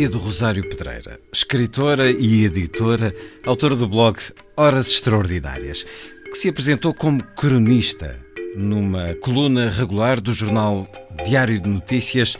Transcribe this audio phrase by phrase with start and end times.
[0.00, 4.18] Maria do Rosário Pedreira, escritora e editora, autora do blog
[4.56, 5.84] Horas Extraordinárias,
[6.30, 8.18] que se apresentou como cronista
[8.56, 10.90] numa coluna regular do jornal
[11.22, 12.38] Diário de Notícias,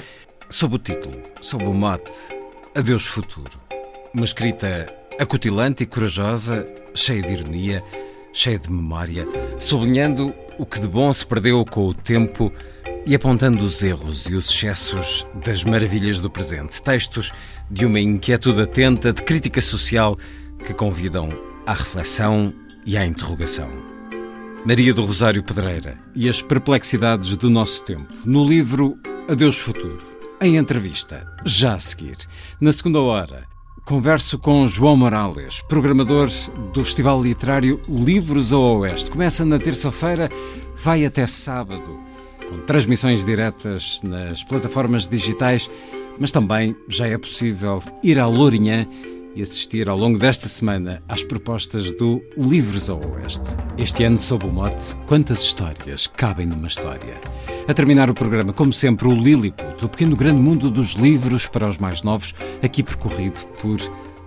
[0.49, 2.11] sob o título, sob o mote
[2.75, 3.61] Adeus Futuro.
[4.15, 4.87] Uma escrita
[5.19, 7.85] acutilante e corajosa, cheia de ironia,
[8.33, 12.51] cheia de memória, sublinhando o que de bom se perdeu com o tempo
[13.07, 16.83] e apontando os erros e os excessos das maravilhas do presente.
[16.83, 17.33] Textos
[17.71, 20.17] de uma inquietude atenta, de crítica social,
[20.67, 21.29] que convidam
[21.67, 22.53] à reflexão
[22.85, 23.71] e à interrogação.
[24.65, 30.05] Maria do Rosário Pedreira e as perplexidades do nosso tempo, no livro Adeus Futuro.
[30.41, 32.17] Em entrevista, já a seguir,
[32.61, 33.47] na segunda hora,
[33.85, 36.29] converso com João Morales, programador
[36.73, 39.11] do Festival Literário Livros ao Oeste.
[39.11, 40.29] Começa na terça-feira,
[40.77, 42.10] vai até sábado
[42.51, 45.71] com transmissões diretas nas plataformas digitais,
[46.19, 48.87] mas também já é possível ir à Lourinhã
[49.35, 53.57] e assistir ao longo desta semana às propostas do Livros ao Oeste.
[53.79, 57.15] Este ano, sob o mote Quantas histórias cabem numa história?
[57.69, 61.69] A terminar o programa, como sempre, o Lilliput, o pequeno grande mundo dos livros para
[61.69, 63.79] os mais novos, aqui percorrido por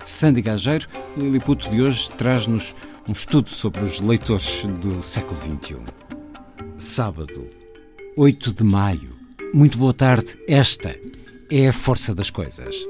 [0.05, 0.87] Sandy Gageiro.
[1.17, 2.73] O Lilliput de hoje traz-nos
[3.07, 5.75] um estudo sobre os leitores do século XXI.
[6.77, 7.62] Sábado,
[8.15, 9.09] 8 de maio.
[9.53, 10.37] Muito boa tarde.
[10.47, 10.95] Esta
[11.51, 12.85] é a força das coisas.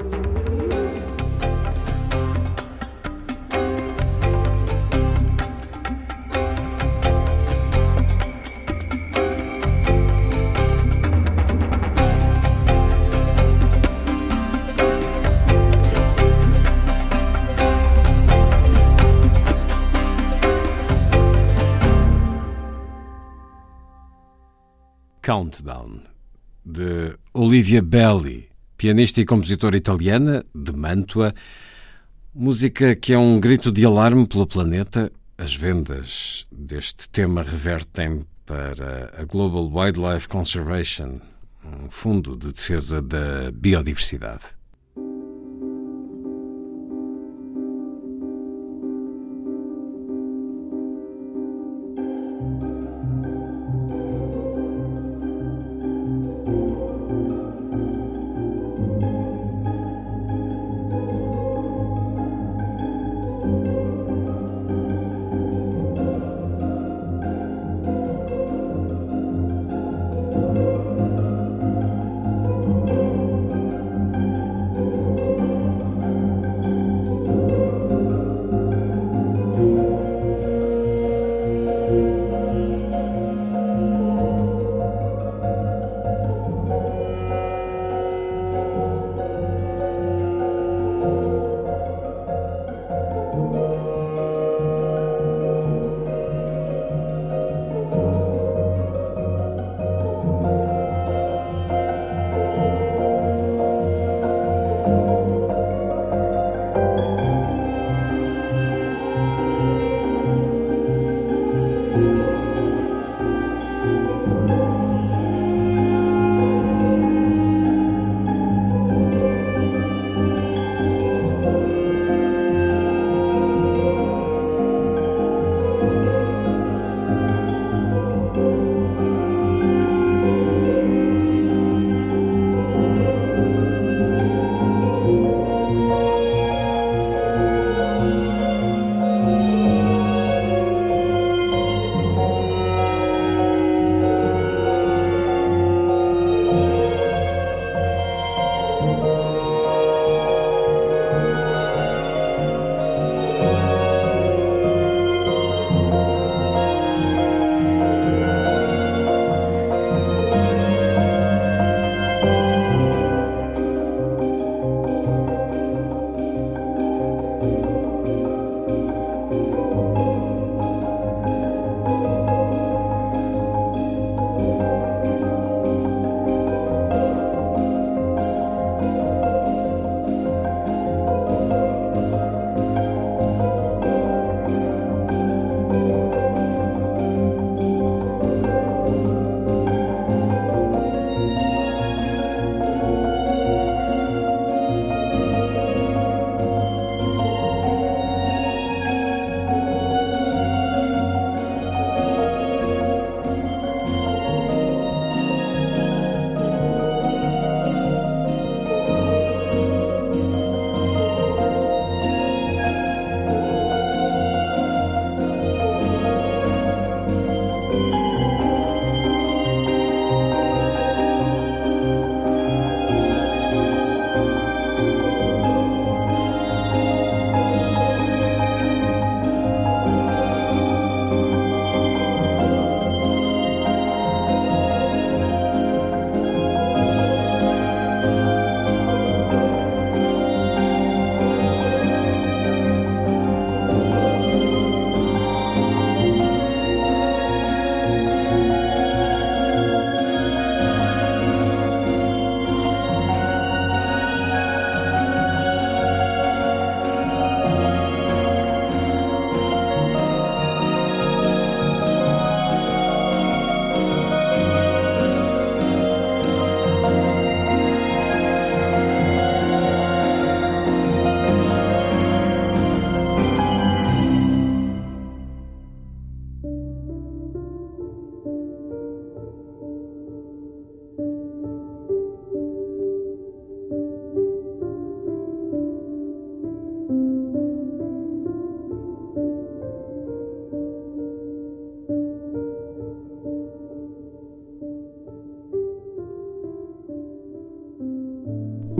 [25.23, 26.01] Countdown,
[26.65, 31.33] de Olivia Belli, pianista e compositora italiana de Mantua.
[32.35, 35.09] Música que é um grito de alarme pelo planeta.
[35.37, 41.21] As vendas deste tema revertem para a Global Wildlife Conservation,
[41.63, 44.43] um fundo de defesa da biodiversidade.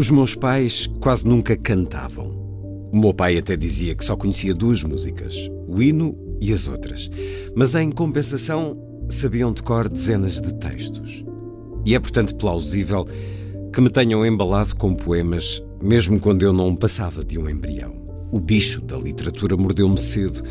[0.04, 2.27] Os meus pais quase nunca cantavam.
[2.92, 7.09] O meu pai até dizia que só conhecia duas músicas: o hino e as outras.
[7.55, 8.77] Mas em compensação,
[9.09, 11.23] sabiam de cor dezenas de textos.
[11.85, 13.07] E é, portanto, plausível
[13.73, 17.93] que me tenham embalado com poemas, mesmo quando eu não passava de um embrião.
[18.31, 20.43] O bicho da literatura mordeu-me cedo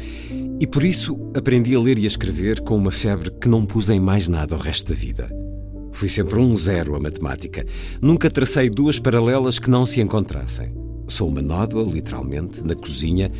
[0.60, 3.90] e por isso aprendi a ler e a escrever com uma febre que não pus
[3.90, 5.28] em mais nada o resto da vida.
[5.92, 7.66] Fui sempre um zero a matemática.
[8.00, 10.81] Nunca tracei duas paralelas que não se encontrassem.
[11.12, 13.31] Sou uma nódoa, literalmente, na cozinha.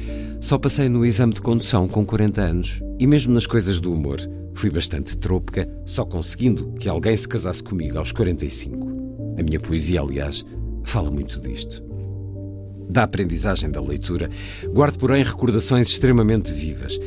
[0.43, 4.21] Só passei no exame de condução com 40 anos e mesmo nas coisas do humor.
[4.53, 9.37] Fui bastante trôpica, só conseguindo que alguém se casasse comigo aos 45.
[9.38, 10.45] A minha poesia, aliás,
[10.85, 11.83] fala muito disto.
[12.91, 14.29] Da aprendizagem da leitura,
[14.75, 17.00] guardo, porém, recordações extremamente vivas,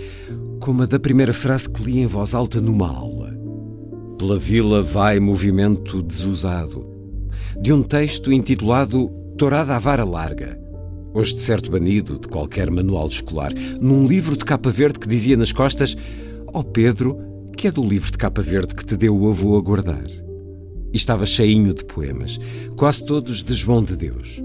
[0.60, 3.32] como a da primeira frase que li em voz alta numa aula.
[4.18, 6.90] Pela vila vai movimento desusado,
[7.62, 10.58] de um texto intitulado Tourada à Vara Larga,
[11.14, 13.52] hoje de certo banido de qualquer manual escolar,
[13.82, 15.98] num livro de capa verde que dizia nas costas:
[16.54, 17.20] Ó oh Pedro,
[17.58, 20.06] que é do livro de capa verde que te deu o avô a guardar.
[20.08, 22.40] E estava cheinho de poemas,
[22.78, 24.42] quase todos de João de Deus.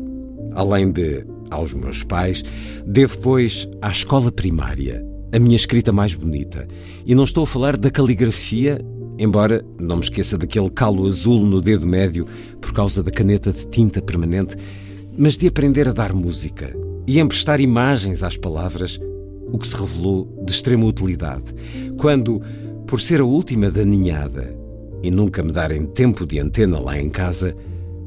[0.54, 2.42] Além de aos meus pais,
[2.84, 6.66] devo, pois, à escola primária a minha escrita mais bonita.
[7.06, 8.84] E não estou a falar da caligrafia
[9.20, 12.26] Embora não me esqueça daquele calo azul no dedo médio
[12.60, 14.56] por causa da caneta de tinta permanente,
[15.16, 16.74] mas de aprender a dar música
[17.06, 19.00] e emprestar imagens às palavras,
[19.52, 21.54] o que se revelou de extrema utilidade.
[21.96, 22.40] Quando,
[22.86, 24.56] por ser a última da ninhada
[25.02, 27.54] e nunca me darem tempo de antena lá em casa,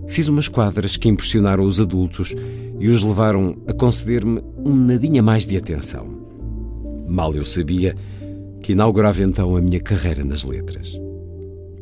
[0.08, 2.36] fiz umas quadras que impressionaram os adultos
[2.80, 6.08] e os levaram a conceder-me um nadinha mais de atenção.
[7.08, 7.96] Mal eu sabia
[8.62, 10.98] que inaugurava então a minha carreira nas letras.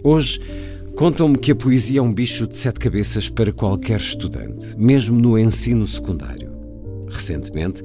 [0.03, 0.41] Hoje,
[0.95, 5.37] contam-me que a poesia é um bicho de sete cabeças para qualquer estudante, mesmo no
[5.37, 6.51] ensino secundário.
[7.07, 7.83] Recentemente,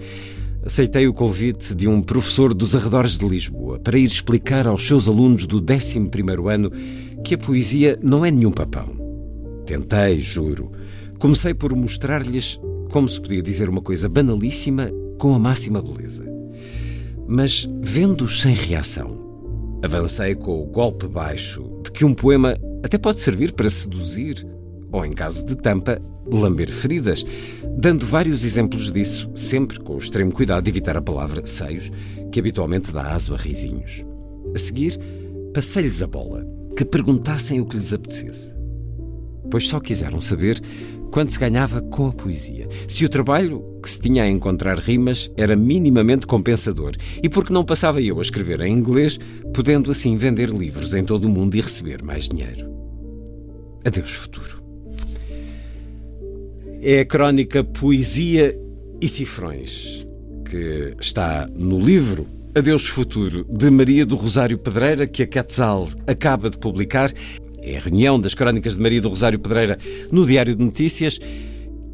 [0.65, 5.09] aceitei o convite de um professor dos arredores de Lisboa para ir explicar aos seus
[5.09, 6.11] alunos do 11
[6.49, 6.71] ano
[7.25, 8.97] que a poesia não é nenhum papão.
[9.65, 10.71] Tentei, juro.
[11.19, 12.61] Comecei por mostrar-lhes
[12.91, 16.25] como se podia dizer uma coisa banalíssima com a máxima beleza.
[17.27, 19.19] Mas, vendo-os sem reação,
[19.83, 24.47] avancei com o golpe baixo de que um poema até pode servir para seduzir,
[24.93, 27.25] ou, em caso de tampa, lamber feridas,
[27.79, 31.91] dando vários exemplos disso, sempre com o extremo cuidado de evitar a palavra seios,
[32.31, 34.03] que habitualmente dá aso a risinhos.
[34.55, 34.99] A seguir,
[35.55, 38.55] passei-lhes a bola, que perguntassem o que lhes apetecesse.
[39.51, 40.61] Pois só quiseram saber
[41.11, 42.69] quanto se ganhava com a poesia.
[42.87, 47.65] Se o trabalho que se tinha a encontrar rimas era minimamente compensador e porque não
[47.65, 49.19] passava eu a escrever em inglês,
[49.55, 52.71] podendo assim vender livros em todo o mundo e receber mais dinheiro.
[53.85, 54.63] Adeus, futuro.
[56.83, 58.59] É a crónica Poesia
[59.01, 60.07] e Cifrões,
[60.45, 66.49] que está no livro Adeus Futuro, de Maria do Rosário Pedreira, que a Quetzal acaba
[66.49, 67.13] de publicar
[67.67, 69.77] é a reunião das crónicas de Maria do Rosário Pedreira
[70.13, 71.19] no Diário de Notícias.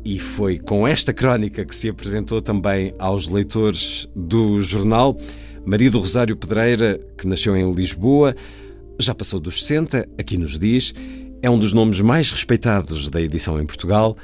[0.04, 5.16] E foi com esta crónica que se apresentou também aos leitores do jornal.
[5.64, 8.34] Maria do Rosário Pedreira, que nasceu em Lisboa,
[9.00, 10.92] já passou dos 60, aqui nos diz,
[11.40, 14.16] é um dos nomes mais respeitados da edição em Portugal,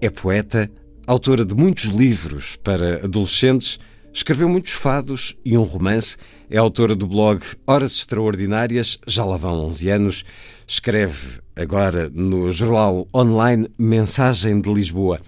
[0.00, 0.70] é poeta,
[1.06, 3.78] autora de muitos livros para adolescentes,
[4.12, 6.16] escreveu muitos fados e um romance,
[6.48, 10.24] é autora do blog Horas Extraordinárias, já lá vão 11 anos,
[10.66, 15.20] escreve agora no jornal online Mensagem de Lisboa.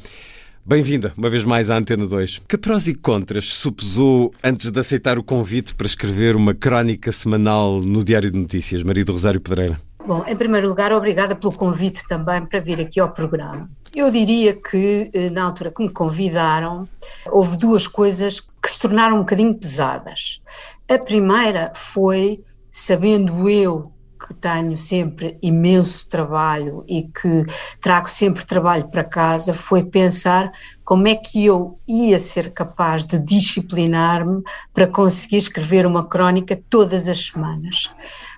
[0.64, 2.42] Bem-vinda, uma vez mais à Antena 2.
[2.48, 7.80] Que prós e contras supesou antes de aceitar o convite para escrever uma crónica semanal
[7.80, 9.78] no Diário de Notícias, Marido Rosário Pedreira?
[10.04, 13.68] Bom, em primeiro lugar, obrigada pelo convite também para vir aqui ao programa.
[13.94, 16.88] Eu diria que, eh, na altura que me convidaram,
[17.26, 20.40] houve duas coisas que se tornaram um bocadinho pesadas.
[20.88, 22.40] A primeira foi,
[22.70, 27.44] sabendo eu que tenho sempre imenso trabalho e que
[27.80, 30.52] trago sempre trabalho para casa foi pensar
[30.84, 34.42] como é que eu ia ser capaz de disciplinar-me
[34.72, 37.90] para conseguir escrever uma crónica todas as semanas.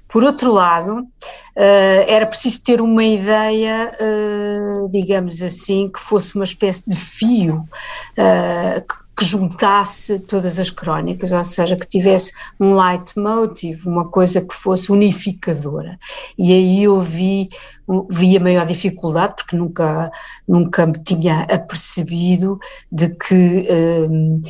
[0.08, 1.06] Por outro lado,
[1.58, 7.64] Uh, era preciso ter uma ideia, uh, digamos assim, que fosse uma espécie de fio
[8.16, 14.54] uh, que, juntasse todas as crónicas, ou seja, que tivesse um leitmotiv, uma coisa que
[14.54, 15.98] fosse unificadora.
[16.36, 17.48] E aí eu vi
[18.10, 20.12] vi a maior dificuldade, porque nunca,
[20.46, 22.58] nunca me tinha apercebido
[22.92, 23.66] de que,
[24.10, 24.40] hum,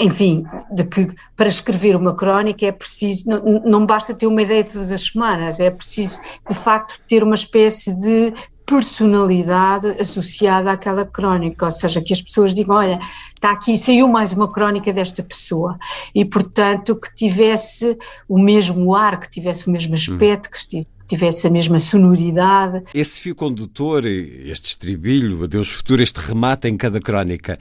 [0.00, 4.64] enfim, de que para escrever uma crónica é preciso, não, não basta ter uma ideia
[4.64, 6.18] todas as semanas, é preciso
[6.48, 8.34] de facto ter uma espécie de
[8.66, 12.98] personalidade associada àquela crónica, ou seja, que as pessoas digam, olha,
[13.34, 15.78] está aqui, saiu mais uma crónica desta pessoa,
[16.14, 17.96] e portanto que tivesse
[18.28, 22.82] o mesmo ar, que tivesse o mesmo aspecto, que tivesse a mesma sonoridade.
[22.94, 27.58] Esse fio condutor, este estribilho, Adeus Futuro, este remate em cada crónica,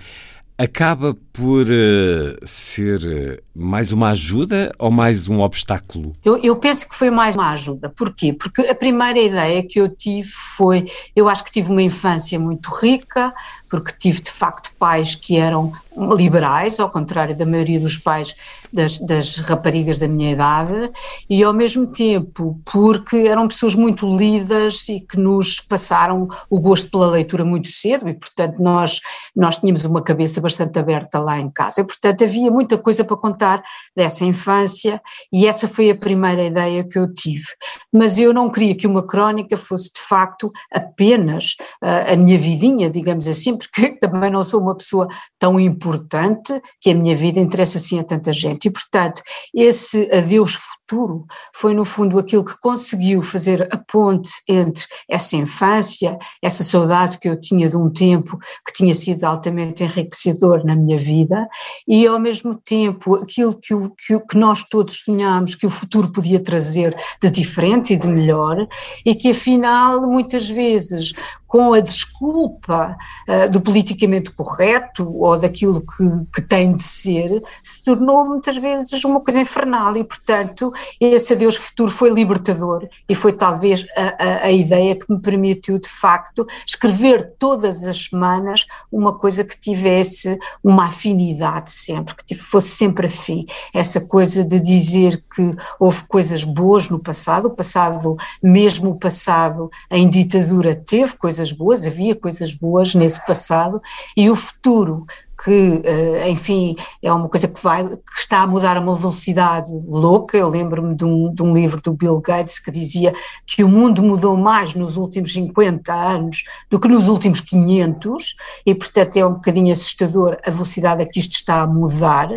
[0.58, 6.16] acaba por uh, ser eh, mais uma ajuda ou mais um obstáculo?
[6.24, 7.90] Eu, eu, penso que foi mais uma ajuda.
[7.90, 8.34] Porquê?
[8.34, 12.70] Porque a primeira ideia que eu tive foi: eu acho que tive uma infância muito
[12.70, 13.34] rica,
[13.74, 15.74] porque tive de facto pais que eram
[16.16, 18.36] liberais, ao contrário da maioria dos pais
[18.72, 20.92] das, das, raparigas da minha idade,
[21.30, 26.90] e ao mesmo tempo porque eram pessoas muito lidas e que nos passaram o gosto
[26.90, 29.00] pela leitura muito cedo, e portanto nós,
[29.36, 33.18] nós tínhamos uma cabeça bastante aberta lá em casa, e portanto havia muita coisa para
[33.18, 33.64] contar
[33.96, 35.02] dessa infância,
[35.32, 37.48] e essa foi a primeira ideia que eu tive.
[37.92, 42.90] Mas eu não queria que uma crónica fosse de facto apenas uh, a minha vidinha,
[42.90, 45.08] digamos assim, porque também não sou uma pessoa
[45.40, 48.68] tão importante que a minha vida interessa assim a tanta gente.
[48.68, 49.22] E, portanto,
[49.54, 56.18] esse adeus futuro foi, no fundo, aquilo que conseguiu fazer a ponte entre essa infância,
[56.42, 60.98] essa saudade que eu tinha de um tempo que tinha sido altamente enriquecedor na minha
[60.98, 61.48] vida,
[61.88, 66.12] e, ao mesmo tempo, aquilo que, o, que, que nós todos sonhámos que o futuro
[66.12, 68.68] podia trazer de diferente e de melhor,
[69.06, 71.14] e que, afinal, muitas vezes,
[71.54, 72.98] com a desculpa
[73.30, 79.04] uh, do politicamente correto ou daquilo que, que, tem de ser, se tornou muitas vezes
[79.04, 84.46] uma coisa infernal e, portanto, esse adeus futuro foi libertador e foi talvez a, a,
[84.46, 90.40] a ideia que me permitiu, de facto, escrever todas as semanas uma coisa que tivesse
[90.64, 93.46] uma afinidade sempre, que fosse sempre afim.
[93.72, 99.70] Essa coisa de dizer que houve coisas boas no passado, o passado, mesmo o passado
[99.92, 103.82] em ditadura, teve coisas coisas boas, havia coisas boas nesse passado,
[104.16, 105.06] e o futuro
[105.44, 109.70] que, eh, enfim, é uma coisa que vai, que está a mudar a uma velocidade
[109.86, 110.38] louca.
[110.38, 113.14] Eu lembro-me de um, de um livro do Bill Gates que dizia
[113.46, 118.36] que o mundo mudou mais nos últimos 50 anos do que nos últimos 500,
[118.66, 122.30] e portanto é um bocadinho assustador a velocidade a que isto está a mudar,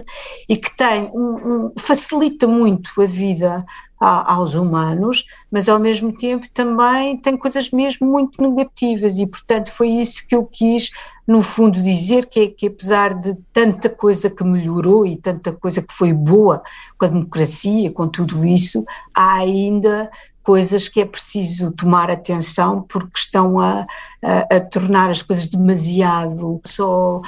[0.49, 3.65] e que tem um, um facilita muito a vida
[3.99, 9.89] aos humanos, mas ao mesmo tempo também tem coisas mesmo muito negativas e portanto foi
[9.89, 10.91] isso que eu quis
[11.27, 15.93] no fundo dizer que, que apesar de tanta coisa que melhorou e tanta coisa que
[15.93, 16.63] foi boa
[16.97, 20.09] com a democracia, com tudo isso, há ainda
[20.47, 23.85] coisas que é preciso tomar atenção porque estão a,
[24.23, 27.23] a, a tornar as coisas demasiado só uh,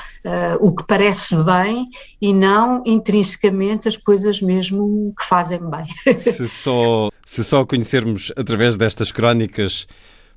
[0.60, 1.88] o que parece bem
[2.22, 5.88] e não intrinsecamente as coisas mesmo que fazem bem.
[6.16, 9.88] Se só, se só conhecermos através destas crónicas,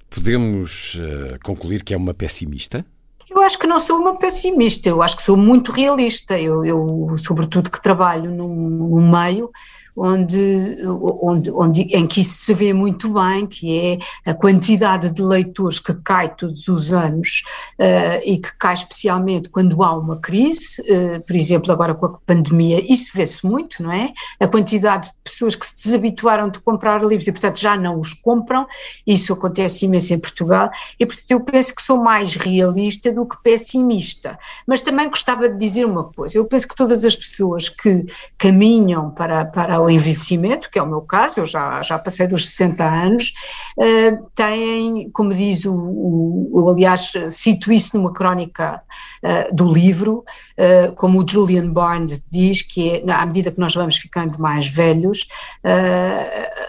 [0.09, 2.83] podemos uh, concluir que é uma pessimista?
[3.31, 6.37] Eu acho que não sou uma pessimista, eu acho que sou muito realista.
[6.37, 9.49] Eu, eu sobretudo, que trabalho num, num meio
[9.95, 10.77] onde,
[11.21, 13.79] onde, onde, em que isso se vê muito bem, que
[14.25, 17.43] é a quantidade de leitores que cai todos os anos
[17.79, 22.17] uh, e que cai especialmente quando há uma crise, uh, por exemplo, agora com a
[22.25, 24.13] pandemia, isso vê-se muito, não é?
[24.39, 28.13] A quantidade de pessoas que se desabituaram de comprar livros e, portanto, já não os
[28.13, 28.65] compram,
[29.05, 30.69] isso acontece imenso em Portugal,
[30.99, 34.37] e, portanto, eu penso que sou mais realista do que pessimista.
[34.65, 38.05] Mas também gostava de dizer uma coisa, eu penso que todas as pessoas que
[38.37, 42.47] caminham para, para ao envelhecimento, que é o meu caso, eu já, já passei dos
[42.49, 43.33] 60 anos,
[43.77, 48.81] uh, têm, como diz o, o, eu aliás cito isso numa crónica
[49.23, 50.23] uh, do livro,
[50.57, 54.67] uh, como o Julian Barnes diz, que é, à medida que nós vamos ficando mais
[54.67, 55.27] velhos,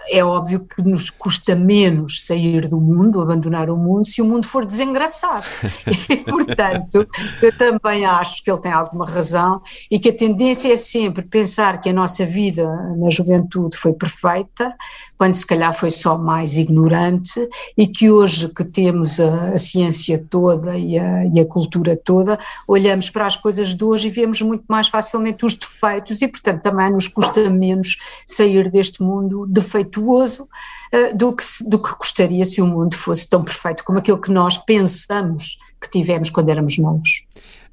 [0.09, 4.47] é óbvio que nos custa menos sair do mundo, abandonar o mundo, se o mundo
[4.47, 5.45] for desengraçado.
[6.09, 7.07] e, portanto,
[7.41, 11.79] eu também acho que ele tem alguma razão e que a tendência é sempre pensar
[11.81, 12.63] que a nossa vida
[13.03, 14.75] na juventude foi perfeita,
[15.17, 20.23] quando se calhar foi só mais ignorante, e que hoje que temos a, a ciência
[20.29, 24.41] toda e a, e a, cultura toda, olhamos para as coisas de hoje e vemos
[24.41, 30.43] muito mais facilmente os defeitos, e portanto também nos custa menos sair deste mundo defeituoso
[30.43, 34.31] uh, do, que, do que gostaria se o mundo fosse tão perfeito como aquele que
[34.31, 37.25] nós pensamos que tivemos quando éramos novos.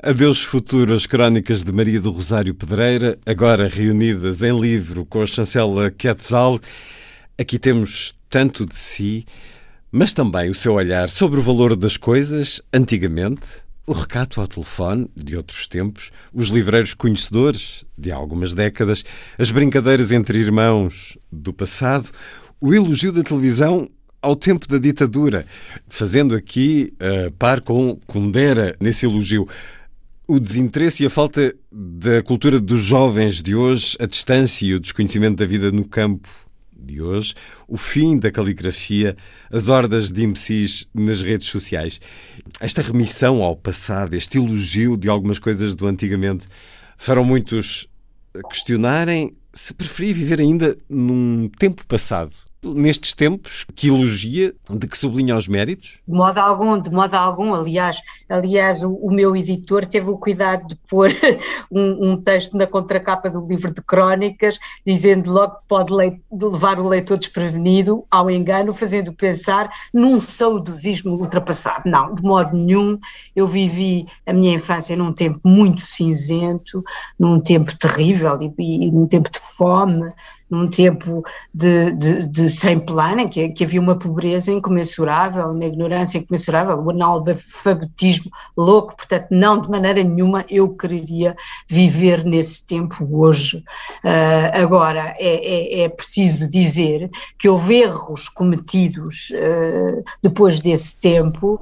[0.02, 5.26] Adeus Futuro, as crónicas de Maria do Rosário Pedreira, agora reunidas em livro com a
[5.26, 6.58] chancela Quetzal.
[7.38, 9.26] Aqui temos tanto de si,
[9.92, 15.06] mas também o seu olhar sobre o valor das coisas antigamente, o recato ao telefone
[15.14, 19.04] de outros tempos, os livreiros conhecedores de algumas décadas,
[19.36, 22.08] as brincadeiras entre irmãos do passado,
[22.58, 23.86] o elogio da televisão
[24.22, 25.44] ao tempo da ditadura,
[25.88, 29.46] fazendo aqui uh, par com Kundera nesse elogio.
[30.32, 34.78] O desinteresse e a falta da cultura dos jovens de hoje, a distância e o
[34.78, 36.28] desconhecimento da vida no campo
[36.72, 37.34] de hoje,
[37.66, 39.16] o fim da caligrafia,
[39.50, 42.00] as hordas de imbecis nas redes sociais.
[42.60, 46.46] Esta remissão ao passado, este elogio de algumas coisas do antigamente,
[46.96, 47.88] farão muitos
[48.48, 52.30] questionarem se preferia viver ainda num tempo passado
[52.62, 55.98] nestes tempos que elogia, de que sublinha os méritos?
[56.06, 57.54] De modo algum, de modo algum.
[57.54, 61.10] Aliás, aliás o, o meu editor teve o cuidado de pôr
[61.70, 66.88] um, um, texto na contracapa do livro de crónicas, dizendo logo que pode levar o
[66.88, 71.88] leitor desprevenido ao engano, fazendo pensar num saudosismo ultrapassado.
[71.88, 72.98] Não, de modo nenhum.
[73.34, 76.84] Eu vivi a minha infância num tempo muito cinzento,
[77.18, 80.12] num tempo terrível e, e num tempo de fome,
[80.50, 81.22] num tempo
[81.54, 86.78] de, de, de sem plano, em que, que, havia uma pobreza incomensurável, uma ignorância incomensurável,
[86.78, 91.36] um analfabetismo louco, portanto, não de maneira nenhuma eu quereria
[91.68, 93.58] viver nesse tempo hoje.
[94.04, 101.60] Uh, agora, é, é, é, preciso dizer que houve erros cometidos uh, depois desse tempo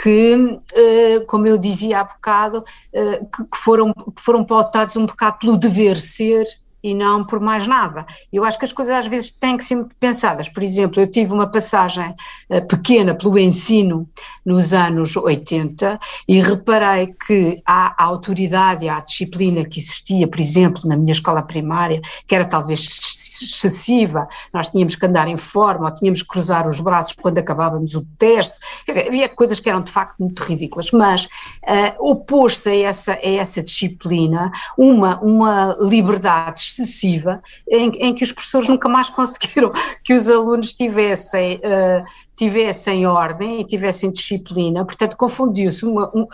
[0.00, 5.38] que, uh, como eu dizia há bocado, que, que, foram, que foram pautados um bocado
[5.38, 6.46] pelo dever ser
[6.86, 8.06] e não por mais nada.
[8.32, 10.48] Eu acho que as coisas às vezes têm que ser pensadas.
[10.48, 12.14] Por exemplo, eu tive uma passagem
[12.48, 14.08] uh, pequena pelo ensino
[14.44, 20.96] nos anos 80 e reparei que a autoridade, a disciplina que existia, por exemplo, na
[20.96, 26.22] minha escola primária, que era talvez excessiva, nós tínhamos que andar em forma, ou tínhamos
[26.22, 29.92] que cruzar os braços quando acabávamos o teste, quer dizer, havia coisas que eram de
[29.92, 37.42] facto muito ridículas, mas uh, opôs-se a essa, a essa disciplina uma, uma liberdade excessiva
[37.68, 39.72] em, em, que os professores nunca mais conseguiram
[40.02, 42.04] que os alunos tivessem uh,
[42.36, 45.84] tivessem ordem e tivessem disciplina, portanto confundiu-se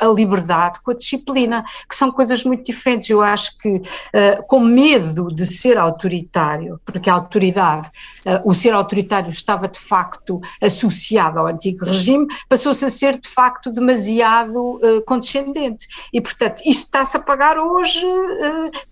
[0.00, 3.08] a liberdade com a disciplina, que são coisas muito diferentes.
[3.08, 7.88] Eu acho que uh, com medo de ser autoritário, porque a autoridade,
[8.26, 13.28] uh, o ser autoritário estava de facto associado ao antigo regime, passou-se a ser de
[13.28, 15.86] facto demasiado uh, condescendente.
[16.12, 18.02] E portanto isto está-se a pagar hoje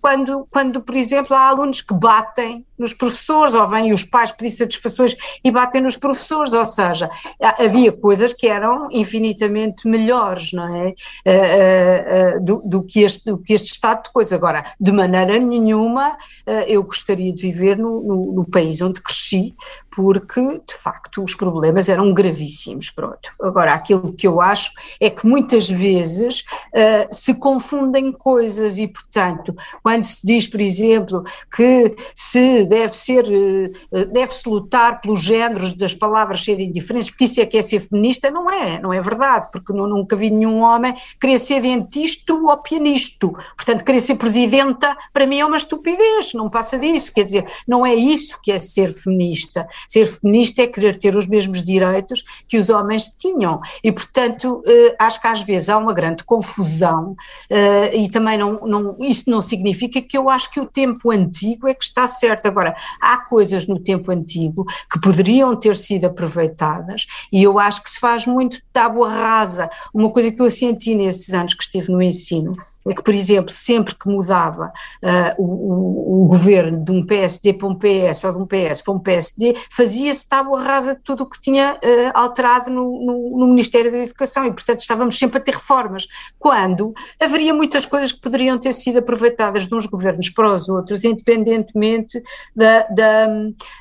[0.01, 4.49] quando, quando, por exemplo, há alunos que batem nos professores, ou vêm os pais pedir
[4.49, 7.00] satisfações e batem nos professores, ou seja,
[7.57, 12.39] havia coisas que eram infinitamente melhores, não é?
[12.39, 14.35] Do, do, que este, do que este estado de coisa.
[14.35, 16.17] Agora, de maneira nenhuma,
[16.67, 19.55] eu gostaria de viver no, no, no, país onde cresci,
[19.95, 23.31] porque, de facto, os problemas eram gravíssimos, pronto.
[23.41, 26.43] Agora, aquilo que eu acho é que muitas vezes
[27.11, 31.23] se confundem coisas e, portanto, quando se diz, por exemplo,
[31.53, 33.25] que se deve ser,
[33.91, 37.79] eh, deve-se lutar pelos géneros das palavras serem diferentes, porque isso é que é ser
[37.79, 42.57] feminista, não é, não é verdade, porque nunca vi nenhum homem querer ser dentista ou
[42.57, 47.51] pianista, portanto querer ser presidenta para mim é uma estupidez, não passa disso, quer dizer,
[47.67, 52.23] não é isso que é ser feminista, ser feminista é querer ter os mesmos direitos
[52.47, 57.15] que os homens tinham e portanto eh, acho que às vezes há uma grande confusão
[57.49, 61.67] eh, e também não, não, isso não significa que eu acho que o tempo antigo
[61.67, 67.07] é que está certo, agora há coisas no tempo antigo que poderiam ter sido aproveitadas
[67.31, 69.69] e eu acho que se faz muito tábua rasa.
[69.93, 72.53] Uma coisa que eu senti nesses anos que estive no ensino
[72.89, 77.75] que, por exemplo, sempre que mudava uh, o, o, governo de um PSD para um
[77.75, 81.39] PS ou de um PS para um PSD, fazia-se tábua rasa de tudo o que
[81.39, 85.53] tinha uh, alterado no, no, no, Ministério da Educação e, portanto, estávamos sempre a ter
[85.53, 86.07] reformas,
[86.39, 91.03] quando haveria muitas coisas que poderiam ter sido aproveitadas de uns governos para os outros,
[91.03, 92.21] independentemente
[92.55, 93.27] da, da,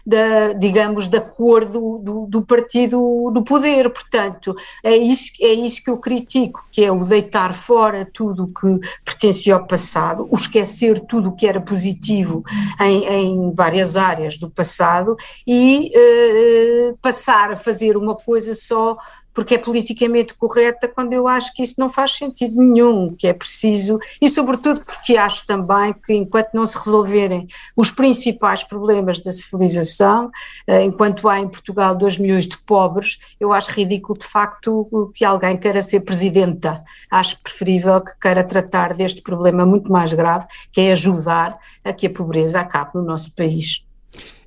[0.06, 3.90] da digamos, da cor do, do, do partido do poder.
[3.90, 8.80] Portanto, é isso, é isso que eu critico, que é o deitar fora tudo que
[9.04, 12.42] pertencia ao passado, o esquecer tudo o que era positivo
[12.80, 18.96] em, em várias áreas do passado e uh, passar a fazer uma coisa só
[19.32, 23.32] porque é politicamente correta, quando eu acho que isso não faz sentido nenhum, que é
[23.32, 29.32] preciso, e sobretudo porque acho também que enquanto não se resolverem os principais problemas da
[29.32, 30.30] civilização,
[30.66, 35.24] eh, enquanto há em Portugal 2 milhões de pobres, eu acho ridículo de facto que
[35.24, 36.82] alguém queira ser presidenta.
[37.10, 42.06] Acho preferível que queira tratar deste problema muito mais grave, que é ajudar a que
[42.06, 43.89] a pobreza acabe no nosso país.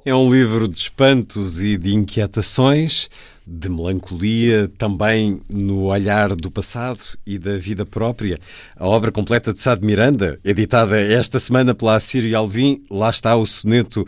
[0.05, 3.09] É um livro de espantos e de inquietações
[3.47, 8.37] de melancolia, também no olhar do passado e da vida própria.
[8.75, 13.33] A obra completa de Sá de Miranda, editada esta semana pela Assírio Alvim, lá está
[13.37, 14.05] o soneto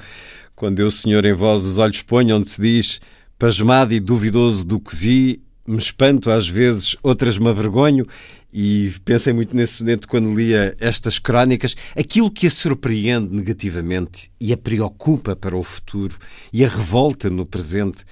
[0.54, 3.00] Quando eu, Senhor, em vós os olhos ponho, onde se diz
[3.40, 8.06] Pasmado e duvidoso do que vi, me espanto às vezes, outras me avergonho
[8.54, 11.76] e pensei muito nesse momento quando lia estas crónicas.
[11.96, 16.18] Aquilo que a surpreende negativamente e a preocupa para o futuro
[16.54, 18.06] e a revolta no presente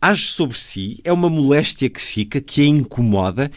[0.00, 3.50] age sobre si, é uma moléstia que fica, que a incomoda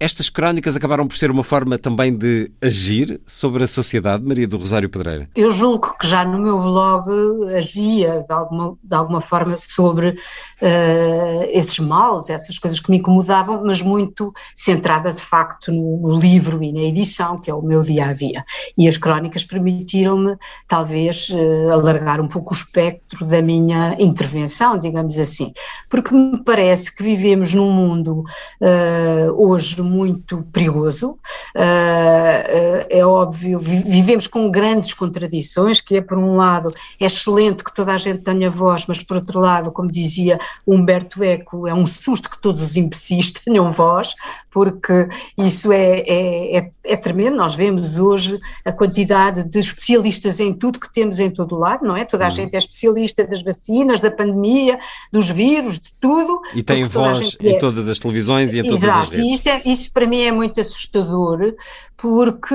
[0.00, 4.56] estas crónicas acabaram por ser uma forma também de agir sobre a sociedade, Maria do
[4.56, 5.28] Rosário Pedreira?
[5.36, 7.10] Eu julgo que já no meu blog
[7.54, 13.62] agia de alguma, de alguma forma sobre uh, esses males, essas coisas que me incomodavam,
[13.62, 17.82] mas muito centrada de facto no, no, livro e na edição, que é o meu
[17.82, 18.42] dia a dia.
[18.78, 20.34] E as crónicas permitiram-me,
[20.66, 25.52] talvez, uh, alargar um pouco o espectro da minha intervenção, digamos assim,
[25.90, 28.24] porque me parece que vivemos num mundo
[28.62, 31.18] uh, hoje muito perigoso.
[31.54, 37.74] Uh, é óbvio, vivemos com grandes contradições, que é, por um lado, é excelente que
[37.74, 41.84] toda a gente tenha voz, mas, por outro lado, como dizia Humberto Eco, é um
[41.84, 44.14] susto que todos os imbecis tenham voz,
[44.50, 47.36] porque isso é, é, é, é tremendo.
[47.36, 51.84] Nós vemos hoje a quantidade de especialistas em tudo que temos em todo o lado,
[51.84, 52.04] não é?
[52.04, 52.34] Toda a uhum.
[52.34, 54.78] gente é especialista das vacinas, da pandemia,
[55.12, 56.40] dos vírus, de tudo.
[56.54, 59.46] E tem voz em todas as televisões e em todas Exato, as redes.
[59.64, 61.54] E isso para mim é muito assustador,
[61.96, 62.54] porque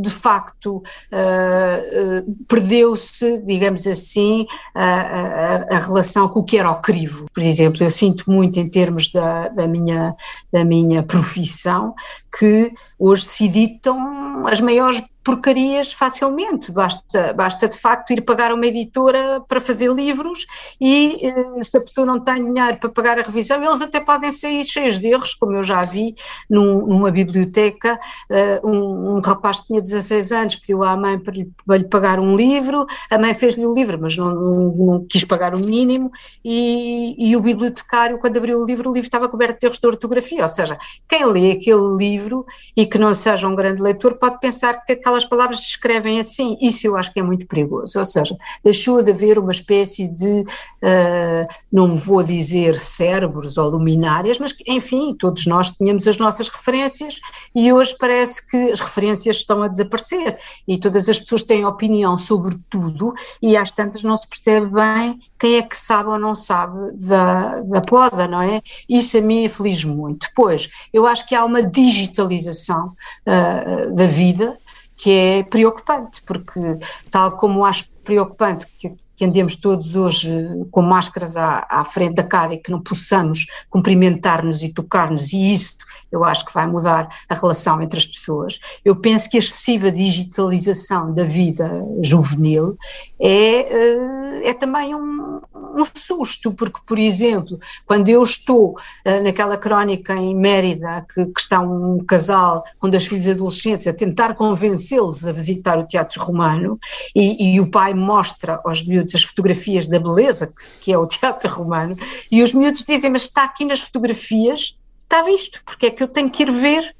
[0.00, 6.70] de facto uh, uh, perdeu-se, digamos assim, a, a, a, relação com o que era
[6.70, 7.26] o crivo.
[7.32, 10.14] Por exemplo, eu sinto muito em termos da, da, minha,
[10.52, 11.94] da minha profissão
[12.38, 18.66] que hoje se editam as maiores porcarias facilmente, basta, basta de facto ir pagar uma
[18.66, 20.46] editora para fazer livros
[20.78, 24.30] e eh, se a pessoa não tem dinheiro para pagar a revisão, eles até podem
[24.30, 26.14] sair cheios de erros, como eu já vi
[26.48, 27.98] num, numa biblioteca,
[28.30, 31.88] uh, um, um, rapaz que tinha 16 anos pediu à mãe para lhe, para lhe
[31.88, 35.58] pagar um livro, a mãe fez-lhe o livro, mas não, não, não, quis pagar o
[35.58, 36.12] mínimo
[36.44, 39.86] e, e o bibliotecário, quando abriu o livro, o livro estava coberto de erros de
[39.86, 40.76] ortografia, ou seja,
[41.08, 42.23] quem lê aquele livro
[42.76, 46.18] e que não seja um grande leitor pode pensar que aquela aquelas palavras se escrevem
[46.18, 46.56] assim.
[46.60, 47.98] Isso eu acho que é muito perigoso.
[47.98, 54.38] Ou seja, deixou de haver uma espécie de, uh, não vou dizer cérebros ou luminárias,
[54.38, 57.20] mas enfim, todos nós tínhamos as nossas referências
[57.54, 62.18] e hoje parece que as referências estão a desaparecer e todas as pessoas têm opinião
[62.18, 66.34] sobre tudo e às tantas não se percebe bem quem é que sabe ou não
[66.34, 68.62] sabe da, da poda, não é?
[68.88, 70.26] Isso a mim aflige muito.
[70.28, 72.13] Depois, eu acho que há uma digitalização
[73.26, 74.56] uh, da vida
[74.96, 76.78] que é preocupante, porque
[77.10, 80.30] tal como acho preocupante que, que andemos todos hoje
[80.70, 85.52] com máscaras à, à, frente da cara e que não possamos cumprimentar-nos e tocar-nos, e
[85.52, 85.76] isso
[86.14, 88.60] eu acho que vai mudar a relação entre as pessoas.
[88.84, 92.78] Eu penso que a excessiva digitalização da vida juvenil
[93.20, 99.56] é, eh, é também um, um susto, porque, por exemplo, quando eu estou uh, naquela
[99.56, 105.26] crónica em Mérida, que, que, está um casal com dois filhos adolescentes a tentar convencê-los
[105.26, 106.78] a visitar o Teatro Romano,
[107.14, 111.06] e, e, o pai mostra aos miúdos as fotografias da beleza que, que é o
[111.08, 111.96] Teatro Romano,
[112.30, 116.08] e os miúdos dizem, mas está aqui nas fotografias, está visto, porque é que eu
[116.08, 116.94] tenho que ir ver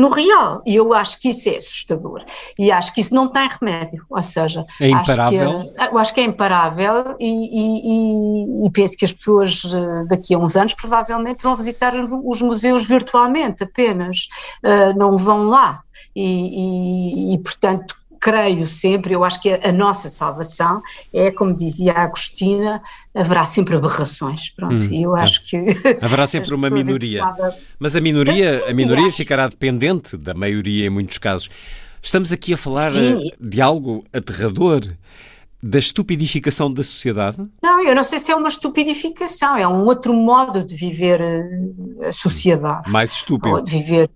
[0.00, 0.62] no real.
[0.64, 2.24] E eu acho que isso é assustador.
[2.58, 4.04] E acho que isso não tem remédio.
[4.08, 5.58] Ou seja, é imparável.
[5.58, 10.04] Acho que, eu acho que é imparável e, e, e, penso que as pessoas eh,
[10.08, 14.28] daqui a uns anos provavelmente vão visitar os museus virtualmente apenas,
[14.64, 15.82] uh, não vão lá.
[16.16, 21.92] E, e, portanto, creio sempre, eu acho que a, a, nossa salvação é, como dizia
[21.92, 22.82] a Agostina,
[23.14, 25.56] haverá sempre aberrações, pronto, hum, e eu acho que...
[26.02, 27.24] Haverá sempre uma minoria,
[27.78, 31.48] mas a minoria, a minoria ficará dependente da maioria em muitos casos.
[32.02, 33.28] Estamos aqui a falar Sim.
[33.28, 34.82] Eh, de algo aterrador,
[35.62, 37.36] da estupidificação da sociedade?
[37.62, 42.08] Não, eu não sei se é uma estupidificação, é um outro modo de viver eh,
[42.08, 42.90] a sociedade.
[42.90, 43.54] Mais estúpido.
[43.54, 44.10] Ou de viver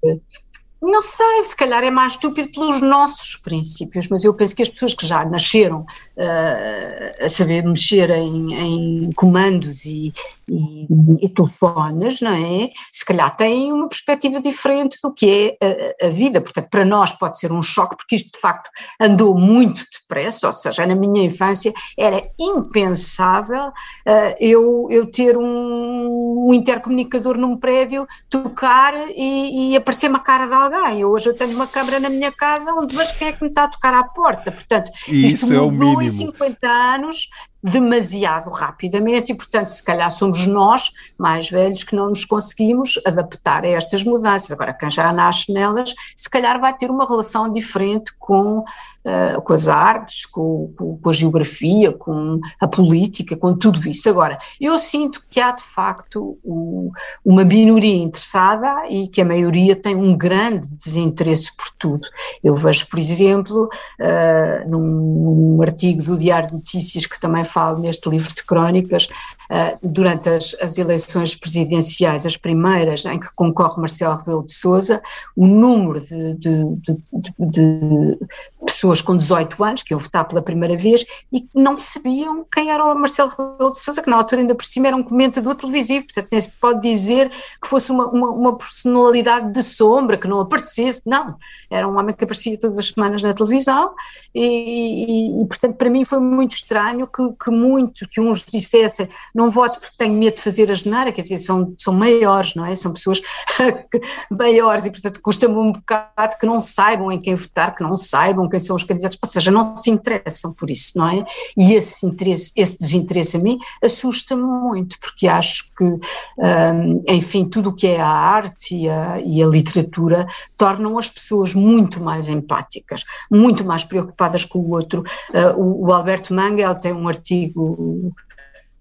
[0.85, 4.69] não sei, se calhar é mais estúpido pelos nossos princípios, mas eu penso que as
[4.69, 10.13] pessoas que já nasceram uh, a saber mexer em, em comandos e,
[10.49, 12.71] e, e, telefones, não é?
[12.93, 16.41] Se calhar têm uma perspectiva diferente do que é a, a, vida.
[16.41, 20.53] Portanto, para nós pode ser um choque, porque isto de facto andou muito depressa, ou
[20.53, 28.07] seja, na minha infância era impensável uh, eu, eu ter um, um, intercomunicador num prédio,
[28.29, 31.05] tocar e, e aparecer-me a cara de alguém alguém.
[31.05, 33.65] Hoje eu tenho uma câmara na minha casa onde vejo quem é que me está
[33.65, 34.51] a tocar à porta.
[34.51, 36.03] Portanto, Isso isto é mudou o mínimo.
[36.03, 37.29] em 50 anos
[37.65, 43.65] demasiado rapidamente e, portanto, se calhar somos nós, mais velhos, que não nos conseguimos adaptar
[43.65, 44.53] a estas mudanças.
[44.53, 48.63] Agora, quem já nasce nelas, se calhar vai ter uma relação diferente com
[49.05, 54.09] uh, com as artes, com, com, com, a geografia, com a política, com tudo isso.
[54.09, 56.91] Agora, eu sinto que há de facto o,
[57.25, 62.09] uma minoria interessada e que a maioria tem um grande desinteresse por tudo.
[62.43, 67.79] Eu vejo, por exemplo, uh, num, num, artigo do Diário de Notícias que também falo
[67.79, 69.09] neste livro de crónicas,
[69.51, 75.03] uh, durante as, as, eleições presidenciais, as primeiras em que concorre Marcelo Rebelo de Sousa,
[75.37, 78.19] o número de, de, de, de
[78.65, 82.47] pessoas pessoas com 18 anos que iam votar pela primeira vez e que não sabiam
[82.53, 85.03] quem era o Marcelo Rebelo de Sousa, que na altura ainda por cima era um
[85.03, 87.31] comentador televisivo, portanto nem se pode dizer
[87.61, 91.37] que fosse uma, uma, uma, personalidade de sombra, que não aparecesse, não,
[91.71, 93.95] era um homem que aparecia todas as semanas na televisão
[94.35, 99.09] e, e, e portanto para mim foi muito estranho que, que muitos, que uns dissessem
[99.35, 102.65] não voto porque tenho medo de fazer a geneira, quer dizer, são, são maiores, não
[102.65, 102.77] é?
[102.77, 103.21] São pessoas
[104.31, 108.49] maiores e portanto custa-me um bocado que não saibam em quem votar, que não saibam
[108.49, 111.25] quem são os candidatos, ou seja, não se interessam por isso, não é?
[111.57, 117.71] E esse interesse, esse desinteresse a mim assusta-me muito, porque acho que, um, enfim, tudo
[117.71, 122.29] o que é a arte e a, e a literatura tornam as pessoas muito mais
[122.29, 125.03] empáticas, muito mais preocupadas com o outro.
[125.31, 128.13] Uh, o, o Alberto Mangel tem um artigo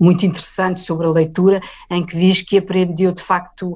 [0.04, 3.76] muito interessante sobre a leitura, em que diz que aprendeu de facto uh,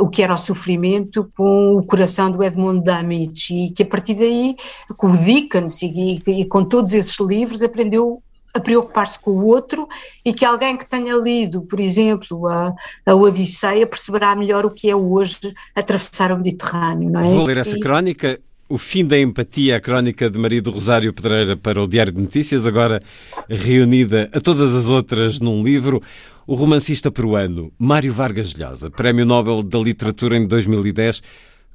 [0.00, 3.86] uh, o que era o sofrimento com o coração do Edmond D'Amici e que a
[3.86, 4.54] partir daí,
[4.96, 8.22] com o Dickens e, e, e com todos esses livros, aprendeu
[8.52, 9.88] a preocupar-se com o outro
[10.24, 12.74] e que alguém que tenha lido, por exemplo, a,
[13.06, 15.38] a Odisseia perceberá melhor o que é hoje
[15.74, 17.22] atravessar o Mediterrâneo, é?
[17.22, 18.38] Vou ler essa crónica
[18.70, 22.20] o fim da empatia, a crónica de Maria do Rosário Pedreira para o Diário de
[22.20, 23.02] Notícias, agora
[23.48, 26.00] reunida a todas as outras num livro.
[26.46, 31.20] O romancista peruano Mário Vargas Llosa, Prémio Nobel da Literatura em 2010,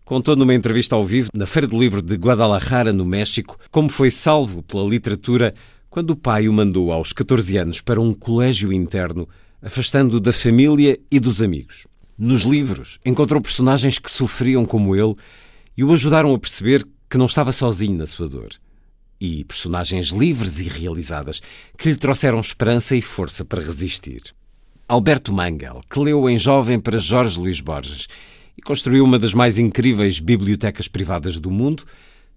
[0.05, 4.09] contou numa entrevista ao vivo na Feira do Livro de Guadalajara, no México, como foi
[4.09, 5.53] salvo pela literatura
[5.89, 9.27] quando o pai o mandou aos 14 anos para um colégio interno,
[9.61, 11.87] afastando da família e dos amigos.
[12.17, 15.15] Nos livros, encontrou personagens que sofriam como ele
[15.77, 18.49] e o ajudaram a perceber que não estava sozinho na sua dor.
[19.19, 21.41] E personagens livres e realizadas
[21.77, 24.21] que lhe trouxeram esperança e força para resistir.
[24.87, 28.07] Alberto Mangel, que leu em jovem para Jorge Luís Borges
[28.57, 31.83] e construiu uma das mais incríveis bibliotecas privadas do mundo,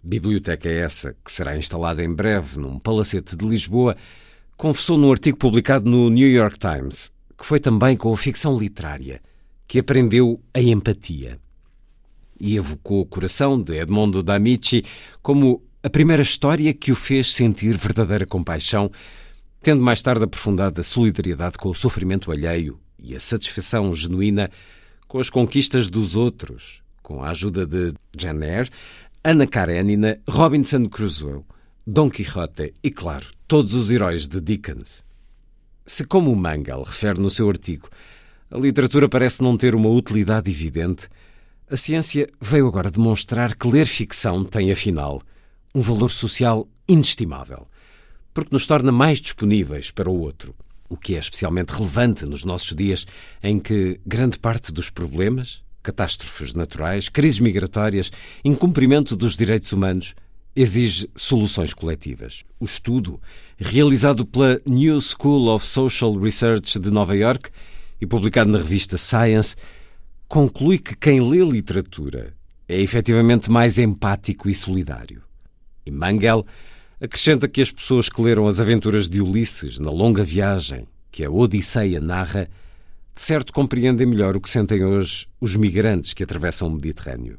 [0.03, 3.97] biblioteca essa que será instalada em breve num palacete de Lisboa,
[4.57, 9.23] confessou num artigo publicado no New York Times que foi também com a ficção literária
[9.67, 11.39] que aprendeu a empatia
[12.41, 14.85] e evocou o coração de Edmondo D'Amici
[15.23, 18.91] como a primeira história que o fez sentir verdadeira compaixão,
[19.61, 24.51] tendo mais tarde aprofundado a solidariedade com o sofrimento alheio e a satisfação genuína
[25.07, 28.71] com as conquistas dos outros, com a ajuda de Jane Eyre,
[29.25, 31.43] Ana Karenina, Robinson Crusoe,
[31.87, 35.03] Dom Quixote e, claro, todos os heróis de Dickens.
[35.87, 37.89] Se, como o Mangel refere no seu artigo,
[38.51, 41.09] a literatura parece não ter uma utilidade evidente,
[41.71, 45.21] a ciência veio agora demonstrar que ler ficção tem, afinal,
[45.75, 47.67] um valor social inestimável,
[48.33, 50.55] porque nos torna mais disponíveis para o outro,
[50.89, 53.07] o que é especialmente relevante nos nossos dias
[53.43, 58.11] em que grande parte dos problemas, catástrofes naturais, crises migratórias,
[58.45, 60.15] incumprimento dos direitos humanos,
[60.57, 62.43] exige soluções coletivas.
[62.59, 63.21] O estudo,
[63.59, 67.51] realizado pela New School of Social Research de Nova York
[68.01, 69.55] e publicado na revista Science,
[70.29, 72.35] conclui que quem lê literatura
[72.69, 75.23] é efetivamente mais empático e solidário.
[75.87, 76.47] E Mangel
[77.01, 81.31] acrescenta que as pessoas que leram as aventuras de Ulisses na longa viagem que a
[81.31, 82.49] Odisseia narra,
[83.15, 87.39] de certo compreendem melhor o que sentem hoje os migrantes que atravessam o Mediterrâneo.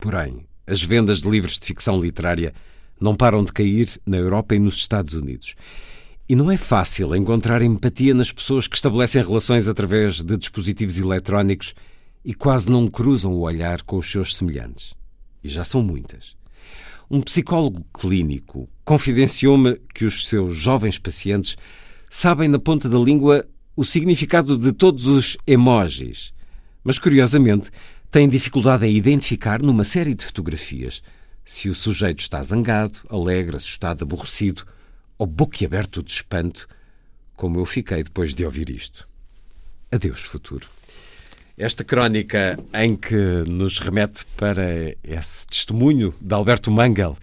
[0.00, 2.52] Porém, as vendas de livros de ficção literária
[3.00, 5.54] não param de cair na Europa e nos Estados Unidos.
[6.28, 11.72] E não é fácil encontrar empatia nas pessoas que estabelecem relações através de dispositivos eletrónicos
[12.24, 14.92] e quase não cruzam o olhar com os seus semelhantes.
[15.44, 16.34] E já são muitas.
[17.08, 21.56] Um psicólogo clínico confidenciou-me que os seus jovens pacientes
[22.10, 26.32] sabem na ponta da língua o significado de todos os emojis,
[26.82, 27.70] mas curiosamente
[28.10, 31.00] têm dificuldade em identificar numa série de fotografias
[31.44, 34.64] se o sujeito está zangado, alegre, assustado, aborrecido
[35.18, 36.68] ou boquiaberto de espanto,
[37.34, 39.08] como eu fiquei depois de ouvir isto.
[39.90, 40.68] Adeus, futuro.
[41.56, 43.16] Esta crónica em que
[43.48, 47.16] nos remete para esse testemunho de Alberto Mangel,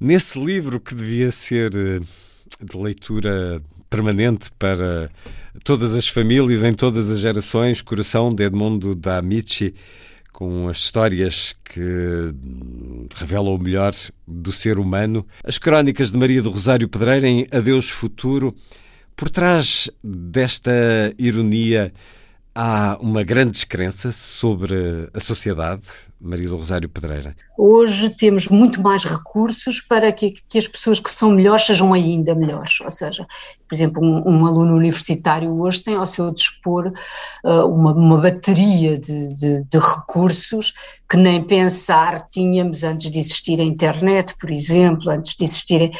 [0.00, 2.00] nesse livro que devia ser eh,
[2.62, 5.10] de leitura permanente para
[5.62, 9.74] todas as famílias, em todas as gerações, Coração de Edmundo da Amici,
[10.36, 11.80] com as histórias que
[13.14, 13.94] revelam o melhor
[14.28, 15.26] do ser humano.
[15.42, 18.54] As crónicas de Maria do Rosário Pedreira em Adeus Futuro.
[19.16, 20.70] Por trás desta
[21.18, 21.90] ironia
[22.54, 25.86] há uma grande descrença sobre a sociedade,
[26.20, 27.34] Maria do Rosário Pedreira.
[27.56, 32.34] Hoje temos muito mais recursos para que, que, as pessoas que são melhores sejam ainda
[32.34, 32.78] melhores.
[32.82, 33.26] Ou seja,
[33.68, 36.92] por exemplo, um, um aluno universitário hoje tem ao seu dispor
[37.44, 40.74] uh, uma, uma, bateria de, de, de, recursos
[41.08, 45.92] que nem pensar tínhamos antes de existir a internet, por exemplo, antes de existirem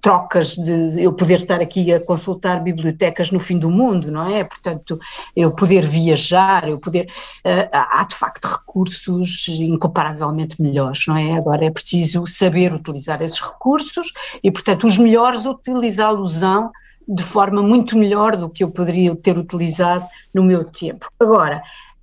[0.00, 4.44] trocas de eu poder estar aqui a consultar bibliotecas no fim do mundo, não é?
[4.44, 4.98] Portanto,
[5.34, 7.06] eu poder viajar, eu poder.
[7.44, 11.32] Uh, há de facto recursos incomparavelmente melhores, não é?
[11.32, 16.63] Agora é preciso saber utilizar esses recursos e, portanto, os melhores utilizá-los-ão
[17.06, 21.08] de forma muito melhor do que eu poderia ter utilizado no meu tempo.
[21.20, 21.62] Agora,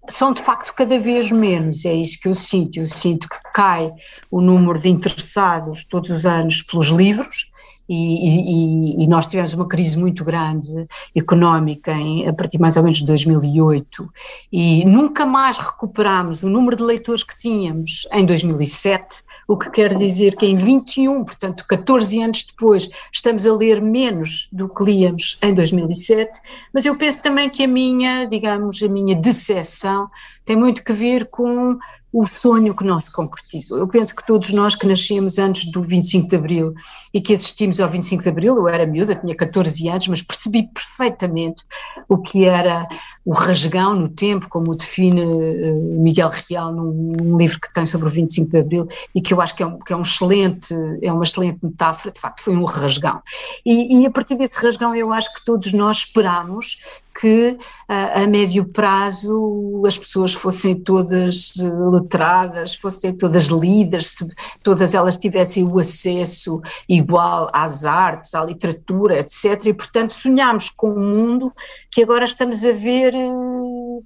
[0.09, 2.79] são de facto cada vez menos, é isso que eu sinto.
[2.79, 3.91] Eu sinto que cai
[4.29, 7.50] o número de interessados todos os anos pelos livros,
[7.93, 12.83] e, e, e, nós tivemos uma crise muito grande económica em, a partir mais ou
[12.83, 14.09] menos de 2008
[14.49, 19.93] e nunca mais recuperámos o número de leitores que tínhamos em 2007, o que quer
[19.97, 25.37] dizer que em 21, portanto 14 anos depois, estamos a ler menos do que líamos
[25.41, 26.39] em 2007,
[26.73, 30.09] mas eu penso também que a minha, digamos, a minha decepção
[30.45, 31.77] tem muito que ver com
[32.13, 33.77] o sonho que não se concretizou.
[33.77, 36.73] Eu penso que todos nós que nascemos antes do 25 de Abril
[37.13, 40.63] e que assistimos ao 25 de Abril, eu era miúda, tinha 14 anos, mas percebi
[40.63, 41.63] perfeitamente
[42.09, 42.87] o que era
[43.23, 47.85] o rasgão no tempo, como o define uh, Miguel Real num, num, livro que tem
[47.85, 50.01] sobre o 25 de Abril e que eu acho que é, um, que é um
[50.01, 53.21] excelente, é uma excelente metáfora, de facto foi um rasgão.
[53.65, 56.79] E, e a partir desse rasgão eu acho que todos nós esperamos
[57.13, 57.57] que
[57.87, 64.15] a, médio prazo as pessoas fossem todas eh, letradas, fossem todas lidas,
[64.63, 69.65] todas elas tivessem o acesso igual às artes, à literatura, etc.
[69.65, 71.53] E, portanto, sonhámos com um mundo
[71.89, 74.01] que agora estamos a ver eh,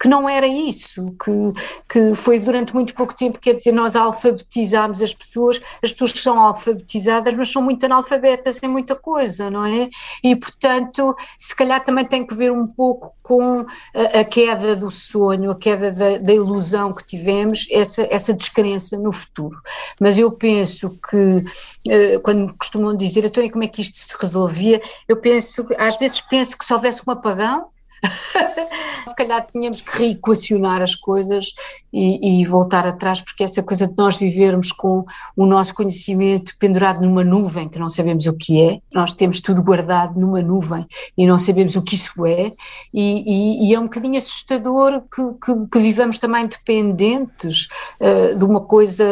[0.00, 1.52] que não era isso, que,
[1.86, 6.40] que foi durante muito pouco tempo, quer dizer, nós alfabetizámos as pessoas, as pessoas são
[6.40, 9.90] alfabetizadas, mas são muito analfabetas em muita coisa, não é?
[10.24, 14.90] E, portanto, se calhar também tem que ver um pouco com a, a queda do
[14.90, 19.60] sonho, a queda da, da, ilusão que tivemos, essa, essa descrença no futuro.
[20.00, 21.44] Mas eu penso que,
[21.86, 24.80] eh, quando costumam dizer, então, como é que isto se resolvia?
[25.06, 27.68] Eu penso, às vezes penso que se houvesse um apagão,
[29.08, 31.52] Se calhar tínhamos que reequacionar as coisas
[31.92, 35.04] e, e, voltar atrás, porque essa coisa de nós vivermos com
[35.36, 39.62] o nosso conhecimento pendurado numa nuvem, que não sabemos o que é, nós temos tudo
[39.62, 40.86] guardado numa nuvem
[41.16, 42.52] e não sabemos o que isso é,
[42.94, 47.68] e, e, e é um bocadinho assustador que, que, que vivamos também dependentes
[48.00, 49.04] uh, de uma coisa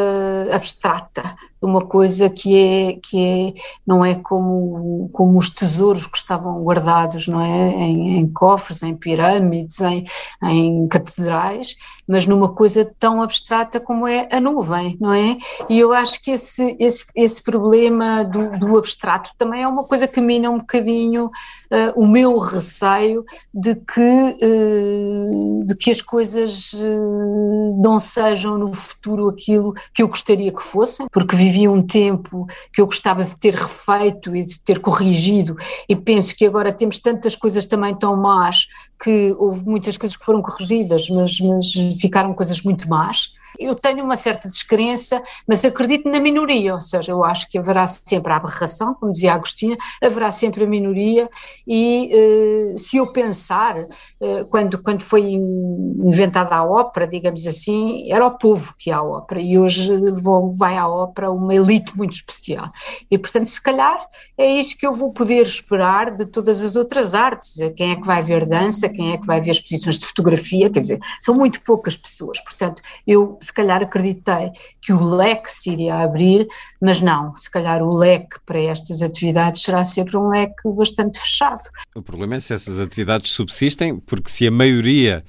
[0.51, 6.63] abstrata, uma coisa que é que é não é como como os tesouros que estavam
[6.63, 7.69] guardados não é?
[7.69, 10.05] Em, em cofres em pirâmides em,
[10.43, 11.75] em catedrais
[12.07, 15.37] mas numa coisa tão abstrata como é a nuvem não é?
[15.69, 20.07] E eu acho que esse esse, esse problema do, do abstrato também é uma coisa
[20.07, 26.73] que mina um bocadinho uh, o meu receio de que uh, de que as coisas
[26.73, 32.45] uh, não sejam no futuro aquilo que eu gostaria que fossem porque vivia um tempo
[32.71, 36.99] que eu gostava de ter refeito e de ter corrigido, e penso que agora temos
[36.99, 38.67] tantas coisas também tão más
[39.01, 44.03] que houve muitas coisas que foram corrigidas, mas, mas ficaram coisas muito más eu tenho
[44.03, 48.37] uma certa descrença, mas acredito na minoria, ou seja, eu acho que haverá sempre a
[48.37, 51.29] aberração, como dizia a Agostina, haverá sempre a minoria
[51.67, 58.25] e uh, se eu pensar, uh, quando, quando foi inventada a ópera, digamos assim, era
[58.25, 59.89] o povo que ia à ópera e hoje
[60.21, 62.69] vou, vai à ópera uma elite muito especial.
[63.09, 63.99] E portanto se calhar
[64.37, 68.05] é isso que eu vou poder esperar de todas as outras artes, quem é que
[68.05, 71.61] vai ver dança, quem é que vai ver exposições de fotografia, quer dizer, são muito
[71.61, 76.47] poucas pessoas, portanto eu se calhar acreditei que o leque se iria abrir,
[76.81, 81.63] mas não, se calhar o leque para estas atividades será sempre um leque bastante fechado.
[81.95, 85.23] O problema é se essas atividades subsistem, porque se a maioria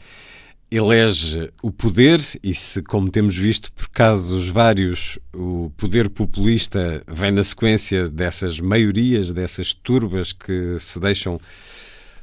[0.71, 7.33] elege o poder e se, como temos visto por casos vários, o poder populista vem
[7.33, 11.41] na sequência dessas maiorias, dessas turbas que se deixam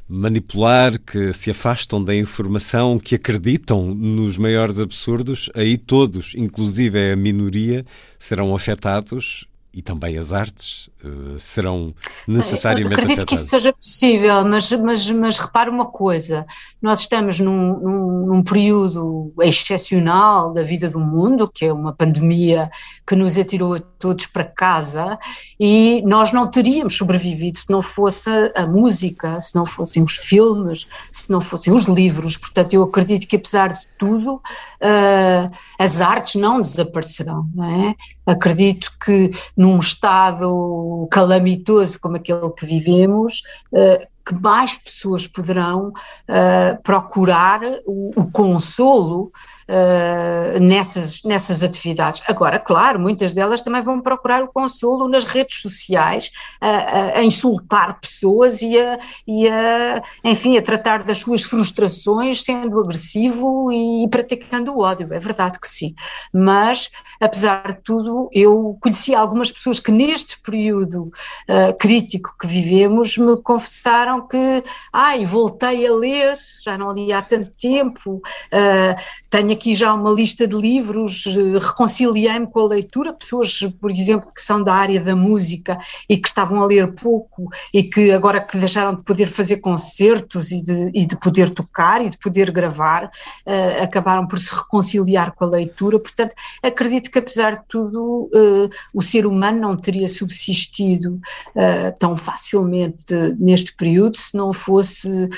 [0.08, 7.16] manipular, que se afastam da informação, que acreditam nos maiores absurdos, aí todos, inclusive a
[7.16, 7.86] minoria,
[8.18, 10.90] serão afetados e também as artes
[11.38, 11.94] serão
[12.28, 13.26] necessariamente Eu acredito afetadas.
[13.26, 16.46] que isso seja possível, mas, mas, mas repare uma coisa:
[16.82, 22.70] nós estamos num, num, num, período excepcional da vida do mundo, que é uma pandemia
[23.06, 25.20] que nos atirou a todos para casa,
[25.60, 30.88] e nós não teríamos sobrevivido se não fosse a música, se não fossem os filmes,
[31.12, 32.38] se não fossem os livros.
[32.38, 37.96] Portanto, eu acredito que, apesar de tudo, uh, as artes não desaparecerão, não é?
[38.26, 46.82] Acredito que num estado calamitoso como aquele que vivemos, uh, que mais pessoas poderão uh,
[46.84, 49.32] procurar o, o consolo
[49.68, 52.22] uh, nessas, nessas atividades.
[52.28, 58.00] Agora, claro, muitas delas também vão procurar o consolo nas redes sociais, a, a insultar
[58.00, 64.74] pessoas e a, e a, enfim, a tratar das suas frustrações sendo agressivo e praticando
[64.74, 65.14] o ódio.
[65.14, 65.94] É verdade que sim.
[66.34, 66.90] Mas,
[67.20, 71.12] apesar de tudo, eu conheci algumas pessoas que neste período
[71.50, 74.64] uh, crítico que vivemos me confessaram que,
[74.94, 80.12] ai, voltei a ler, já não li há tanto tempo, uh, tenho aqui já uma
[80.12, 85.02] lista de livros, eh, reconciliei-me com a leitura, pessoas, por exemplo, que são da área
[85.02, 89.28] da música e que estavam a ler pouco e que agora que deixaram de poder
[89.28, 94.38] fazer concertos e de, e de poder tocar e de poder gravar, uh, acabaram por
[94.38, 96.00] se reconciliar com a leitura.
[96.00, 101.20] Portanto, acredito que apesar de tudo, uh, o ser humano não teria subsistido
[101.56, 103.06] uh, tão facilmente
[103.40, 105.30] neste período se não fosse,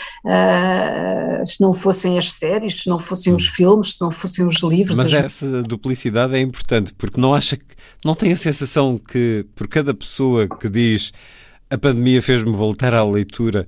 [1.45, 4.97] se não fossem as séries, se não fossem os filmes, se não fossem os livros.
[4.97, 5.25] Mas as...
[5.25, 7.65] essa duplicidade é importante, porque não acha que.
[8.03, 11.11] Não tem a sensação que por cada pessoa que diz
[11.69, 13.67] a pandemia fez-me voltar à leitura,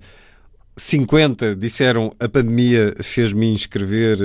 [0.77, 4.17] 50 disseram a pandemia fez-me inscrever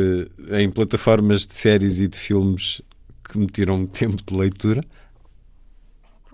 [0.50, 2.80] eh, em plataformas de séries e de filmes
[3.24, 4.82] que me tiram tempo de leitura?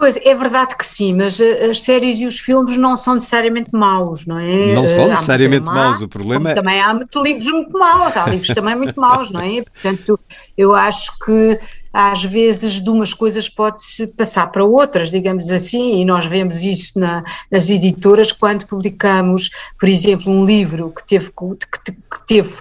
[0.03, 3.71] Pois, é verdade que sim, mas eh, as séries e os filmes não são necessariamente
[3.73, 4.75] maus, não é?
[4.75, 6.55] Não são necessariamente maus, o problema é...
[6.55, 9.63] Também há muito livros muito maus, há livros também muito maus, não é?
[9.71, 10.19] Portanto,
[10.59, 11.57] eu acho que
[11.93, 16.99] às vezes de umas coisas pode-se passar para outras, digamos assim, e nós vemos isso
[16.99, 22.55] na, nas editoras quando publicamos, por exemplo, um livro que teve, que, que, teve,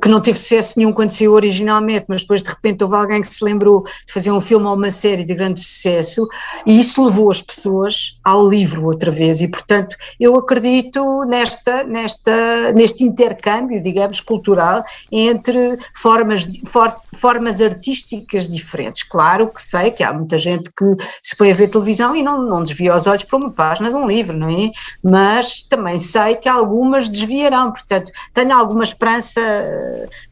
[0.00, 3.32] que não teve sucesso nenhum quando saiu originalmente, mas depois de repente houve alguém que
[3.32, 6.26] se lembrou de fazer um filme ou uma série de grande sucesso,
[6.66, 12.72] e isso levou as pessoas ao livro outra vez, e portanto eu acredito nesta, nesta,
[12.72, 19.02] neste intercâmbio, digamos, cultural entre formas, for, formas artísticas diferentes.
[19.02, 22.42] Claro que sei que há muita gente que se põe a ver televisão e não,
[22.42, 24.70] não desvia os olhos para uma página de um livro, não é?
[25.02, 29.40] Mas também sei que algumas desviarão, portanto, tenho alguma esperança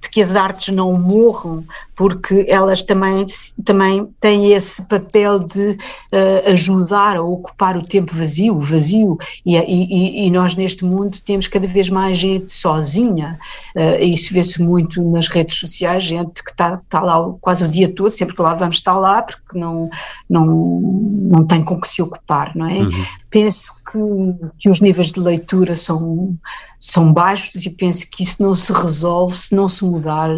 [0.01, 1.65] de que as artes não morram,
[1.99, 3.27] porque elas também,
[3.65, 9.57] também têm esse papel de uh, ajudar a ocupar o tempo vazio, o vazio, e,
[9.57, 13.37] e, e, nós neste mundo temos cada vez mais gente sozinha,
[13.75, 17.93] uh, isso vê-se muito nas redes sociais, gente que está tá lá quase o dia
[17.93, 19.91] todo, sempre que lá vamos estar lá, porque não,
[20.31, 22.79] não, não tem com que se ocupar, não é?
[22.79, 23.05] Uhum.
[23.29, 23.99] Penso que,
[24.57, 26.39] que os níveis de leitura são,
[26.79, 30.31] são baixos e penso que isso não se resolve se não se mudar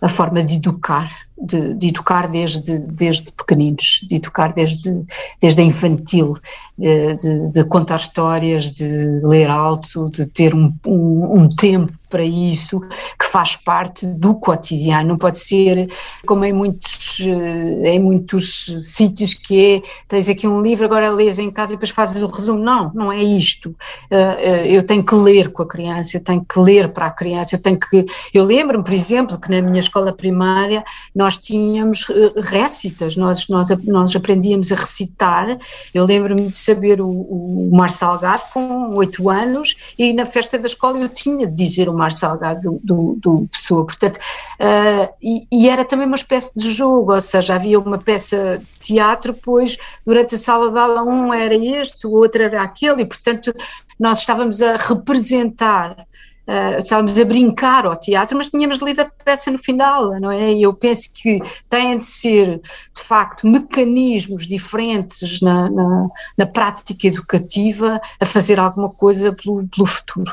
[0.00, 5.04] a forma de educar, de, de, educar desde, desde pequeninos, de educar desde,
[5.40, 6.36] desde a infantil,
[6.80, 12.24] eh, de, de contar histórias, de ler alto, de ter um, um, um tempo para
[12.24, 12.80] isso,
[13.18, 15.88] que faz parte do cotidiano, não pode ser
[16.26, 21.38] como em muitos, eh, em muitos sítios que é, tens aqui um livro, agora lês
[21.38, 23.74] em casa e depois fazes o resumo, não, não é isto,
[24.10, 27.54] eh, eu tenho que ler com a criança, eu tenho que ler para a criança,
[27.54, 28.04] eu tenho que,
[28.34, 30.84] eu lembro-me, por exemplo, que na minha escola primária
[31.14, 32.06] nós tínhamos
[32.36, 35.58] récitas, nós, nós, nós aprendíamos a recitar,
[35.94, 40.66] eu lembro-me de saber o, o Mar Salgado com oito anos e na festa da
[40.66, 45.46] escola eu tinha de dizer o Mar Salgado do, do, do Pessoa, portanto, uh, e,
[45.52, 49.76] e, era também uma espécie de jogo, ou seja, havia uma peça de teatro, pois
[50.04, 53.54] durante a sala de aula um era este, o outro era aquele, e portanto
[53.98, 56.06] nós estávamos a representar
[56.50, 60.52] Uh, estávamos a brincar ao teatro, mas tínhamos lido a peça no final, não é?
[60.52, 62.60] E eu penso que têm de ser,
[62.92, 69.86] de facto, mecanismos diferentes na, na, na prática educativa a fazer alguma coisa pelo, pelo
[69.86, 70.32] futuro.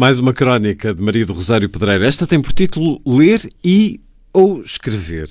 [0.00, 2.06] Mais uma crónica de Maria do Rosário Pedreira.
[2.06, 4.00] Esta tem por título Ler e
[4.32, 5.28] ou Escrever.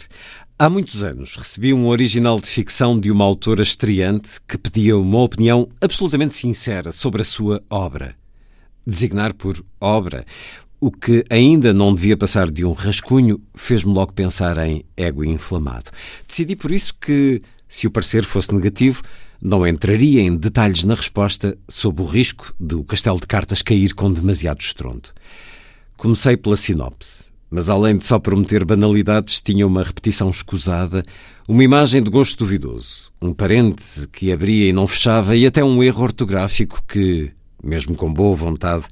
[0.59, 5.24] Há muitos anos recebi um original de ficção de uma autora estreante que pedia uma
[5.24, 8.15] opinião absolutamente sincera sobre a sua obra.
[8.86, 10.24] Designar por obra
[10.80, 15.89] o que ainda não devia passar de um rascunho fez-me logo pensar em ego inflamado.
[16.28, 19.03] Decidi por isso que Se o parecer fosse negativo,
[19.42, 23.94] não entraria em detalhes na resposta sob o risco de o castelo de cartas cair
[23.94, 25.10] com demasiado estrondo.
[25.98, 31.04] Comecei pela sinopse, mas além de só prometer banalidades, tinha uma repetição escusada,
[31.48, 35.82] uma imagem de gosto duvidoso, um parêntese que abria e não fechava e até um
[35.82, 37.32] erro ortográfico que,
[37.64, 38.86] mesmo com boa vontade,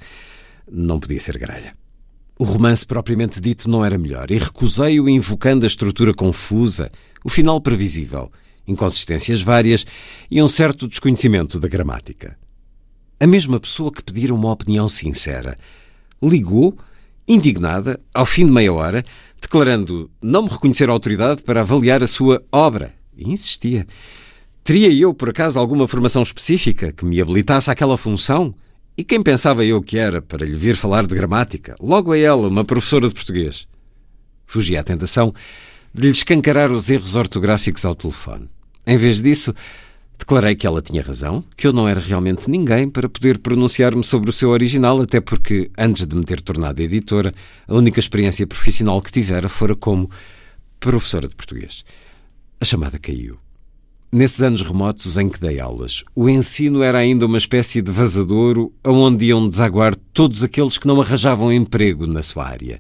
[0.72, 1.76] não podia ser gralha.
[2.40, 6.92] O romance propriamente dito não era melhor e recusei-o invocando a estrutura confusa,
[7.24, 8.32] o final previsível,
[8.68, 9.86] inconsistências várias
[10.30, 12.38] e um certo desconhecimento da gramática.
[13.20, 15.58] A mesma pessoa que pedira uma opinião sincera
[16.22, 16.78] ligou,
[17.28, 19.04] indignada, ao fim de meia hora,
[19.42, 22.94] declarando não me reconhecer autoridade para avaliar a sua obra.
[23.16, 23.88] E insistia.
[24.64, 28.54] Teria eu, por acaso, alguma formação específica que me habilitasse àquela função?
[28.98, 31.76] E quem pensava eu que era para lhe vir falar de gramática?
[31.80, 33.68] Logo a ela, uma professora de português.
[34.46, 35.34] Fugi à tentação
[35.94, 38.50] de lhe escancarar os erros ortográficos ao telefone.
[38.88, 39.54] Em vez disso,
[40.18, 44.30] declarei que ela tinha razão, que eu não era realmente ninguém para poder pronunciar-me sobre
[44.30, 47.34] o seu original, até porque, antes de me ter tornado editora,
[47.68, 50.10] a única experiência profissional que tivera fora como
[50.80, 51.84] professora de português.
[52.62, 53.38] A chamada caiu.
[54.10, 58.74] Nesses anos remotos em que dei aulas, o ensino era ainda uma espécie de vazadouro
[58.86, 62.80] aonde iam desaguar todos aqueles que não arranjavam emprego na sua área.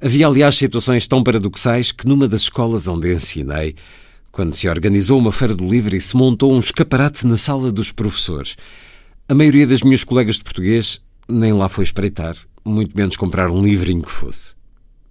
[0.00, 3.74] Havia, aliás, situações tão paradoxais que numa das escolas onde ensinei,
[4.36, 7.90] quando se organizou uma feira do livro e se montou um escaparate na sala dos
[7.90, 8.54] professores,
[9.26, 13.64] a maioria das minhas colegas de português nem lá foi espreitar, muito menos comprar um
[13.64, 14.54] livrinho que fosse.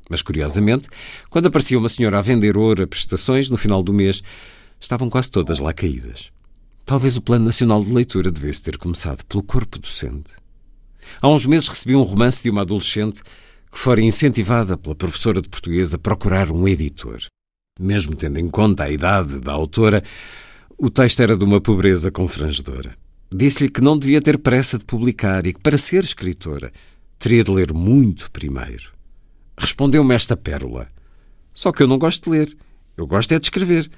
[0.07, 0.88] Mas, curiosamente,
[1.28, 4.21] quando aparecia uma senhora a vender ouro a prestações no final do mês,
[4.80, 6.30] estavam quase todas lá caídas.
[6.86, 10.34] Talvez o Plano Nacional de Leitura devesse ter começado pelo corpo docente.
[11.19, 13.23] Há uns meses recebi um romance de uma adolescente
[13.71, 17.26] que fora incentivada pela professora de português a procurar um editor.
[17.78, 20.01] Mesmo tendo em conta a idade da autora,
[20.78, 22.95] o texto era de uma pobreza confrangedora.
[23.30, 26.71] Disse-lhe que não devia ter pressa de publicar e que, para ser escritora,
[27.19, 28.93] teria de ler muito primeiro.
[29.57, 30.88] Respondeu-me esta pérola.
[31.53, 32.57] Só que eu não gosto de ler.
[32.95, 33.91] Eu gosto é de escrever.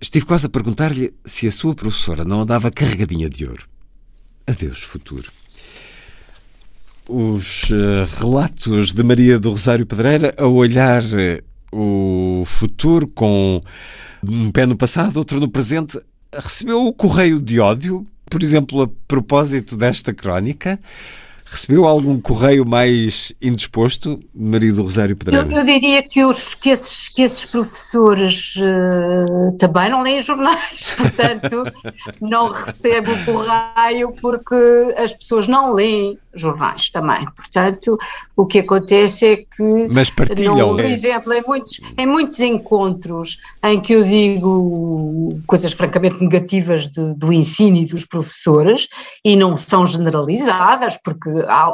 [0.00, 3.68] Estive quase a perguntar-lhe se a sua professora não andava carregadinha de ouro.
[4.48, 5.30] Adeus, futuro.
[7.08, 13.62] Os uh, relatos de Maria do Rosário Pedreira a olhar uh, o futuro com
[14.22, 16.00] um pé no passado, outro no presente,
[16.32, 20.78] recebeu o correio de ódio, por exemplo, a propósito desta crónica.
[21.52, 25.44] Recebeu algum correio mais indisposto, marido Rosário Pedreira?
[25.50, 30.94] Eu, eu diria que, os, que, esses, que esses professores uh, também não leem jornais,
[30.96, 31.64] portanto,
[32.20, 37.26] não recebe o correio porque as pessoas não leem jornais também.
[37.34, 37.98] Portanto,
[38.36, 39.88] o que acontece é que.
[39.90, 40.56] Mas partilham.
[40.56, 46.88] Não, por exemplo, em muitos, em muitos encontros em que eu digo coisas francamente negativas
[46.88, 48.88] de, do ensino e dos professores,
[49.24, 51.28] e não são generalizadas, porque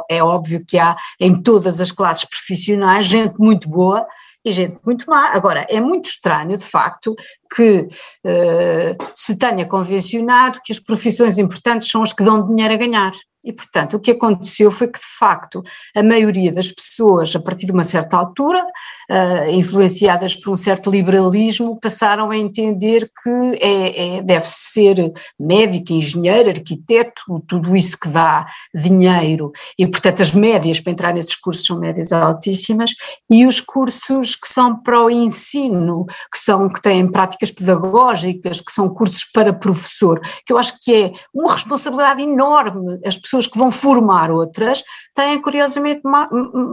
[0.09, 4.05] é óbvio que há em todas as classes profissionais gente muito boa
[4.43, 5.29] e gente muito má.
[5.33, 7.15] Agora, é muito estranho, de facto,
[7.53, 7.87] que
[8.25, 13.11] uh, se tenha convencionado que as profissões importantes são as que dão dinheiro a ganhar.
[13.43, 15.63] E, portanto, o que aconteceu foi que, de facto,
[15.95, 18.65] a maioria das pessoas, a partir de uma certa altura,
[19.09, 25.93] uh, influenciadas por um certo liberalismo, passaram a entender que é, é, deve ser médico,
[25.93, 29.51] engenheiro, arquiteto, tudo isso que dá dinheiro.
[29.77, 32.91] E, portanto, as médias para entrar nesses cursos são médias altíssimas,
[33.29, 38.71] e os cursos que são para o ensino, que são que têm práticas pedagógicas, que
[38.71, 42.99] são cursos para professor, que eu acho que é uma responsabilidade enorme.
[43.05, 44.83] As pessoas que vão formar outras
[45.15, 46.01] têm, curiosamente,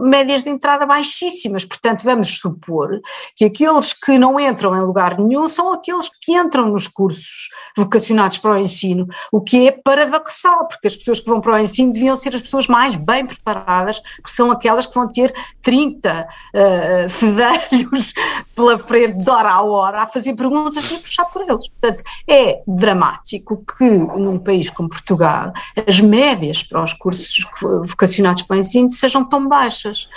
[0.03, 1.65] médias de entrada baixíssimas.
[1.65, 2.99] Portanto, vamos supor
[3.35, 8.37] que aqueles que não entram em lugar nenhum são aqueles que entram nos cursos vocacionados
[8.37, 11.91] para o ensino, o que é paradoxal, porque as pessoas que vão para o ensino
[11.91, 17.09] deviam ser as pessoas mais bem preparadas, que são aquelas que vão ter 30 uh,
[17.09, 18.13] fedelhos
[18.55, 21.69] pela frente, de hora a hora, a fazer perguntas e a puxar por eles.
[21.69, 25.51] Portanto, é dramático que num país como Portugal
[25.87, 27.45] as médias para os cursos
[27.85, 30.07] vocacionados para o ensino sejam tão baixas,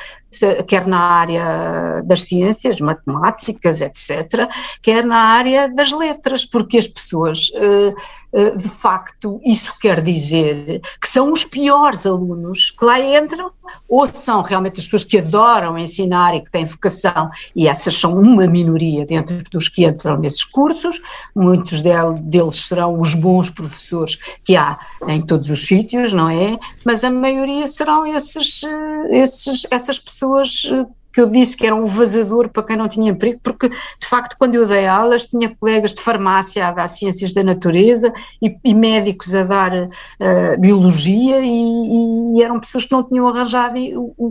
[0.67, 4.49] quer na área das ciências, matemáticas, etc.,
[4.83, 7.95] quer na área das letras, porque as pessoas eh,
[8.33, 13.51] de facto, isso quer dizer que são os piores alunos que lá entram,
[13.89, 18.19] ou são realmente as pessoas que adoram ensinar e que têm vocação, e essas são
[18.19, 21.01] uma minoria dentro dos que entram nesses cursos,
[21.35, 26.57] muitos deles serão os bons professores que há em todos os sítios, não é?
[26.85, 30.67] Mas a maioria serão esses, eh, esses, essas pessoas
[31.13, 34.37] que eu disse que era um vazador para quem não tinha emprego, porque de facto
[34.39, 38.75] quando eu dei aulas tinha colegas de farmácia a dar ciências da natureza e, e
[38.75, 43.79] médicos a dar uh, biologia e, e, eram pessoas que não tinham arranjado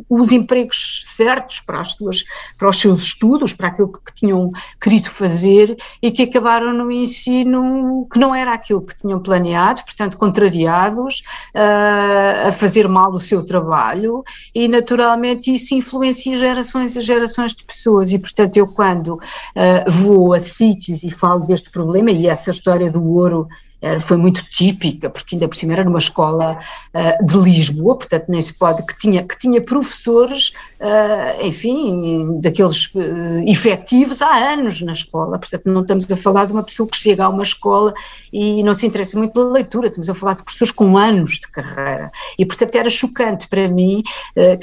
[0.10, 2.24] os empregos certos para, as suas,
[2.58, 4.52] para os seus estudos, para aquilo que, tinham
[4.82, 10.18] querido fazer e que acabaram no ensino que não era aquilo que tinham planeado, portanto
[10.18, 11.24] contrariados,
[11.54, 14.24] uh, a fazer mal o seu trabalho
[14.56, 18.12] e naturalmente isso influencia gerações gerações e gerações de pessoas.
[18.12, 22.92] E, portanto, eu quando uh, vou a sítios e falo deste problema, e essa história
[22.92, 23.48] do ouro
[23.82, 26.60] era, foi muito típica, porque ainda por cima era numa escola
[26.94, 32.88] uh, de Lisboa, portanto nem se pode, que tinha, que tinha professores, uh, enfim, daqueles
[32.96, 36.98] uh, efetivos há anos na escola, portanto não estamos a falar de uma pessoa que
[36.98, 37.94] chega a uma escola
[38.34, 41.48] e não se interessa muito pela leitura, estamos a falar de professores com anos de
[41.48, 44.04] carreira, e portanto era chocante para mim,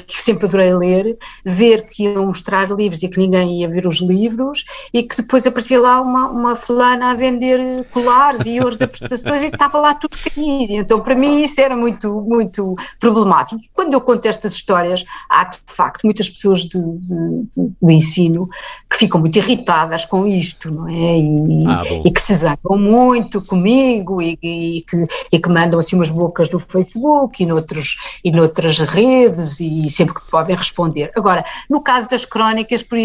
[0.07, 4.01] que sempre adorei ler, ver que iam mostrar livros e que ninguém ia ver os
[4.01, 4.63] livros,
[4.93, 9.41] e que depois aparecia lá uma, uma fulana a vender colares e ouros a prestações
[9.41, 10.73] e estava lá tudo caído.
[10.73, 13.61] Então, para mim, isso era muito, muito problemático.
[13.73, 17.47] Quando eu conto estas histórias, há de facto muitas pessoas de, de,
[17.81, 18.49] do ensino
[18.89, 21.17] que ficam muito irritadas com isto, não é?
[21.19, 25.95] E, ah, e que se zangam muito comigo e, e, que, e que mandam assim
[25.95, 31.11] umas bocas no Facebook e noutros, e noutras redes e sempre que podem responder.
[31.15, 32.97] Agora, no caso das crónicas, por,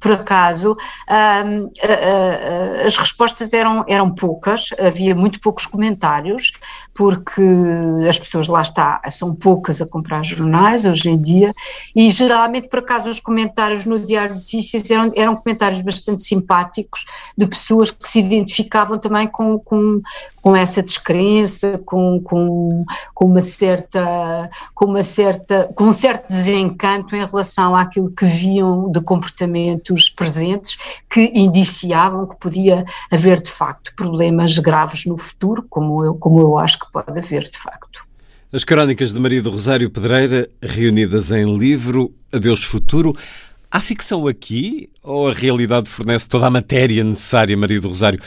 [0.00, 0.76] por acaso,
[1.46, 1.70] hum,
[2.84, 6.52] as respostas eram, eram poucas, havia muito muito poucos comentários,
[6.94, 7.42] porque
[8.08, 11.54] as pessoas lá está, são poucas a comprar jornais hoje em dia,
[11.94, 17.04] e geralmente, por acaso, os comentários no Diário de Notícias eram, eram comentários bastante simpáticos
[17.36, 20.00] de pessoas que se identificavam também com, com,
[20.42, 22.84] com essa descrença, com, com,
[23.14, 28.90] com uma certa, com uma certa, com um certo desencanto em relação àquilo que viam
[28.90, 30.78] de comportamentos presentes
[31.10, 36.58] que indiciavam que podia haver de facto problemas graves no futuro, como eu, como eu
[36.58, 38.04] acho que pode haver, de facto.
[38.52, 43.14] As crónicas de Maria do Rosário Pedreira, reunidas em livro Adeus Futuro.
[43.70, 48.20] Há ficção aqui ou a realidade fornece toda a matéria necessária, Maria do Rosário?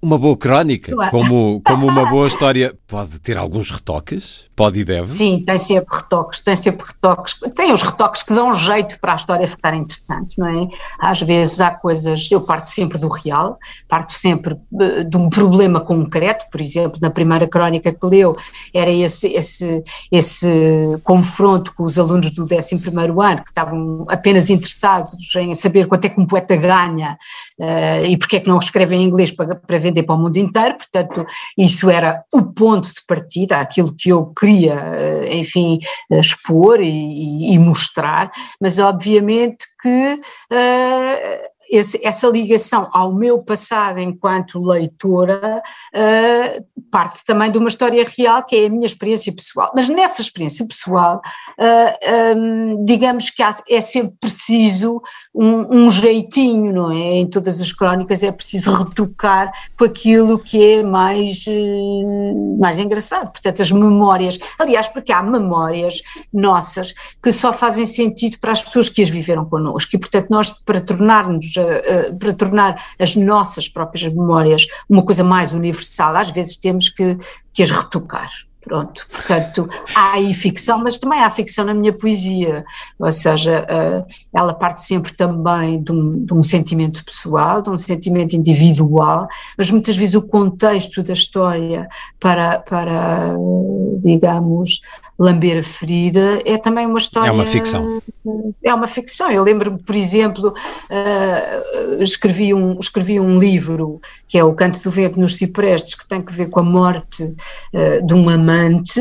[0.00, 4.46] Uma boa crónica, como, como uma boa história, pode ter alguns retoques?
[4.54, 5.16] Pode e deve?
[5.16, 7.34] Sim, tem sempre retoques, tem sempre retoques.
[7.54, 10.68] Tem os retoques que dão jeito para a história ficar interessante, não é?
[11.00, 15.80] Às vezes há coisas, eu parto sempre do real, parto sempre eh, de um problema
[15.80, 18.36] concreto, por exemplo, na primeira crónica que leu,
[18.74, 20.46] era esse, esse, esse
[21.02, 22.78] confronto com os alunos do 11
[23.22, 27.16] ano, que estavam apenas interessados em saber quanto é que um poeta ganha
[27.58, 30.36] uh, e porque é que não escreve em inglês para, para vender para o mundo
[30.36, 31.26] inteiro, portanto,
[31.56, 35.78] isso era o ponto de partida, aquilo que eu queria, eh, enfim,
[36.10, 40.14] expor e, e mostrar, mas obviamente que
[40.50, 45.62] uh, esse, essa ligação ao meu passado enquanto leitora
[45.94, 49.72] uh, parte também de uma história real que é a minha experiência pessoal.
[49.74, 55.00] Mas nessa experiência pessoal, uh, ah, um, digamos que há, é sempre preciso
[55.34, 57.16] um, um, jeitinho, não é?
[57.16, 63.32] Em todas as crónicas é preciso retocar com aquilo que é mais, uh, mais engraçado.
[63.32, 66.92] Portanto, as memórias, aliás, porque há memórias nossas
[67.22, 70.82] que só fazem sentido para as pessoas que as viveram connosco e, portanto, nós para
[70.82, 76.88] tornarmos uh, para tornar as nossas próprias memórias uma coisa mais universal, às vezes temos
[76.88, 77.18] que,
[77.52, 78.30] que as retocar.
[78.62, 82.64] Pronto, portanto, há aí ficção, mas também há ficção na minha poesia,
[82.96, 87.76] ou seja, uh, ela parte sempre também de um, de um, sentimento pessoal, de um
[87.76, 89.26] sentimento individual,
[89.58, 91.88] mas muitas vezes o contexto da história
[92.20, 93.34] para, para
[94.00, 94.80] digamos,
[95.22, 97.28] lamber a ferida é também uma história.
[97.28, 98.02] É uma ficção.
[98.62, 99.30] É uma ficção.
[99.30, 104.90] Eu lembro-me, por exemplo, uh, escrevi, um, escrevi um livro que é O Canto do
[104.90, 109.00] Vento nos Ciprestes, que tem que ver com a morte uh, de um amante,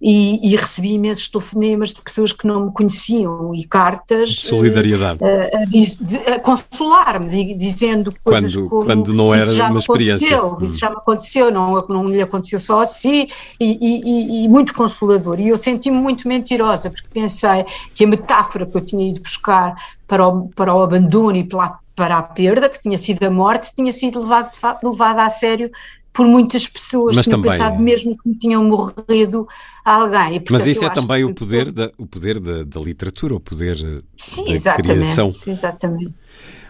[0.00, 4.30] e, e, recebi imensos telefonemas de pessoas que não me conheciam e cartas.
[4.30, 5.20] De solidariedade.
[5.22, 8.84] Uh, a, a consolar-me, dizendo coisas quando, como.
[8.84, 10.40] Quando não era uma experiência.
[10.60, 13.28] Isso já me aconteceu, não, não lhe aconteceu só assim,
[13.60, 15.40] e, e, e muito consolador.
[15.40, 19.74] E eu senti-me muito mentirosa, porque pensei que a metáfora que eu tinha ido buscar
[20.06, 23.72] para o, para o abandono e para, para a perda, que tinha sido a morte,
[23.74, 24.50] tinha sido levado,
[24.82, 25.70] levada a sério
[26.12, 27.50] por muitas pessoas Mas que também...
[27.50, 29.48] pensado mesmo que me tinham morrido
[29.84, 30.36] alguém.
[30.36, 33.40] E, portanto, Mas isso é também o poder, da, o poder da, da literatura, o
[33.40, 33.78] poder
[34.16, 35.30] Sim, da exatamente, criação.
[35.46, 36.14] exatamente.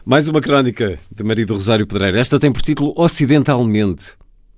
[0.05, 2.21] Mais uma crónica de Marido Rosário Pedreira.
[2.21, 4.13] Esta tem por título Ocidentalmente.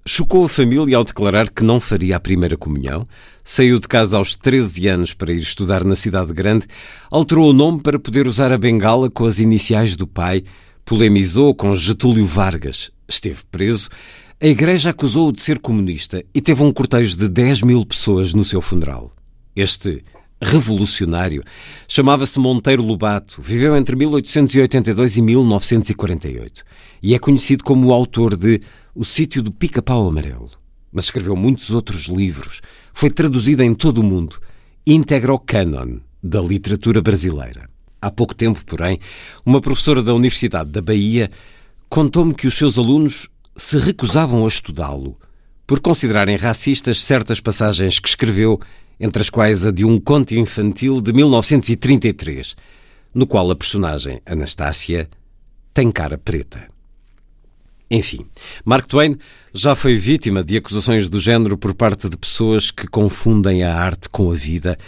[0.06, 3.06] chocou a família ao declarar que não faria a primeira comunhão,
[3.44, 6.66] saiu de casa aos 13 anos para ir estudar na cidade grande,
[7.10, 10.42] alterou o nome para poder usar a bengala com as iniciais do pai,
[10.84, 13.90] polemizou com Getúlio Vargas, esteve preso,
[14.42, 18.44] a igreja acusou-o de ser comunista e teve um cortejo de 10 mil pessoas no
[18.44, 19.12] seu funeral.
[19.54, 20.02] Este
[20.42, 21.42] revolucionário
[21.88, 26.64] chamava-se Monteiro Lobato, viveu entre 1882 e 1948
[27.02, 28.60] e é conhecido como o autor de
[28.94, 30.50] O Sítio do Pica-Pau Amarelo.
[30.92, 32.60] Mas escreveu muitos outros livros,
[32.94, 34.38] foi traduzido em todo o mundo
[34.86, 37.68] integra o cânon da literatura brasileira.
[38.00, 38.98] Há pouco tempo, porém,
[39.44, 41.30] uma professora da Universidade da Bahia
[41.88, 45.18] contou-me que os seus alunos se recusavam a estudá-lo
[45.66, 48.60] por considerarem racistas certas passagens que escreveu,
[49.00, 52.54] entre as quais a de um conto infantil de 1933,
[53.14, 55.08] no qual a personagem Anastácia
[55.72, 56.73] tem cara preta.
[57.90, 58.26] Enfim,
[58.64, 59.16] Mark Twain
[59.52, 64.08] já foi vítima de acusações do género por parte de pessoas que confundem a arte
[64.08, 64.78] com a vida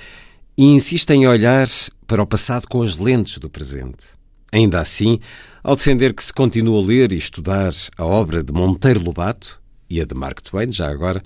[0.56, 1.68] e insistem em olhar
[2.06, 4.16] para o passado com as lentes do presente.
[4.52, 5.20] Ainda assim,
[5.62, 10.00] ao defender que se continua a ler e estudar a obra de Monteiro Lobato e
[10.00, 11.22] a de Mark Twain, já agora,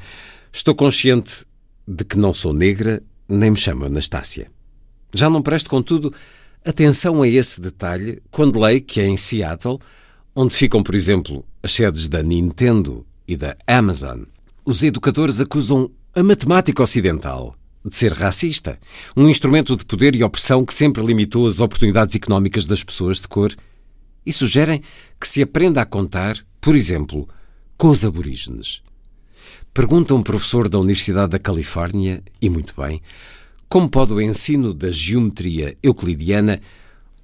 [0.53, 1.45] estou consciente
[1.87, 4.51] de que não sou negra nem me chamo Anastácia.
[5.15, 6.13] Já não presto, contudo,
[6.65, 9.79] atenção a esse detalhe quando leio que é em Seattle,
[10.35, 14.23] onde ficam, por exemplo, as sedes da Nintendo e da Amazon,
[14.65, 17.55] os educadores acusam a matemática ocidental
[17.85, 18.79] de ser racista,
[19.17, 23.29] um instrumento de poder e opressão que sempre limitou as oportunidades económicas das pessoas de
[23.29, 23.55] cor,
[24.25, 24.83] e sugerem
[25.19, 27.27] que se aprenda a contar, por exemplo,
[27.79, 28.83] com os aborígenes.
[29.73, 33.01] Pergunta um professor da Universidade da Califórnia, e muito bem,
[33.69, 36.61] como pode o ensino da geometria euclidiana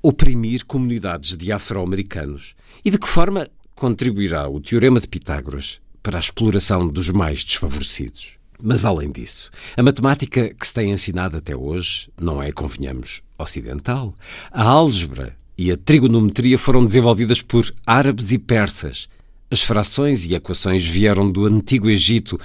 [0.00, 6.20] oprimir comunidades de afro-americanos e de que forma contribuirá o Teorema de Pitágoras para a
[6.20, 8.36] exploração dos mais desfavorecidos.
[8.60, 14.14] Mas, além disso, a matemática que se tem ensinado até hoje não é, convenhamos, ocidental.
[14.50, 19.08] A álgebra e a trigonometria foram desenvolvidas por árabes e persas.
[19.50, 22.40] As frações e equações vieram do Antigo Egito.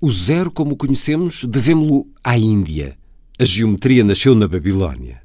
[0.00, 2.96] O zero, como o conhecemos, devemos-lo à Índia.
[3.38, 5.20] A geometria nasceu na Babilónia.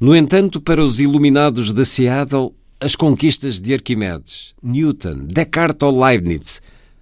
[0.00, 6.60] No entanto, para os iluminados de Seattle, as conquistas de Arquimedes, Newton, Descartes ou Leibniz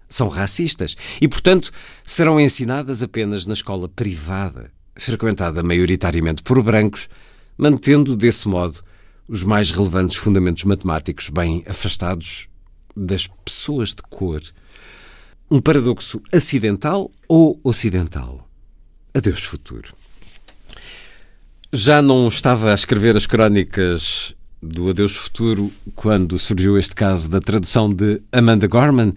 [0.08, 1.70] são racistas e, portanto,
[2.04, 7.08] serão ensinadas apenas na escola privada, frequentada maioritariamente por brancos,
[7.58, 8.80] mantendo, desse modo,
[9.26, 12.48] os mais relevantes fundamentos matemáticos bem afastados
[12.96, 14.40] das pessoas de cor.
[15.50, 18.48] Um paradoxo acidental ou ocidental?
[19.12, 19.92] Adeus, futuro.
[21.72, 24.34] Já não estava a escrever as crónicas
[24.64, 29.12] do Adeus Futuro quando surgiu este caso da tradução de Amanda Gorman.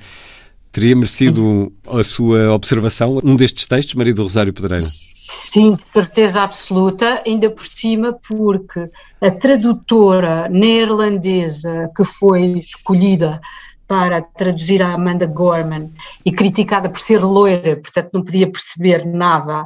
[0.72, 4.86] Teria merecido a sua observação um destes textos, Maria do Rosário Pedreira?
[4.86, 8.90] Sim, de certeza absoluta, ainda por cima porque
[9.22, 13.42] a tradutora neerlandesa que foi escolhida
[13.88, 15.90] para traduzir a Amanda Gorman
[16.26, 19.66] e criticada por ser loira, portanto não podia perceber nada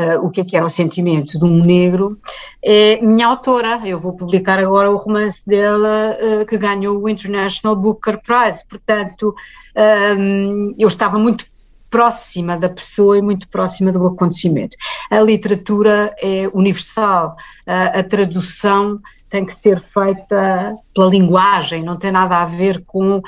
[0.00, 2.18] uh, o que é que era o sentimento de um negro,
[2.62, 3.80] é minha autora.
[3.84, 8.60] Eu vou publicar agora o romance dela uh, que ganhou o International Booker Prize.
[8.68, 9.34] Portanto,
[10.18, 11.46] um, eu estava muito
[11.90, 14.76] próxima da pessoa e muito próxima do acontecimento.
[15.10, 17.36] A literatura é universal,
[17.66, 23.18] a, a tradução tem que ser feita pela linguagem, não tem nada a ver com
[23.18, 23.22] uh,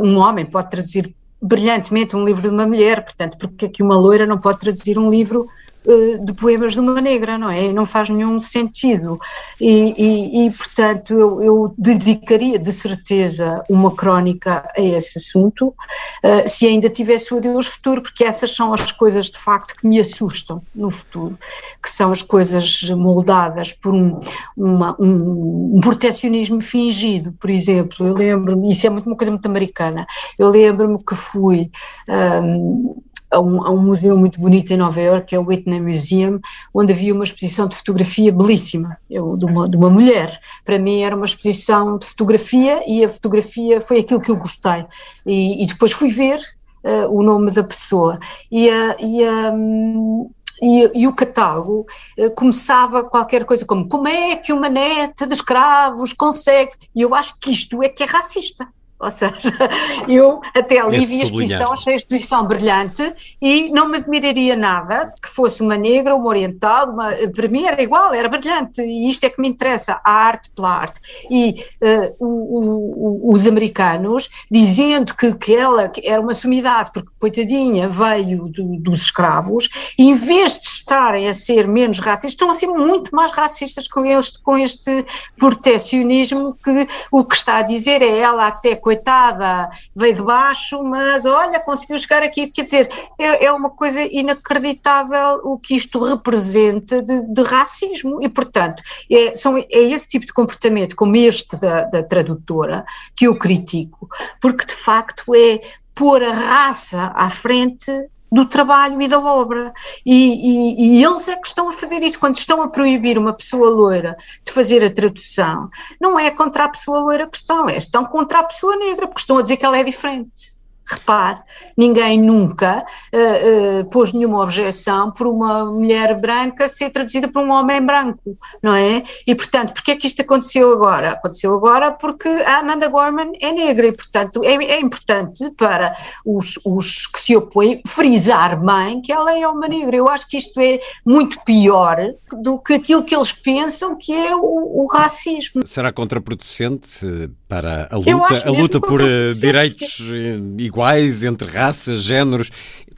[0.00, 3.96] um homem, pode traduzir brilhantemente um livro de uma mulher, portanto, porque é que uma
[3.96, 5.48] loira não pode traduzir um livro
[5.84, 7.72] de poemas de uma negra, não é?
[7.72, 9.18] Não faz nenhum sentido.
[9.60, 16.46] E, e, e portanto, eu, eu, dedicaria de certeza uma crónica a esse assunto, uh,
[16.46, 19.98] se ainda tivesse o adeus futuro, porque essas são as coisas de facto que me
[19.98, 21.38] assustam no futuro,
[21.82, 24.20] que são as coisas moldadas por um,
[24.56, 28.06] uma, um, um protecionismo fingido, por exemplo.
[28.06, 30.06] Eu lembro-me, isso é muito, uma coisa muito americana,
[30.38, 31.70] eu lembro-me que fui.
[32.08, 33.00] Um,
[33.30, 36.40] a um, a um, museu muito bonito em Nova York, que é o Whitney Museum,
[36.74, 40.40] onde havia uma exposição de fotografia belíssima, eu, de, uma, de uma mulher.
[40.64, 44.84] Para mim era uma exposição de fotografia e a fotografia foi aquilo que eu gostei.
[45.24, 46.40] E, e depois fui ver
[46.84, 48.18] uh, o nome da pessoa.
[48.50, 50.30] E, uh, e um,
[50.62, 51.86] e, e, o catálogo
[52.18, 57.14] uh, começava qualquer coisa como como é que uma neta de escravos consegue, e eu
[57.14, 58.68] acho que isto é que é racista,
[59.00, 59.34] Ou seja,
[60.08, 64.54] eu até ali Esse vi a exposição, achei a exposição brilhante e não me admiraria
[64.54, 69.08] nada que fosse uma negra, uma oriental, uma, para mim era igual, era brilhante e
[69.08, 71.00] isto é que me interessa, a arte pela arte.
[71.30, 77.08] E eh, o- o- os americanos dizendo que, que ela que era uma sumidade, porque
[77.18, 82.50] coitadinha veio do- dos escravos, e em vez de estarem a ser menos racistas, estão
[82.50, 85.06] a ser muito mais racistas com este, com este
[85.38, 91.24] protecionismo que o que está a dizer é ela até coitada veio de baixo, mas
[91.24, 97.00] olha, conseguiu chegar aqui, quer dizer, é, é uma coisa inacreditável o que isto representa
[97.00, 98.20] de, de racismo.
[98.20, 102.84] E portanto é, são, é esse tipo de comportamento como este da, da tradutora
[103.14, 104.08] que eu critico,
[104.40, 105.60] porque de facto é
[105.94, 107.92] pôr a raça à frente
[108.30, 109.72] do trabalho e da obra.
[110.04, 112.18] E, e- e eles é que estão a fazer isso.
[112.18, 115.68] Quando estão a proibir uma pessoa loira de fazer a tradução,
[116.00, 119.20] não é contra a pessoa loira que estão, é estão contra a pessoa negra, porque
[119.20, 120.59] estão a dizer que ela é diferente.
[120.90, 121.38] Repare,
[121.76, 127.50] ninguém nunca eh, eh, pôs nenhuma objeção por uma mulher branca ser traduzida por um
[127.50, 129.04] homem branco, não é?
[129.26, 131.12] E, portanto, porquê é que isto aconteceu agora?
[131.12, 136.58] Aconteceu agora porque a Amanda Gorman é negra e, portanto, é, é importante para os,
[136.64, 139.96] os que se opõem frisar bem que ela é uma negra.
[139.96, 141.98] Eu acho que isto é muito pior
[142.32, 145.62] do que aquilo que eles pensam que é o, o racismo.
[145.64, 152.04] Será contraproducente eh, para a luta, a luta por eh, direitos eh, iguais entre raças,
[152.04, 152.50] géneros,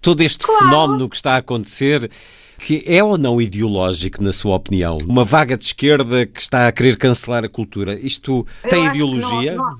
[0.03, 0.59] todo este Claro.
[0.67, 2.11] fenómeno que está a acontecer,
[2.59, 4.99] que é ou não ideológico, na sua opinião?
[4.99, 8.87] Uma vaga de esquerda que está a querer cancelar a cultura, isto Eu tem que
[8.89, 9.55] não- ideologia?
[9.57, 9.77] Não,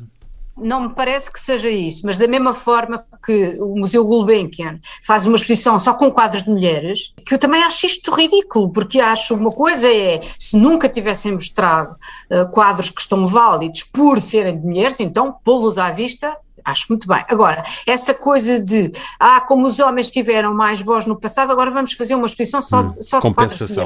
[0.57, 5.27] não me parece que seja isso, mas da mesma forma que o Museu Gulbenkian faz
[5.27, 9.35] uma exposição só com quadros de mulheres, que eu também acho isto ridículo, porque acho
[9.35, 11.97] uma coisa é, se nunca tivessem mostrado
[12.31, 17.09] eh, quadros que estão válidos por serem de mulheres, então pô-los à vista Acho muito
[17.09, 17.25] bem.
[17.27, 21.93] Agora, essa coisa de, ah, como os homens tiveram mais voz no passado, agora vamos
[21.95, 23.85] fazer uma exposição só, de- só quadros de compensação.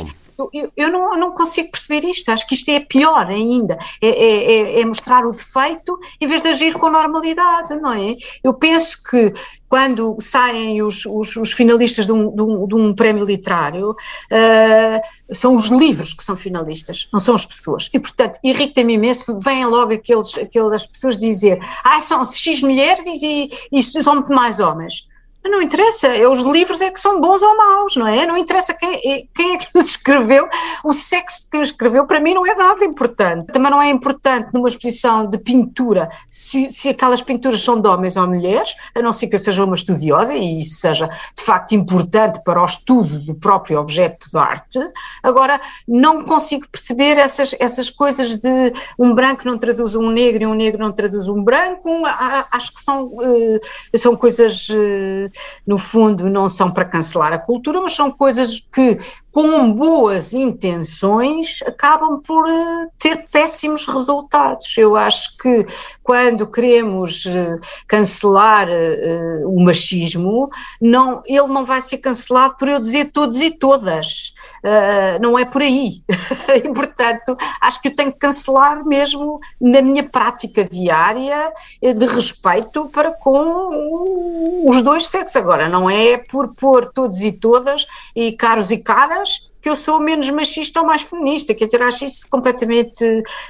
[0.53, 4.53] Eu, eu- não, não consigo perceber isto, acho que isto é pior ainda, é, é-
[4.53, 8.17] é- é mostrar o defeito em vez de agir com normalidade, não é?
[8.45, 9.33] Eu penso que
[9.69, 13.95] quando saem os, os- os finalistas de um, de um- de um prémio literário,
[14.31, 15.01] ah,
[15.35, 17.89] são os livros que são finalistas, não são as pessoas.
[17.93, 23.51] E, portanto, irrita-me imenso, vêm logo aqueles, aquelas pessoas dizer, ah, são X mulheres e,
[23.73, 25.07] e, e são muito mais homens.
[25.49, 28.27] Não interessa, é os livros é que são bons ou maus, não é?
[28.27, 30.49] Não interessa quem é, quem é que os escreveu,
[30.85, 33.53] o sexo de quem os escreveu para mim não é nada importante.
[33.53, 38.17] Também não é importante numa exposição de pintura se, se aquelas pinturas são de homens
[38.17, 41.73] ou mulheres, a não ser que eu seja uma estudiosa e isso seja de facto
[41.73, 44.79] importante para o estudo do próprio objeto de arte.
[45.23, 50.47] Agora, não consigo perceber essas, essas coisas de um branco não traduz um negro e
[50.47, 52.03] um negro não traduz um branco,
[52.51, 55.29] acho que são, eh, são coisas, eh,
[55.67, 58.99] no fundo, não são para cancelar a cultura, mas são coisas que,
[59.37, 64.75] com boas intenções, acabam por eh, ter péssimos resultados.
[64.79, 65.67] Eu acho que
[66.03, 70.49] quando queremos eh, cancelar eh, o machismo,
[70.81, 74.35] não, ele não vai ser cancelado por eu dizer todos e todas.
[74.65, 76.03] Uh, não é por aí.
[76.57, 82.89] e, portanto, acho que eu tenho que cancelar mesmo na minha prática diária de respeito
[82.89, 85.37] para com os dois sexos.
[85.37, 89.26] Agora, não é por pôr todos e todas e caros e caras
[89.61, 91.55] que eu sou menos machista ou mais feminista.
[91.55, 93.05] Quer dizer, acho isso completamente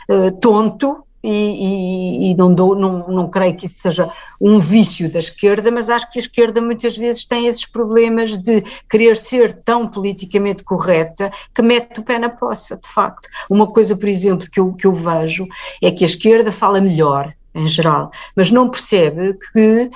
[0.08, 1.02] eh, tonto.
[1.24, 4.08] E, e- e não, dou, não, não creio que isso seja
[4.40, 8.62] um vício da esquerda, mas acho que a esquerda muitas vezes tem esses problemas de
[8.88, 13.28] querer ser tão politicamente correta que mete o pé na poça, de facto.
[13.50, 15.48] Uma coisa, por exemplo, que eu, que eu vejo
[15.82, 19.90] é que a esquerda fala melhor, em geral, mas não percebe que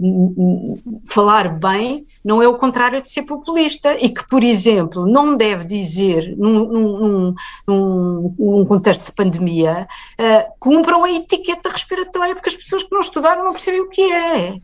[0.00, 5.06] n- n- falar bem não é o contrário de ser populista e que, por exemplo,
[5.06, 7.34] não deve dizer, num, num-
[7.66, 13.00] num- num- contexto de pandemia, eh, cumpram a etiqueta respiratória, porque as pessoas que não
[13.00, 14.54] estudaram não percebem o que é.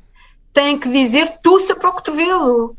[0.56, 2.74] Têm que dizer tussa para o cotovelo.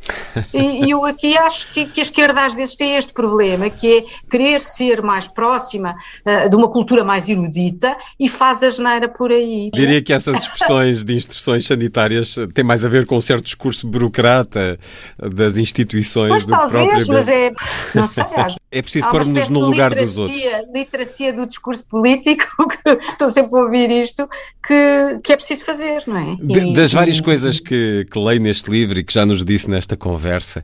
[0.52, 4.04] E, eu aqui acho que, que a esquerda às vezes tem este problema, que é
[4.32, 9.32] querer ser mais próxima eh, de uma cultura mais erudita e faz a geneira por
[9.32, 9.70] aí.
[9.72, 13.88] Diria que essas expressões de instruções sanitárias têm mais a ver com um certo discurso
[13.88, 14.80] burocrata
[15.20, 17.14] das instituições Mas do talvez, próprio.
[17.14, 17.52] mas é,
[17.94, 20.42] não sei, às É preciso pôr-nos no lugar dos outros.
[20.74, 22.46] literacia- do discurso político,
[22.84, 24.28] que estou sempre a ouvir isto,
[24.66, 26.36] que, que é preciso fazer, não é?
[26.42, 29.70] De- das várias e- coisas que, que leio neste livro e que já nos disse
[29.70, 30.64] nesta conversa,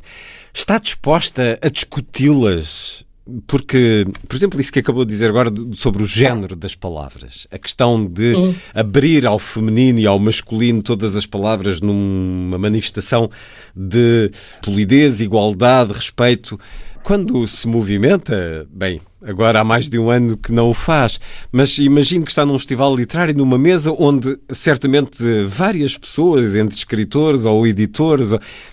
[0.53, 3.03] está disposta a discuti-las
[3.47, 7.57] porque, por exemplo, isso que acabou de dizer agora sobre o género das palavras, a
[7.57, 8.55] questão de Sim.
[8.73, 13.31] abrir ao feminino e ao masculino todas as palavras numa manifestação
[13.73, 14.29] de
[14.61, 16.59] polidez, igualdade, respeito.
[17.03, 21.19] Quando se movimenta, bem, agora há mais de um ano que não o faz,
[21.51, 27.43] mas imagino que está num festival literário, numa mesa onde certamente várias pessoas, entre escritores
[27.43, 28.29] ou editores,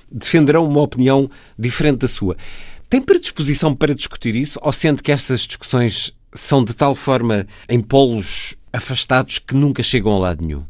[0.09, 1.29] defenderão uma opinião
[1.59, 2.37] diferente da sua.
[2.89, 7.81] Tem predisposição para discutir isso ou sente que essas discussões são de tal forma em
[7.81, 10.65] polos afastados que nunca chegam a lado nenhum?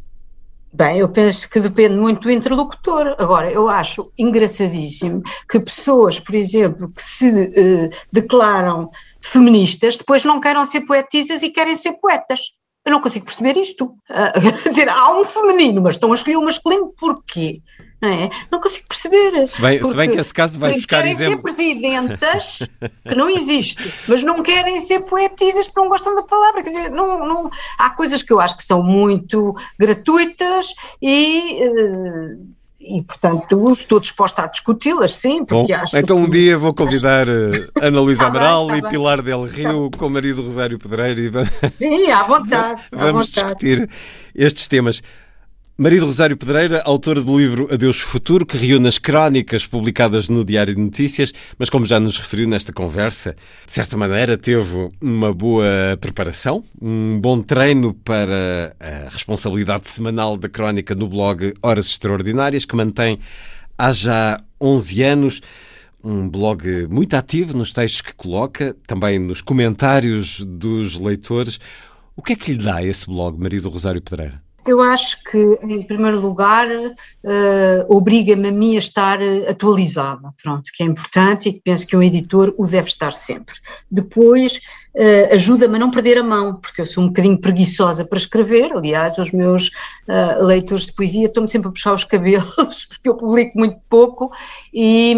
[0.73, 3.17] Bem, eu penso que depende muito do interlocutor.
[3.19, 8.89] Agora, eu acho engraçadíssimo que pessoas, por exemplo, que se uh, declaram
[9.21, 12.41] feministas, depois não queiram ser poetisas e querem ser poetas.
[12.85, 13.87] Eu não consigo perceber isto.
[14.09, 17.61] Uh, quer dizer, há um feminino, mas estão a escolher o masculino porquê?
[18.01, 18.31] Não, é?
[18.51, 19.47] não consigo perceber.
[19.47, 21.43] Se bem, se bem que esse caso vai buscar exemplo.
[21.43, 22.69] Querem ser presidentas,
[23.07, 26.63] que não existe, mas não querem ser poetisas porque não gostam da palavra.
[26.63, 31.61] Quer dizer, não, não, há coisas que eu acho que são muito gratuitas e.
[31.63, 36.23] Uh, e, portanto, estou disposta a discuti-las, sim, porque Bom, acho Então, que...
[36.23, 39.91] um dia vou convidar uh, Ana Luísa tá Amaral bem, tá e Pilar Del Rio
[39.91, 43.53] com o marido Rosário Pedreiro e vamos, sim, à vontade, vamos à vontade.
[43.67, 43.91] discutir
[44.35, 45.03] estes temas.
[45.81, 50.75] Marido Rosário Pedreira, autora do livro Adeus Futuro, que reúne as crónicas publicadas no Diário
[50.75, 53.35] de Notícias, mas como já nos referiu nesta conversa,
[53.67, 60.51] de certa maneira teve uma boa preparação, um bom treino para a responsabilidade semanal da
[60.51, 63.19] crónica no blog Horas Extraordinárias, que mantém
[63.79, 65.41] há já 11 anos.
[66.05, 71.59] Um blog muito ativo nos textos que coloca, também nos comentários dos leitores.
[72.15, 74.43] O que é que lhe dá esse blog, Marido Rosário Pedreira?
[74.71, 76.95] Eu acho que, em primeiro lugar, uh,
[77.89, 79.19] obriga-me a mim a estar
[79.49, 83.57] atualizada, pronto, que é importante e que penso que um editor o deve estar sempre.
[83.91, 84.61] Depois,
[84.95, 88.73] uh, ajuda-me a não perder a mão, porque eu sou um bocadinho preguiçosa para escrever,
[88.73, 89.69] aliás, os meus
[90.09, 94.31] uh, leitores de poesia estão-me sempre a puxar os cabelos, porque eu publico muito pouco
[94.73, 95.17] e,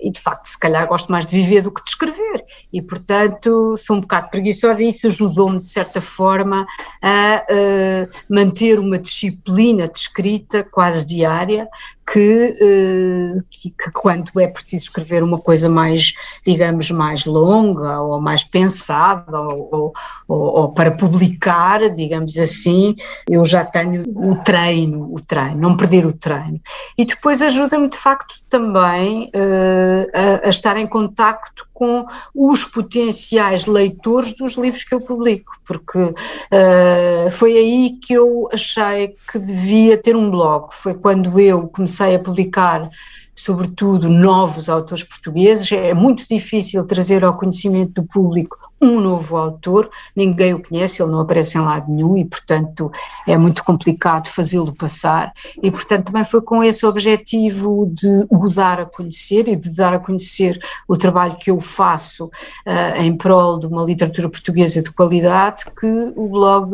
[0.00, 3.76] e, de facto, se calhar gosto mais de viver do que de escrever, e, portanto,
[3.76, 6.66] sou um bocado preguiçosa e isso ajudou-me, de certa forma,
[7.00, 8.10] a uh,
[8.48, 11.68] manter uma disciplina de escrita quase diária,
[12.10, 18.20] que, uh, que, que, quando é preciso escrever uma coisa mais, digamos, mais longa ou
[18.20, 19.92] mais pensada ou,
[20.26, 22.96] ou, ou, para publicar, digamos assim,
[23.28, 26.60] eu já tenho o treino, o treino, não perder o treino.
[26.96, 33.66] E depois ajuda-me de facto também uh, a, a, estar em contacto com os potenciais
[33.66, 39.96] leitores dos livros que eu publico, porque uh, foi aí que eu achei que devia
[39.96, 42.90] ter um blog, foi quando eu comecei a publicar
[43.38, 49.90] sobretudo novos autores portugueses, é muito difícil trazer ao conhecimento do público um novo autor,
[50.14, 52.90] ninguém o conhece, ele não aparece em lado nenhum e, portanto,
[53.26, 55.32] é muito complicado fazê-lo passar.
[55.62, 59.94] E, portanto, também foi com esse objetivo de o dar a conhecer e de dar
[59.94, 64.92] a conhecer o trabalho que eu faço uh, em prol de uma literatura portuguesa de
[64.92, 66.72] qualidade que o blog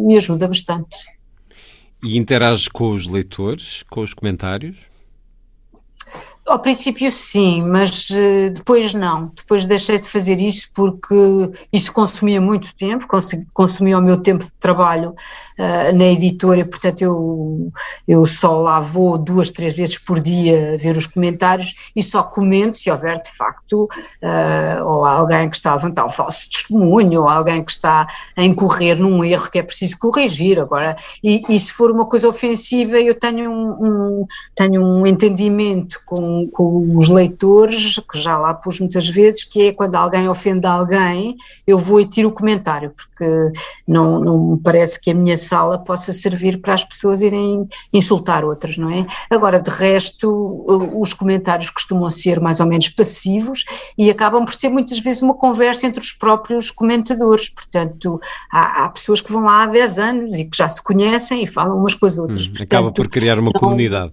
[0.00, 1.21] me ajuda bastante.
[2.04, 4.91] E interage com os leitores, com os comentários?
[6.52, 9.32] Ao princípio sim, mas uh, depois não.
[9.34, 11.14] Depois deixei de fazer isso porque
[11.72, 13.06] isso consumia muito tempo,
[13.54, 15.14] consumia o meu tempo de trabalho
[15.58, 17.72] uh, na editora, portanto eu,
[18.06, 22.76] eu só lá vou duas, três vezes por dia ver os comentários e só comento
[22.76, 27.28] se houver de facto uh, ou alguém que está a levantar um falso testemunho ou
[27.30, 30.60] alguém que está a incorrer num erro que é preciso corrigir.
[30.60, 35.98] Agora, e, e se for uma coisa ofensiva, eu tenho um, um tenho um entendimento
[36.04, 40.66] com com, os leitores, que já lá pus muitas vezes, que é quando alguém ofende
[40.66, 41.36] alguém,
[41.66, 43.52] eu vou e tiro o comentário, porque
[43.86, 48.44] não, não me parece que a minha sala possa servir para as pessoas irem insultar
[48.44, 49.06] outras, não é?
[49.30, 50.64] Agora, de resto,
[51.00, 53.64] os comentários costumam ser mais ou menos passivos
[53.96, 58.20] e acabam por ser muitas vezes uma conversa entre os próprios comentadores, portanto,
[58.50, 61.46] há, há pessoas que vão lá há 10 anos e que já se conhecem e
[61.46, 62.46] falam umas com as outras.
[62.46, 64.12] Hum, portanto, acaba por criar uma não, comunidade.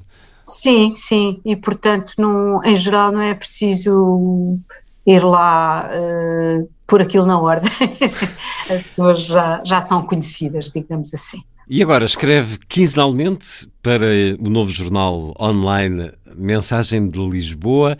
[0.49, 4.57] Sim, sim, e portanto, não, em geral, não é preciso
[5.05, 7.71] ir lá uh, pôr aquilo na ordem.
[8.69, 11.39] As pessoas já, já são conhecidas, digamos assim.
[11.67, 14.07] E agora escreve quinzenalmente para
[14.39, 17.95] o novo jornal online Mensagem de Lisboa.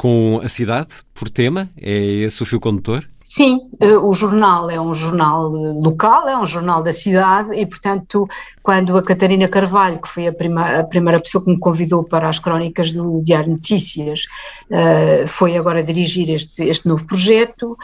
[0.00, 1.68] Com a cidade por tema?
[1.76, 3.06] É esse o fio condutor?
[3.22, 7.66] Sim, eh, o jornal é um jornal eh, local, é um jornal da cidade e,
[7.66, 8.26] portanto,
[8.62, 12.30] quando a Catarina Carvalho, que foi a, prima, a primeira pessoa que me convidou para
[12.30, 14.22] as crónicas do Diário Notícias,
[14.70, 17.76] uh, foi agora dirigir este, este novo projeto,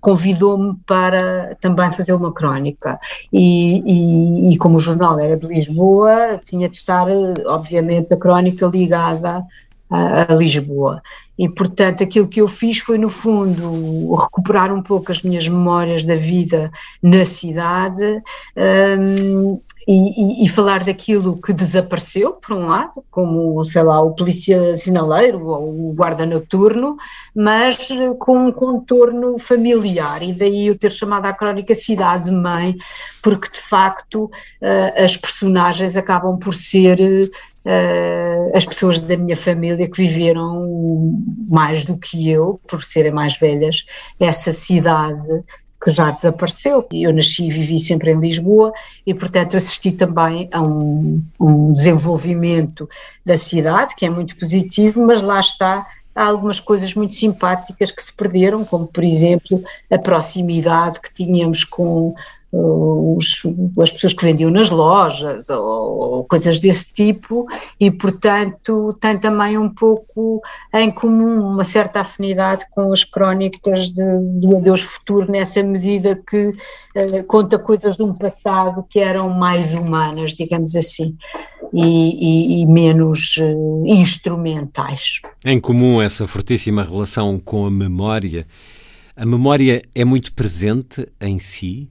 [0.00, 2.98] convidou-me para também fazer uma crónica.
[3.32, 7.06] E, e, e, como o jornal era de Lisboa, tinha de estar,
[7.46, 9.44] obviamente, a crónica ligada
[9.90, 11.02] a, a Lisboa.
[11.40, 16.04] E, portanto, aquilo que eu fiz foi, no fundo, recuperar um pouco as minhas memórias
[16.04, 16.70] da vida
[17.02, 18.22] na cidade
[18.98, 24.14] um, e, e, e, falar daquilo que desapareceu, por um lado, como, sei lá, o
[24.14, 26.98] polícia sinaleiro ou o guarda noturno,
[27.34, 27.88] mas
[28.18, 30.22] com um contorno familiar.
[30.22, 32.76] E daí eu ter chamado a crónica Cidade Mãe,
[33.22, 37.30] porque de facto uh, as personagens acabam por ser
[37.64, 41.14] uh, as pessoas da minha família que viveram
[41.48, 43.84] mais do que eu, por serem mais velhas,
[44.18, 45.42] essa cidade
[45.82, 46.86] que já desapareceu.
[46.92, 48.72] Eu nasci e vivi sempre em Lisboa
[49.06, 52.88] e, portanto, assisti também a um, um desenvolvimento
[53.24, 58.02] da cidade, que é muito positivo, mas lá está há algumas coisas muito simpáticas que
[58.02, 62.14] se perderam, como por exemplo a proximidade que tínhamos com
[62.52, 63.42] os,
[63.78, 67.46] as pessoas que vendiam nas lojas ou, ou, coisas desse tipo
[67.78, 70.42] e portanto tem também um pouco
[70.74, 76.52] em comum uma certa afinidade com as crónicas de, do Adeus Futuro nessa medida que
[76.94, 81.16] eh, conta coisas de um passado que eram mais humanas, digamos assim,
[81.72, 85.20] e, e, e menos eh, instrumentais.
[85.44, 88.44] Em comum essa fortíssima relação com a memória.
[89.16, 91.88] A memória é muito presente em si?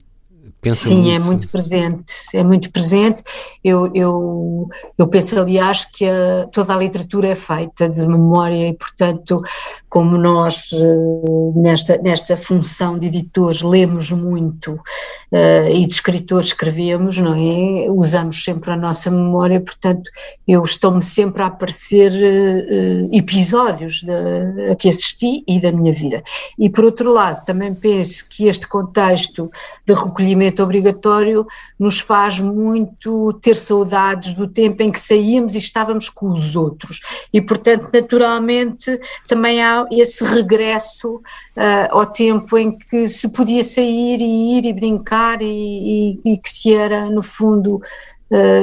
[0.60, 1.10] Pensa Sim, muito...
[1.10, 3.22] é muito presente, é muito presente.
[3.64, 4.68] Eu, eu,
[4.98, 9.42] eu penso, aliás, que a, toda a literatura é feita de memória e, portanto,
[9.88, 17.18] como nós, eh, nesta, nesta função de editores, lemos muito uh, e de escritores escrevemos,
[17.18, 17.90] não é?
[17.90, 20.08] Usamos sempre a nossa memória, portanto,
[20.46, 26.22] eu estou-me sempre a aparecer uh, episódios de, a que assisti e da minha vida.
[26.56, 29.50] E, por outro lado, também penso que este contexto
[29.94, 31.46] de recolhimento obrigatório
[31.78, 37.00] nos faz muito ter saudades do tempo em que saíamos e estávamos com os outros.
[37.32, 41.22] E, portanto, naturalmente, também há esse regresso uh,
[41.90, 46.50] ao tempo em que se podia sair e ir e brincar e, e, e que
[46.50, 47.80] se era, no fundo,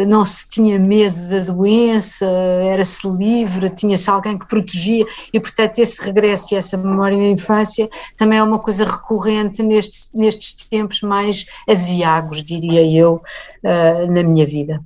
[0.07, 6.01] não se tinha medo da doença, era-se livre, tinha-se alguém que protegia e, portanto, esse
[6.01, 12.43] regresso e essa memória da infância também é uma coisa recorrente nestes, tempos mais asiagos,
[12.43, 13.21] diria eu,
[13.63, 14.81] uh, na minha vida.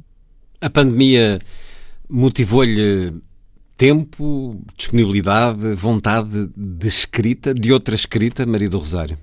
[0.60, 1.40] A pandemia
[2.10, 3.14] motivou-lhe
[3.78, 9.18] tempo, disponibilidade, vontade de escrita, de outra escrita, Maria do Rosário?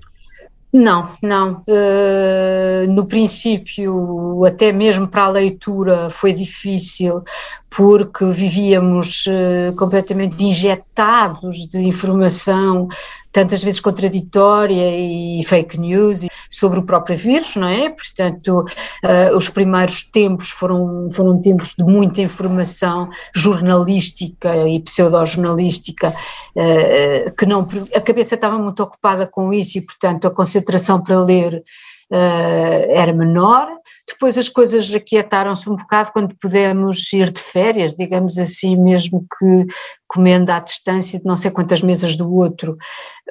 [0.71, 1.63] Não, não.
[1.67, 7.23] Uh, no princípio, até mesmo para a leitura foi difícil,
[7.69, 12.87] porque vivíamos uh, completamente injetados de informação,
[13.31, 17.89] tantas vezes contraditória e fake news sobre o próprio vírus, não é?
[17.89, 18.65] Portanto,
[19.03, 27.45] uh, os primeiros tempos foram, foram tempos de muita informação jornalística e pseudo-jornalística, uh, que
[27.45, 31.63] não, a cabeça estava muito ocupada com isso e, portanto, a concentração para ler
[32.11, 33.67] uh, era menor.
[34.07, 39.65] Depois as coisas aquietaram-se um bocado quando pudemos ir de férias, digamos assim, mesmo que
[40.07, 42.77] comendo à distância de não sei quantas mesas do outro.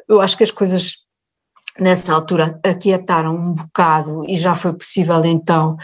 [0.09, 1.09] Eu acho que as coisas
[1.79, 5.77] nessa altura aquietaram um bocado e já foi possível então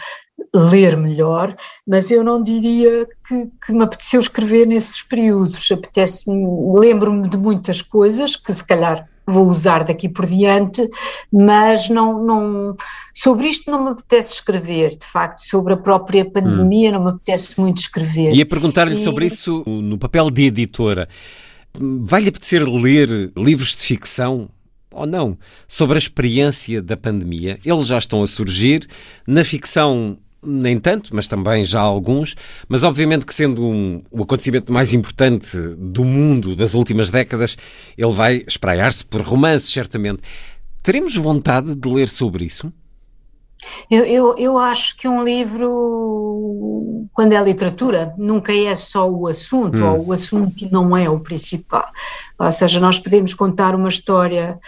[0.53, 1.55] ler melhor,
[1.87, 7.81] mas eu não diria que, que me apeteceu escrever nesses períodos, apetece lembro-me de muitas
[7.81, 10.87] coisas que se calhar vou usar daqui por diante,
[11.31, 12.75] mas não, não,
[13.13, 16.93] sobre isto não me apetece escrever, de facto, sobre a própria pandemia hum.
[16.93, 18.33] não me apetece muito escrever.
[18.33, 18.97] E a perguntar-lhe e...
[18.97, 21.07] sobre isso no papel de editora,
[21.79, 24.49] vai-lhe apetecer ler livros de ficção
[24.95, 25.37] ou não,
[25.67, 27.59] sobre a experiência da pandemia.
[27.65, 28.87] Eles já estão a surgir.
[29.27, 32.35] Na ficção, nem tanto, mas também já alguns,
[32.67, 37.57] mas obviamente que sendo um, o acontecimento mais importante do mundo das últimas décadas,
[37.97, 40.21] ele vai espraiar-se por romances, certamente.
[40.83, 42.71] Teremos vontade de ler sobre isso?
[43.89, 49.77] Eu, eu, eu, acho que um livro, quando é literatura, nunca é só o assunto,
[49.77, 49.93] hum.
[49.93, 51.85] ou o assunto não é o principal.
[52.37, 54.59] Ou seja, nós podemos contar uma história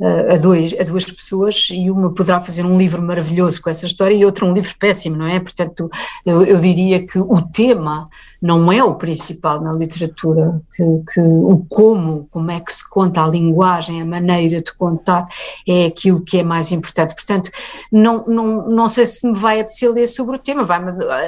[0.00, 4.14] a, dois, a duas pessoas e uma poderá fazer um livro maravilhoso com essa história
[4.14, 5.40] e outra um livro péssimo, não é?
[5.40, 5.90] Portanto,
[6.24, 8.08] eu, eu diria que o tema
[8.40, 13.24] não é o principal na literatura, que, que, o como, como é que se conta
[13.24, 15.26] a linguagem, a maneira de contar,
[15.66, 17.14] é aquilo que é mais importante.
[17.14, 17.50] Portanto,
[17.90, 20.78] não, não, não sei se me vai apetecer ler sobre o tema, vai,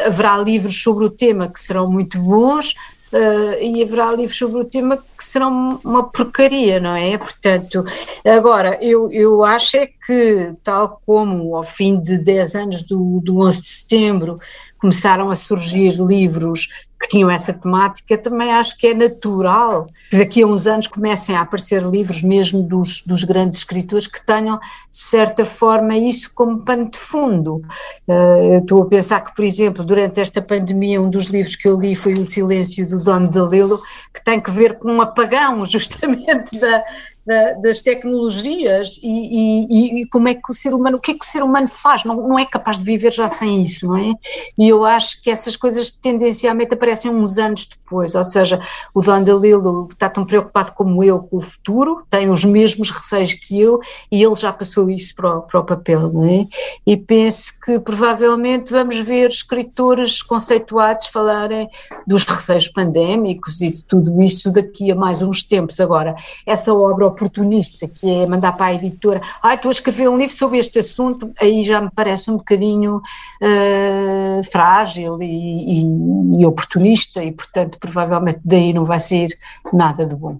[0.07, 2.74] haverá livros sobre o tema que serão muito bons,
[3.10, 7.16] Uh, e haverá livros sobre o tema que serão uma porcaria, não é?
[7.16, 7.82] Portanto,
[8.24, 13.39] agora, eu, eu acho é que, tal como ao fim de 10 anos do, do
[13.40, 14.39] 11 de setembro,
[14.79, 16.69] começaram a surgir livros
[17.01, 21.37] que tinham essa temática, também acho que é natural que daqui a uns anos comecem
[21.37, 26.65] a aparecer livros mesmo dos, dos grandes escritores que tenham, de certa forma, isso como
[26.65, 27.63] pano de fundo.
[28.09, 31.69] Uh, eu estou a pensar que, por exemplo, durante esta pandemia, um dos livros que
[31.69, 33.81] eu li foi O Silêncio do Don DeLillo,
[34.13, 36.83] que tem que ver com um apagão, justamente, da,
[37.29, 41.15] da, das tecnologias e, e, e, como é que o ser humano, o que é
[41.15, 43.99] que o ser humano faz, não, não é capaz de viver já sem isso, não
[43.99, 44.15] é?
[44.57, 48.59] E eu acho que essas coisas tendencialmente aparecem uns anos depois, ou seja,
[48.95, 53.35] o Don DeLillo está tão preocupado como eu com o futuro, tem os mesmos receios
[53.35, 53.79] que eu
[54.11, 56.47] e ele já passou isso para o, para o papel, não é?
[56.87, 61.69] E penso que provavelmente vamos ver escritores conceituados falarem
[62.07, 65.79] dos receios pandémicos e de tudo isso daqui a mais uns tempos.
[65.79, 66.15] Agora,
[66.47, 70.35] essa obra oportunista, que é mandar para a editora, ah, estou a escrever um livro
[70.35, 77.23] sobre este assunto, aí já me parece um bocadinho uh, frágil e, e, e oportunista
[77.23, 79.36] e, portanto, provavelmente daí não vai sair
[79.73, 80.39] nada de bom.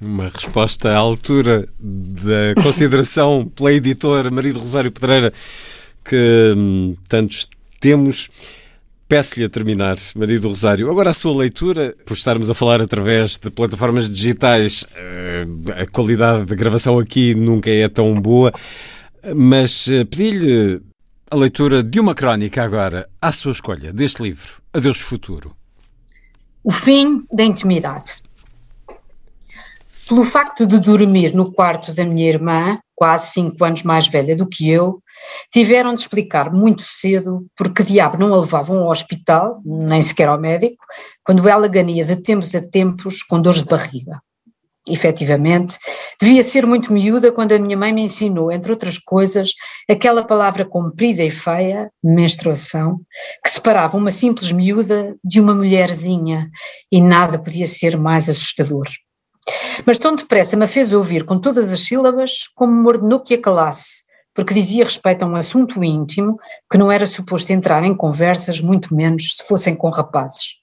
[0.00, 5.32] Uma resposta à altura da consideração pela editora Marido Rosário Pedreira
[6.04, 7.48] que hum, tantos
[7.80, 8.30] temos.
[9.06, 10.90] Peço-lhe a terminar, Maria do Rosário.
[10.90, 15.46] Agora, a sua leitura, por estarmos a falar através de plataformas digitais, eh,
[15.82, 18.50] a qualidade de gravação aqui nunca é tão boa,
[19.36, 20.80] mas eh, pedi-lhe
[21.30, 25.54] a leitura de uma crónica agora, à sua escolha, deste livro, Adeus Futuro.
[26.62, 28.22] O fim da intimidade.
[30.08, 34.46] Pelo facto de dormir no quarto da minha irmã, quase cinco anos mais velha do
[34.46, 35.02] que eu,
[35.52, 40.38] tiveram de explicar muito cedo porque diabo não a levavam ao hospital, nem sequer ao
[40.38, 40.84] médico,
[41.24, 44.20] quando ela ganha de tempos a tempos com dores de barriga.
[44.86, 45.78] Efetivamente,
[46.20, 49.52] devia ser muito miúda quando a minha mãe me ensinou, entre outras coisas,
[49.88, 53.00] aquela palavra comprida e feia, menstruação,
[53.42, 56.50] que separava uma simples miúda de uma mulherzinha,
[56.92, 58.86] e nada podia ser mais assustador.
[59.84, 63.40] Mas tão depressa me fez ouvir com todas as sílabas como me ordenou que a
[63.40, 64.04] calasse,
[64.34, 66.38] porque dizia respeito a um assunto íntimo
[66.70, 70.62] que não era suposto entrar em conversas, muito menos se fossem com rapazes.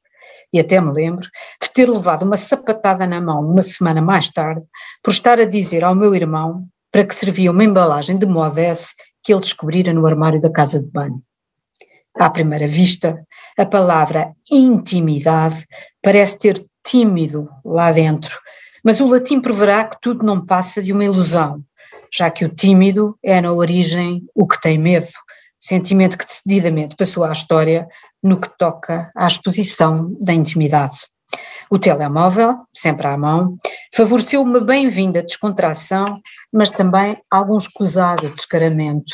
[0.53, 1.27] E até me lembro
[1.61, 4.65] de ter levado uma sapatada na mão uma semana mais tarde
[5.01, 9.31] por estar a dizer ao meu irmão para que servia uma embalagem de modesse que
[9.31, 11.21] ele descobrira no armário da casa de banho.
[12.17, 13.25] À primeira vista,
[13.57, 15.65] a palavra intimidade
[16.01, 18.37] parece ter tímido lá dentro,
[18.83, 21.63] mas o latim proverá que tudo não passa de uma ilusão,
[22.13, 25.07] já que o tímido é na origem o que tem medo,
[25.59, 27.87] sentimento que decididamente passou à história
[28.21, 30.97] no que toca à exposição da intimidade.
[31.69, 33.55] O telemóvel, sempre à mão,
[33.95, 36.19] favoreceu uma bem-vinda descontração,
[36.51, 39.13] mas também algum escusado descaramento.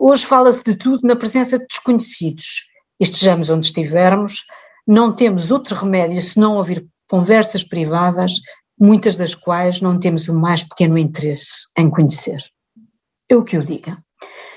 [0.00, 2.64] Hoje fala-se de tudo na presença de desconhecidos.
[2.98, 4.44] Estejamos onde estivermos,
[4.86, 8.32] não temos outro remédio senão ouvir conversas privadas
[8.78, 12.42] muitas das quais não temos o mais pequeno interesse em conhecer.
[13.28, 13.98] Eu que o diga.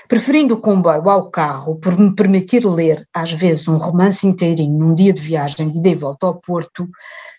[0.08, 4.94] Preferindo o comboio ao carro por me permitir ler, às vezes, um romance inteirinho num
[4.94, 6.88] dia de viagem de ida e volta ao Porto,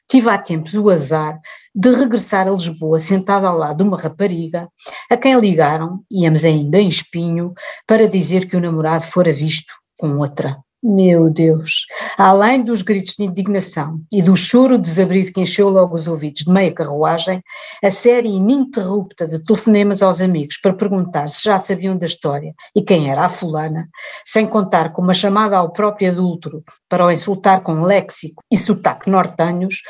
[0.07, 1.39] tive há tempos o azar
[1.73, 4.67] de regressar a Lisboa sentada ao lado de uma rapariga
[5.09, 7.53] a quem ligaram, íamos ainda em espinho,
[7.87, 10.57] para dizer que o namorado fora visto com outra.
[10.81, 11.85] Meu Deus!
[12.17, 16.49] Além dos gritos de indignação e do choro desabrido que encheu logo os ouvidos de
[16.49, 17.43] meia carruagem,
[17.83, 22.81] a série ininterrupta de telefonemas aos amigos para perguntar se já sabiam da história e
[22.81, 23.89] quem era a fulana,
[24.23, 29.09] sem contar com uma chamada ao próprio adúltero para o insultar com léxico e sotaque
[29.09, 29.81] nortanhos,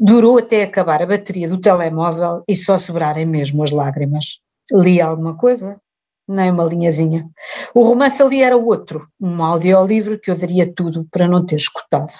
[0.00, 4.38] durou até acabar a bateria do telemóvel e só sobrarem mesmo as lágrimas.
[4.72, 5.78] Li alguma coisa?
[6.28, 7.28] Nem uma linhazinha.
[7.74, 12.12] O romance ali era outro, um audiolivro que eu daria tudo para não ter escutado.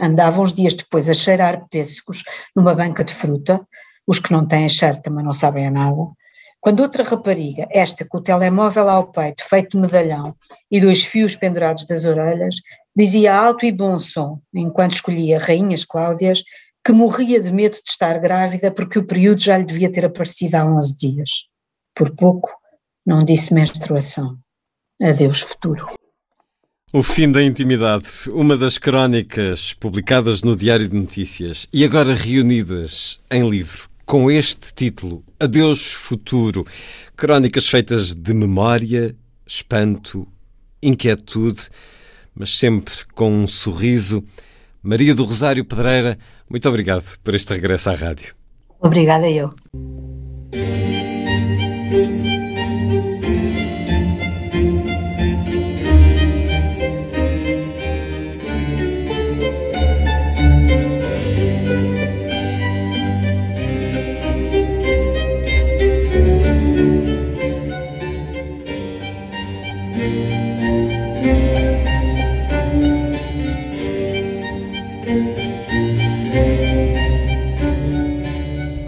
[0.00, 2.22] Andava uns dias depois a cheirar pêssegos
[2.56, 3.66] numa banca de fruta,
[4.06, 6.10] os que não têm cheiro também não sabem a nada,
[6.60, 10.36] quando outra rapariga, esta com o telemóvel ao peito, feito medalhão
[10.70, 12.56] e dois fios pendurados das orelhas,
[12.94, 16.42] dizia alto e bom som, enquanto escolhia Rainhas Cláudias,
[16.84, 20.56] que morria de medo de estar grávida porque o período já lhe devia ter aparecido
[20.56, 21.30] há 11 dias.
[21.94, 22.59] por pouco
[23.06, 24.38] não disse menstruação.
[25.02, 25.86] Adeus, futuro.
[26.92, 33.16] O fim da intimidade, uma das crónicas publicadas no Diário de Notícias e agora reunidas
[33.30, 36.66] em livro, com este título, Adeus Futuro.
[37.16, 39.14] Crónicas feitas de memória,
[39.46, 40.26] espanto,
[40.82, 41.68] inquietude,
[42.34, 44.24] mas sempre com um sorriso.
[44.82, 46.18] Maria do Rosário Pedreira,
[46.48, 48.34] muito obrigado por este regresso à rádio.
[48.80, 49.54] Obrigada eu.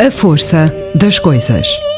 [0.05, 1.91] A força das coisas.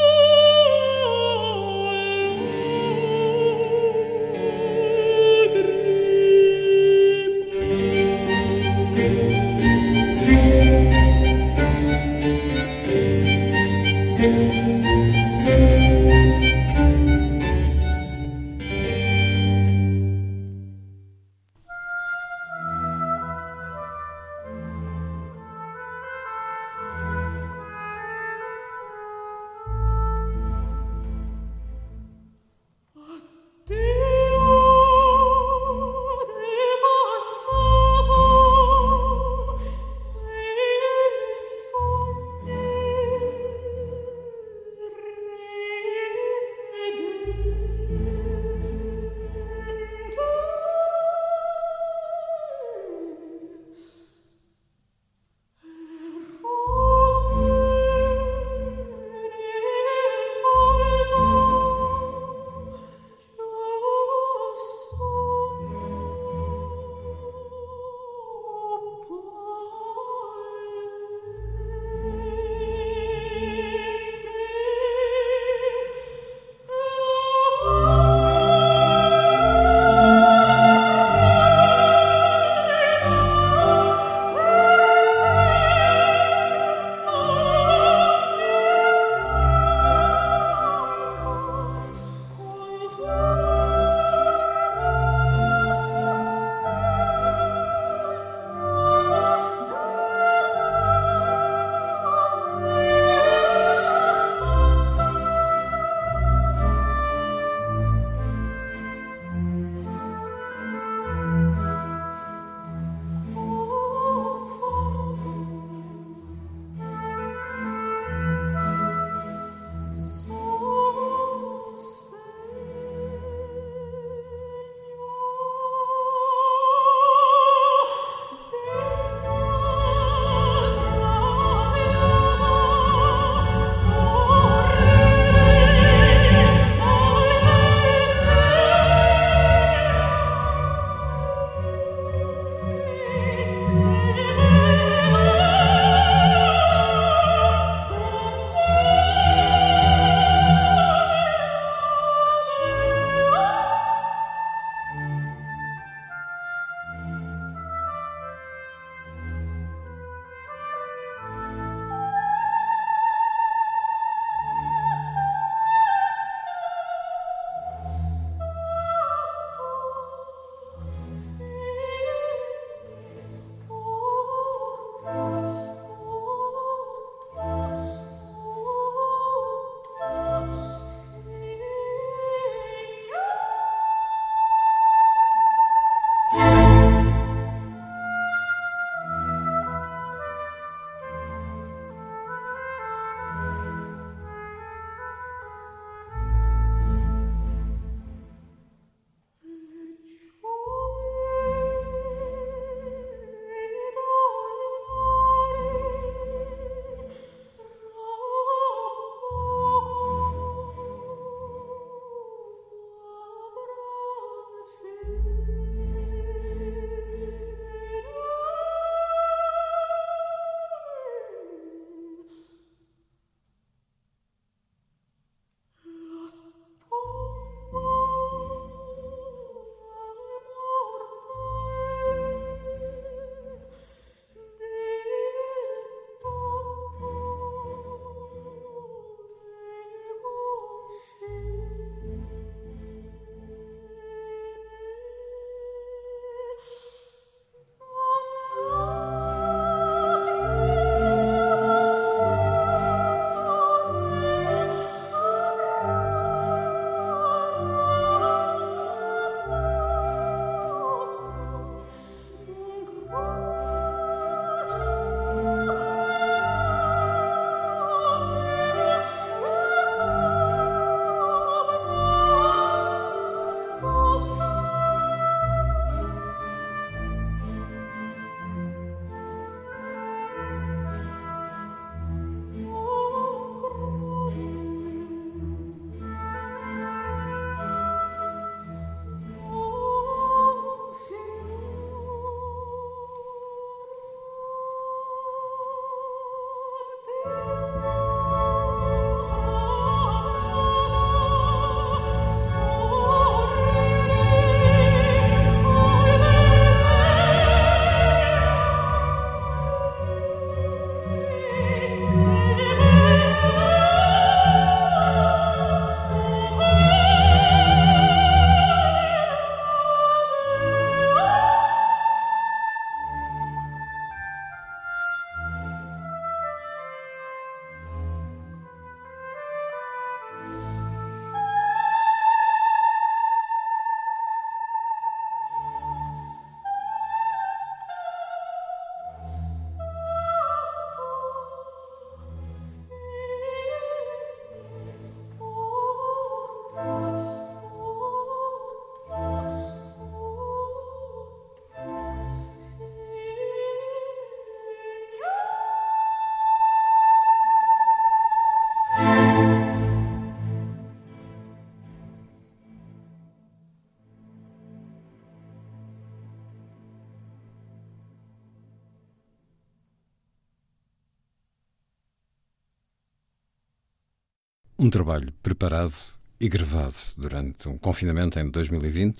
[374.85, 375.95] Um trabalho preparado
[376.39, 379.17] e gravado durante um confinamento em 2020,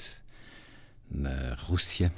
[1.09, 2.11] na Rússia.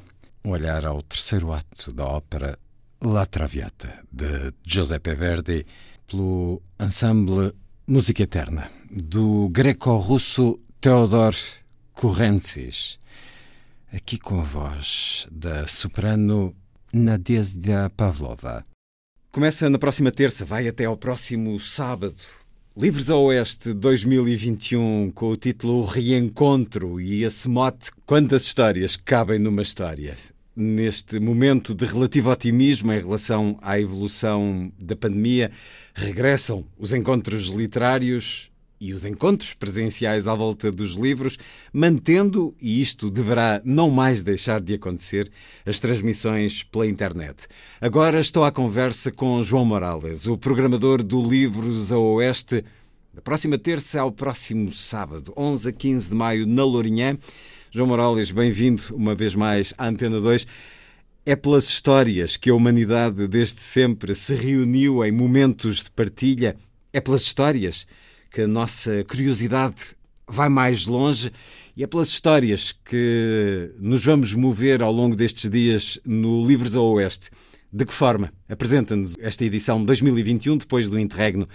[0.43, 2.59] Um olhar ao terceiro ato da ópera
[2.99, 5.65] La Traviata, de Giuseppe Verdi,
[6.07, 7.53] pelo ensemble
[7.87, 11.33] Música Eterna, do greco-russo Theodor
[11.93, 12.99] Kurentsis.
[13.93, 16.53] Aqui com a voz da soprano
[16.91, 18.65] Nadezhda Pavlova.
[19.31, 22.17] Começa na próxima terça, vai até ao próximo sábado.
[22.79, 29.63] Livres a Oeste 2021, com o título Reencontro e esse mote Quantas histórias cabem numa
[29.63, 30.15] história?
[30.55, 35.49] Neste momento de relativo otimismo em relação à evolução da pandemia,
[35.95, 41.37] regressam os encontros literários e os encontros presenciais à volta dos livros,
[41.73, 45.29] mantendo, e isto deverá não mais deixar de acontecer,
[45.65, 47.47] as transmissões pela internet.
[47.81, 52.63] Agora estou à conversa com João Morales, o programador do Livros a Oeste,
[53.13, 57.17] da próxima terça ao próximo sábado, 11 a 15 de maio, na Lourinhã.
[57.71, 60.45] João Morales, bem-vindo uma vez mais à Antena 2.
[61.25, 66.55] É pelas histórias que a humanidade desde sempre se reuniu em momentos de partilha.
[66.93, 67.87] É pelas histórias
[68.37, 69.95] que a nossa curiosidade
[70.27, 71.31] vai mais longe
[71.75, 76.85] e é pelas histórias que nos vamos mover ao longo destes dias no Livros ao
[76.85, 77.31] Oeste.
[77.73, 78.31] De que forma?
[78.47, 81.47] Apresenta-nos esta edição 2021, depois do interregno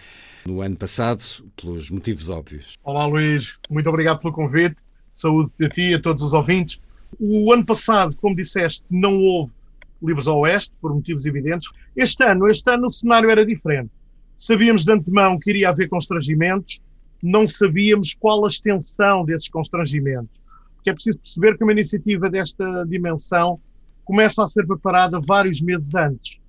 [0.44, 1.22] no ano passado,
[1.54, 2.76] pelos motivos óbvios.
[2.82, 3.54] Olá, Luís.
[3.70, 4.74] Muito obrigado pelo convite.
[5.12, 6.80] Saúde a ti e a todos os ouvintes.
[7.20, 9.52] O ano passado, como disseste, não houve
[10.02, 11.70] Livros ao Oeste, por motivos evidentes.
[11.94, 13.92] Este ano, este ano o cenário era diferente.
[14.42, 16.80] Sabíamos de antemão que iria haver constrangimentos,
[17.22, 20.36] não sabíamos qual a extensão desses constrangimentos.
[20.74, 23.60] Porque é preciso perceber que uma iniciativa desta dimensão
[24.04, 26.40] começa a ser preparada vários meses antes.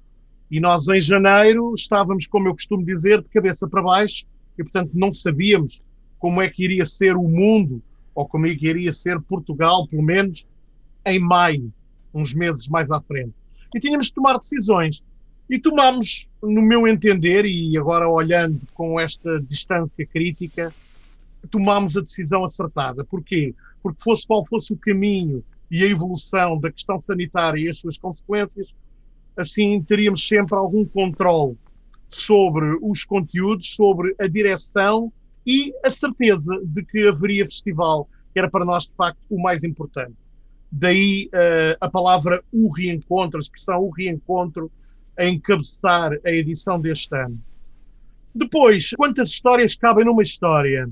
[0.50, 4.26] E nós, em janeiro, estávamos, como eu costumo dizer, de cabeça para baixo
[4.58, 5.80] e, portanto, não sabíamos
[6.18, 7.80] como é que iria ser o mundo
[8.16, 10.48] ou como é que iria ser Portugal, pelo menos
[11.06, 11.72] em maio,
[12.12, 13.36] uns meses mais à frente.
[13.76, 15.04] E tínhamos de tomar decisões.
[15.54, 20.74] E tomamos, no meu entender, e agora olhando com esta distância crítica,
[21.52, 23.06] tomamos a decisão acertada.
[23.06, 23.54] Porquê?
[23.84, 28.00] Porque fosse qual fosse o caminho e a evolução da questão sanitária e as suas
[28.00, 28.74] consequências,
[29.38, 31.56] assim teríamos sempre algum controle
[32.10, 35.14] sobre os conteúdos, sobre a direção
[35.46, 39.64] e a certeza de que haveria festival, que era para nós, de facto, o mais
[39.64, 40.16] importante.
[40.72, 44.72] Daí uh, a palavra o reencontro, a expressão o reencontro,
[45.18, 47.38] a encabeçar a edição deste ano.
[48.34, 50.90] Depois, quantas histórias cabem numa história?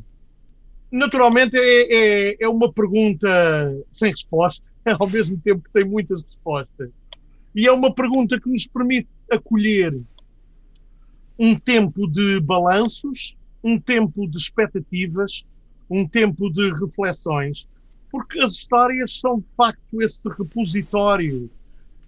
[0.92, 3.28] Naturalmente é, é, é uma pergunta
[3.92, 4.66] sem resposta,
[5.00, 6.90] ao mesmo tempo que tem muitas respostas.
[7.56, 9.94] E é uma pergunta que nos permite acolher
[11.38, 15.44] um tempo de balanços, um tempo de expectativas,
[15.90, 17.68] um tempo de reflexões,
[18.12, 21.50] porque as histórias são de facto esse repositório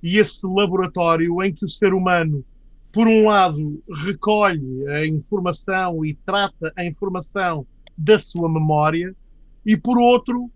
[0.04, 2.44] e esse laboratório em que o ser humano,
[2.92, 7.66] por um lado, recolhe a informação e trata a informação
[7.98, 9.16] da sua memória,
[9.66, 10.52] e por outro,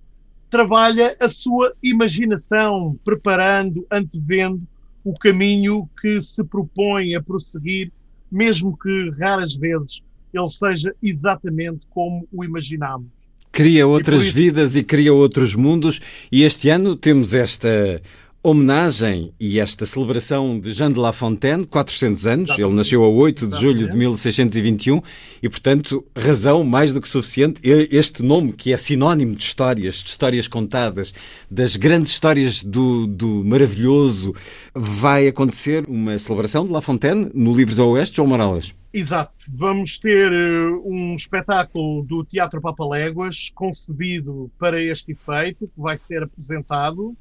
[0.50, 4.68] trabalha a sua imaginação, preparando, antevendo
[5.04, 7.92] o caminho que se propõe a prosseguir,
[8.30, 10.02] mesmo que raras vezes
[10.34, 13.08] ele seja exatamente como o imaginamos.
[13.52, 14.36] Cria outras e isso...
[14.36, 18.02] vidas e cria outros mundos, e este ano temos esta
[18.44, 23.48] homenagem e esta celebração de Jean de La Fontaine, 400 anos, ele nasceu a 8
[23.48, 25.02] de julho de 1621
[25.42, 27.60] e, portanto, razão mais do que suficiente.
[27.64, 31.14] Este nome, que é sinónimo de histórias, de histórias contadas,
[31.52, 34.34] das grandes histórias do, do maravilhoso,
[34.74, 38.74] vai acontecer uma celebração de La Fontaine no Livros ao Oeste, João Morales.
[38.94, 39.34] Exato.
[39.48, 46.24] Vamos ter uh, um espetáculo do Teatro Papaléguas concebido para este efeito, que vai ser
[46.24, 47.16] apresentado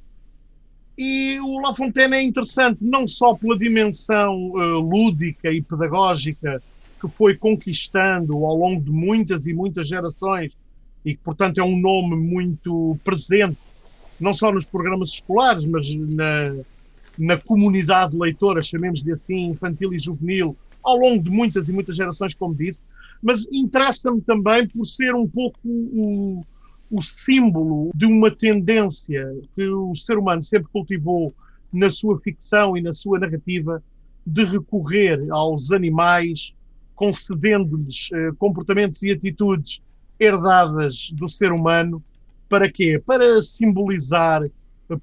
[0.96, 6.62] e o La Fontaine é interessante não só pela dimensão uh, lúdica e pedagógica
[7.00, 10.52] que foi conquistando ao longo de muitas e muitas gerações
[11.04, 13.58] e que, portanto, é um nome muito presente,
[14.18, 16.56] não só nos programas escolares, mas na,
[17.18, 22.34] na comunidade leitora, chamemos-lhe assim, infantil e juvenil, ao longo de muitas e muitas gerações,
[22.34, 22.82] como disse,
[23.22, 26.44] mas interessa-me também por ser um pouco o,
[26.90, 31.34] o símbolo de uma tendência que o ser humano sempre cultivou
[31.72, 33.82] na sua ficção e na sua narrativa
[34.26, 36.52] de recorrer aos animais,
[36.94, 39.80] concedendo-lhes eh, comportamentos e atitudes
[40.18, 42.02] herdadas do ser humano.
[42.48, 43.00] Para quê?
[43.04, 44.42] Para simbolizar,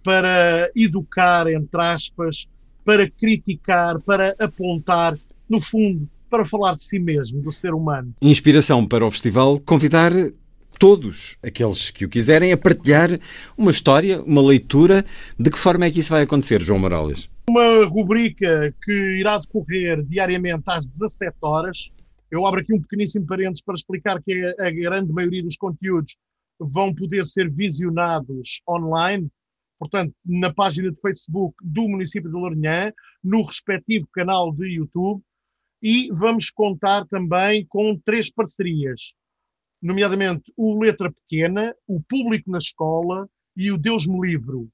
[0.03, 2.47] para educar, entre aspas,
[2.83, 8.13] para criticar, para apontar, no fundo, para falar de si mesmo, do ser humano.
[8.21, 10.11] Inspiração para o festival convidar
[10.83, 13.09] todos aqueles que o quiserem a partilhar
[13.57, 15.05] uma história, uma leitura.
[15.39, 17.29] De que forma é que isso vai acontecer, João Morales?
[17.49, 21.89] Uma rubrica que irá decorrer diariamente às 17 horas.
[22.29, 26.17] Eu abro aqui um pequeníssimo parênteses para explicar que a grande maioria dos conteúdos
[26.59, 29.29] vão poder ser visionados online,
[29.79, 32.91] portanto, na página de Facebook do município de Lourinhã,
[33.23, 35.21] no respectivo canal de YouTube,
[35.81, 39.13] e vamos contar também com três parcerias
[39.83, 44.69] nomeadamente o Letra Pequena, o Público na Escola e o Deus me Livro.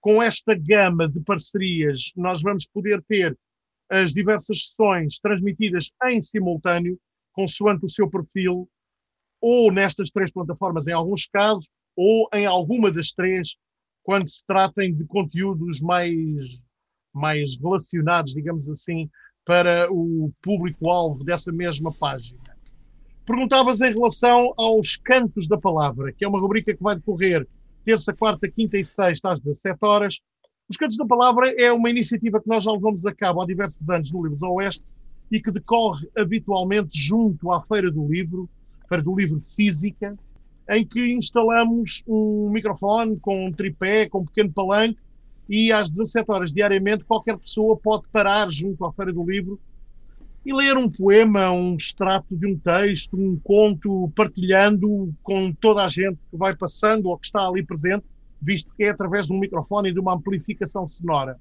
[0.00, 3.36] Com esta gama de parcerias, nós vamos poder ter
[3.90, 6.96] as diversas sessões transmitidas em simultâneo,
[7.32, 8.68] consoante o seu perfil,
[9.40, 13.56] ou nestas três plataformas, em alguns casos, ou em alguma das três,
[14.04, 16.60] quando se tratem de conteúdos mais,
[17.12, 19.10] mais relacionados, digamos assim,
[19.44, 22.45] para o público-alvo dessa mesma página.
[23.26, 27.44] Perguntavas em relação aos Cantos da Palavra, que é uma rubrica que vai decorrer
[27.84, 30.20] terça, quarta, quinta e sexta às 17 horas.
[30.68, 33.88] Os Cantos da Palavra é uma iniciativa que nós já levamos a cabo há diversos
[33.90, 34.84] anos no Livros Oeste
[35.28, 38.48] e que decorre habitualmente junto à Feira do Livro,
[38.88, 40.16] Feira do Livro Física,
[40.70, 45.00] em que instalamos um microfone com um tripé, com um pequeno palanque
[45.48, 49.58] e às 17 horas diariamente qualquer pessoa pode parar junto à Feira do Livro
[50.46, 55.88] e ler um poema, um extrato de um texto, um conto, partilhando com toda a
[55.88, 58.04] gente que vai passando ou que está ali presente,
[58.40, 61.36] visto que é através de um microfone e de uma amplificação sonora.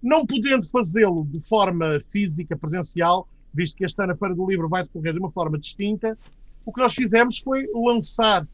[0.00, 4.68] Não podendo fazê-lo de forma física, presencial, visto que este ano a Feira do Livro
[4.68, 6.16] vai decorrer de uma forma distinta,
[6.64, 8.46] o que nós fizemos foi lançar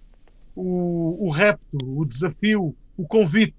[0.56, 3.56] o, o repto, o desafio, o convite,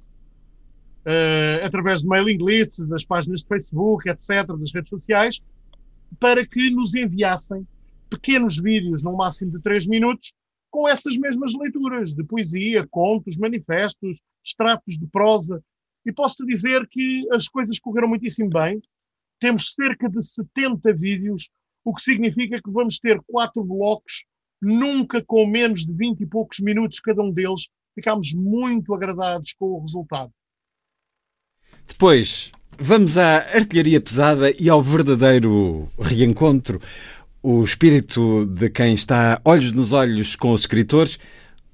[1.05, 5.43] uh, através de mailing lists, das páginas de Facebook, etc., das redes sociais,
[6.19, 7.67] para que nos enviassem
[8.09, 10.33] pequenos vídeos, no máximo de 3 minutos,
[10.69, 15.63] com essas mesmas leituras de poesia, contos, manifestos, extratos de prosa.
[16.05, 18.81] E posso-te dizer que as coisas correram muitíssimo bem.
[19.39, 21.49] Temos cerca de 70 vídeos,
[21.83, 24.25] o que significa que vamos ter quatro blocos,
[24.61, 27.69] nunca com menos de 20 e poucos minutos cada um deles.
[27.93, 30.31] Ficámos muito agradados com o resultado.
[31.87, 36.81] Depois, Vamos à artilharia pesada e ao verdadeiro reencontro.
[37.41, 41.19] O espírito de quem está olhos nos olhos com os escritores.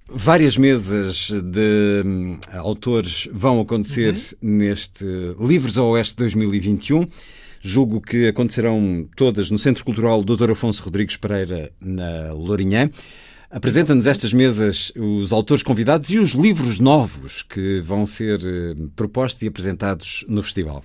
[0.08, 4.58] Várias mesas de hum, autores vão acontecer uhum.
[4.58, 5.06] neste
[5.40, 7.08] Livros ao Oeste 2021.
[7.62, 10.52] Julgo que acontecerão todas no Centro Cultural Dr.
[10.52, 12.90] Afonso Rodrigues Pereira, na Lourinhã.
[13.52, 19.42] Apresenta-nos estas mesas os autores convidados e os livros novos que vão ser eh, propostos
[19.42, 20.84] e apresentados no festival.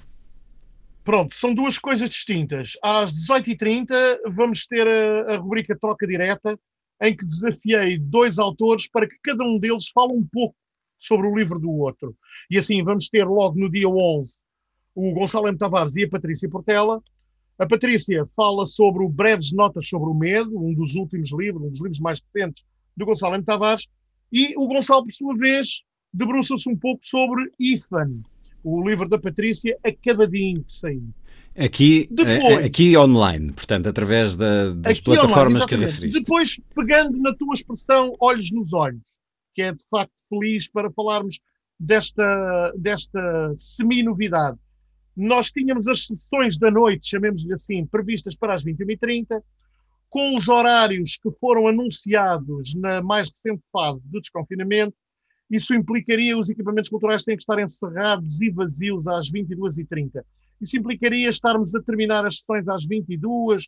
[1.05, 2.73] Pronto, são duas coisas distintas.
[2.83, 6.59] Às 18h30 vamos ter a, a rubrica Troca Direta,
[7.03, 10.57] em que desafiei dois autores para que cada um deles fale um pouco
[10.99, 12.17] sobre o livro do outro.
[12.51, 14.43] E assim vamos ter logo no dia 11
[14.95, 15.59] o Gonçalo M.
[15.59, 17.03] Tavares e a Patrícia Portela.
[17.59, 21.71] A Patrícia fala sobre o Breves Notas sobre o Medo, um dos últimos livros, um
[21.71, 22.65] dos livros mais recentes
[22.97, 23.45] do Gonçalo M.
[23.45, 23.87] Tavares.
[24.33, 25.83] E o Gonçalo, por sua vez,
[26.13, 28.23] debruça-se um pouco sobre Ethan,
[28.65, 31.03] o livro da Patrícia acabadinho de sair.
[31.57, 36.21] Aqui, Depois, aqui online, portanto, através da, das plataformas online, que referiste.
[36.21, 39.03] Depois, pegando na tua expressão olhos nos olhos,
[39.55, 41.39] que é de facto feliz para falarmos
[41.79, 44.59] desta, desta semi-novidade.
[45.17, 49.43] Nós tínhamos as sessões da noite, chamemos-lhe assim, previstas para as 21h30,
[50.11, 54.95] com os horários que foram anunciados na mais recente fase do desconfinamento,
[55.51, 60.23] isso implicaria os equipamentos culturais têm que estar encerrados e vazios às 22h30.
[60.61, 63.65] Isso implicaria estarmos a terminar as sessões às 22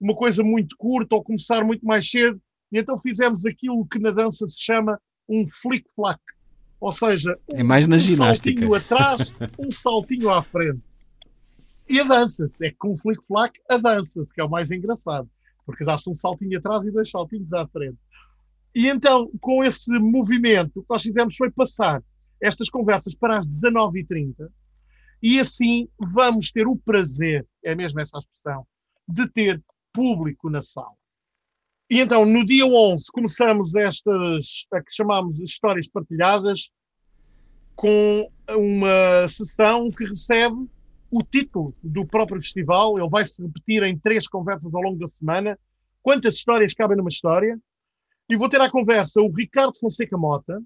[0.00, 2.40] uma coisa muito curta ou começar muito mais cedo.
[2.72, 4.98] E então fizemos aquilo que na dança se chama
[5.28, 6.20] um flick-flack.
[6.80, 8.60] Ou seja, é mais na um ginástica.
[8.60, 10.80] saltinho atrás, um saltinho à frente.
[11.90, 12.54] E avança-se.
[12.62, 15.28] É que com um flick-flack avança-se, que é o mais engraçado.
[15.66, 17.98] Porque dá-se um saltinho atrás e dois saltinhos à frente.
[18.72, 22.00] E então, com esse movimento, o que nós fizemos foi passar
[22.40, 24.48] estas conversas para as 19h30
[25.20, 28.66] e assim vamos ter o prazer, é mesmo essa a expressão,
[29.06, 29.62] de ter
[29.92, 30.94] público na sala.
[31.90, 36.70] E então, no dia 11, começamos estas, a que chamamos Histórias Partilhadas,
[37.74, 40.70] com uma sessão que recebe
[41.10, 42.98] o título do próprio festival.
[42.98, 45.58] Ele vai se repetir em três conversas ao longo da semana.
[46.02, 47.58] Quantas histórias cabem numa história?
[48.28, 50.62] E vou ter à conversa o Ricardo Fonseca Mota,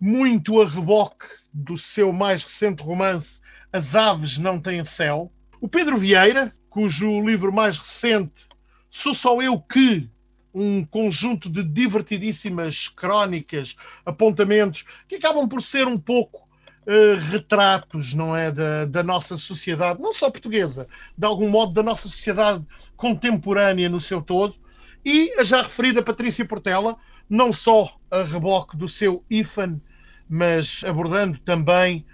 [0.00, 3.40] muito a reboque do seu mais recente romance
[3.72, 5.32] As Aves Não Têm Céu.
[5.60, 8.48] O Pedro Vieira, cujo livro mais recente,
[8.90, 10.10] Sou Só Eu Que,
[10.52, 16.47] um conjunto de divertidíssimas crónicas, apontamentos, que acabam por ser um pouco
[16.88, 21.82] uh, retratos, não é, da, da nossa sociedade, não só portuguesa, de algum modo da
[21.82, 22.64] nossa sociedade
[22.96, 24.56] contemporânea no seu todo,
[25.04, 26.96] e a já referida Patrícia Portela,
[27.28, 29.80] não só a reboque do seu IFAN,
[30.28, 32.04] mas abordando também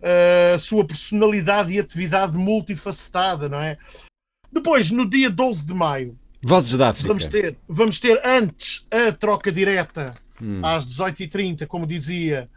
[0.00, 3.76] uh, a sua personalidade e atividade multifacetada, não é?
[4.50, 7.08] Depois, no dia 12 de maio, Vozes da África.
[7.08, 10.60] Vamos ter, vamos ter antes a troca direta, hum.
[10.62, 12.50] às 18h30, como dizia,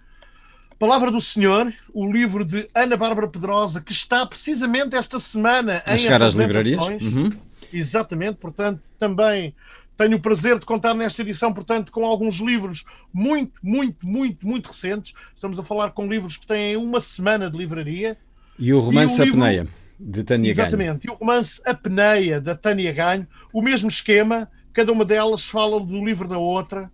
[0.80, 5.96] Palavra do Senhor, o livro de Ana Bárbara Pedrosa, que está precisamente esta semana a
[5.96, 6.86] em chegar às livrarias.
[7.02, 7.32] Uhum.
[7.74, 9.56] Exatamente, portanto, também
[9.98, 14.68] tenho o prazer de contar nesta edição, portanto, com alguns livros muito, muito, muito, muito
[14.68, 15.16] recentes.
[15.34, 18.16] Estamos a falar com livros que têm uma semana de livraria.
[18.60, 19.40] E o romance e o livro...
[19.40, 19.68] Apneia,
[20.00, 20.68] de Tânia Ganho.
[20.68, 25.80] Exatamente, e o romance Apneia, da Tânia Ganho, o mesmo esquema, cada uma delas fala
[25.80, 26.92] do livro da outra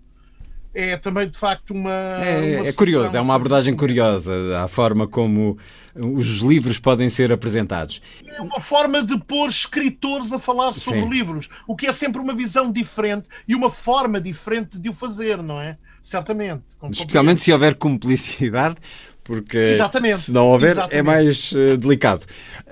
[0.73, 1.91] é também de facto uma.
[1.91, 4.33] É, uma é curioso, é uma abordagem curiosa
[4.63, 5.57] à forma como
[5.95, 8.01] os livros podem ser apresentados.
[8.25, 11.09] É uma forma de pôr escritores a falar sobre Sim.
[11.09, 15.41] livros, o que é sempre uma visão diferente e uma forma diferente de o fazer,
[15.41, 15.77] não é?
[16.01, 16.63] Certamente.
[16.91, 18.75] Especialmente se houver cumplicidade,
[19.23, 20.19] porque Exatamente.
[20.19, 20.97] se não houver é Exatamente.
[20.97, 22.25] é mais uh, delicado.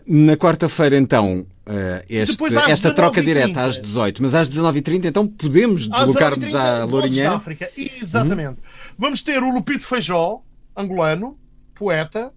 [0.05, 5.87] Na quarta-feira, então, Uh, este, esta troca direta às 18, mas às 19h30 então podemos
[5.87, 7.35] deslocar-nos à Lourinhã.
[7.35, 7.69] África.
[7.77, 8.49] Exatamente.
[8.49, 8.91] Uhum.
[8.97, 10.41] Vamos ter o Lupito Feijó,
[10.75, 11.37] angolano,
[11.75, 12.33] poeta.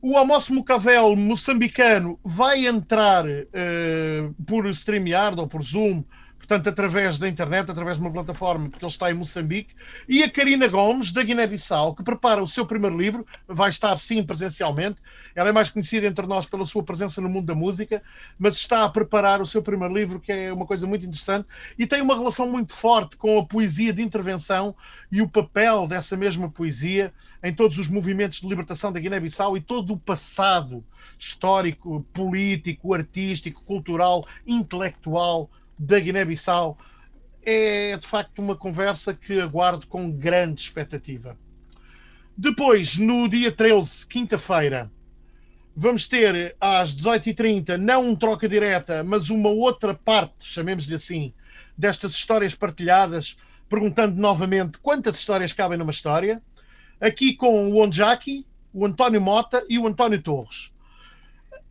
[0.00, 6.02] O Amos Mucavel, moçambicano, vai entrar uh, por StreamYard ou por Zoom
[6.50, 9.72] portanto, através da internet, através de uma plataforma, porque ele está em Moçambique,
[10.08, 14.20] e a Karina Gomes, da Guiné-Bissau, que prepara o seu primeiro livro, vai estar sim
[14.24, 14.98] presencialmente.
[15.32, 18.02] Ela é mais conhecida entre nós pela sua presença no mundo da música,
[18.36, 21.46] mas está a preparar o seu primeiro livro, que é uma coisa muito interessante,
[21.78, 24.74] e tem uma relação muito forte com a poesia de intervenção
[25.12, 27.12] e o papel dessa mesma poesia
[27.44, 30.84] em todos os movimentos de libertação da Guiné-Bissau e todo o passado
[31.16, 35.48] histórico, político, artístico, cultural, intelectual
[35.80, 36.76] da Guiné-Bissau,
[37.42, 41.38] é de facto uma conversa que aguardo com grande expectativa.
[42.36, 44.90] Depois, no dia 13, quinta-feira,
[45.74, 51.32] vamos ter às 18h30 não um troca direta, mas uma outra parte, chamemos-lhe assim,
[51.76, 53.38] destas histórias partilhadas,
[53.68, 56.42] perguntando novamente quantas histórias cabem numa história.
[57.00, 60.70] Aqui com o Onjaki, o António Mota e o António Torres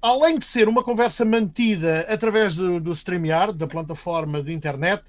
[0.02, 5.04] além de ser uma conversa mantida através do, do StreamYard, da plataforma de internet,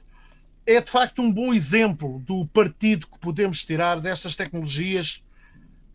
[0.66, 5.22] é de facto um bom exemplo do partido que podemos tirar destas tecnologias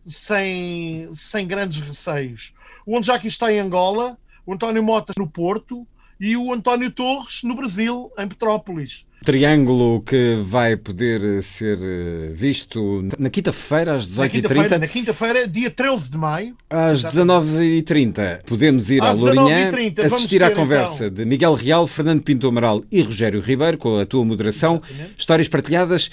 [0.04, 2.54] sem, sem grandes receios.
[2.84, 5.86] O Onjaki está em Angola, o António Mota no Porto
[6.20, 9.04] e o António Torres no Brasil, em Petrópolis.
[9.24, 14.78] Triângulo que vai poder ser eh, visto na quinta-feira às 18h30.
[14.78, 16.56] Na quinta-feira, dia 13 de maio.
[16.70, 19.72] Às 19h30 podemos ir às à Lourinhã
[20.04, 21.16] assistir à conversa então.
[21.16, 24.80] de Miguel Real, Fernando Pinto Amaral e Rogério Ribeiro, com a tua moderação.
[25.16, 26.10] Histórias partilhadas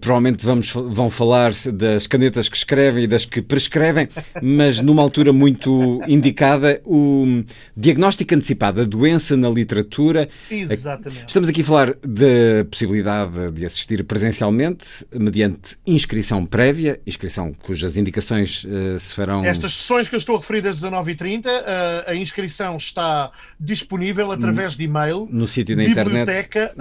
[0.00, 4.08] Provavelmente vamos, vão falar das canetas que escrevem e das que prescrevem,
[4.42, 7.42] mas numa altura muito indicada, o
[7.76, 10.28] diagnóstico antecipado da doença na literatura.
[10.50, 11.24] Exatamente.
[11.26, 18.64] Estamos aqui a falar da possibilidade de assistir presencialmente, mediante inscrição prévia, inscrição cujas indicações
[18.64, 19.44] uh, se farão.
[19.44, 24.76] Estas sessões que eu estou a referir das 19h30, uh, a inscrição está disponível através
[24.76, 26.26] de e-mail no sítio da internet.
[26.26, 26.74] Biblioteca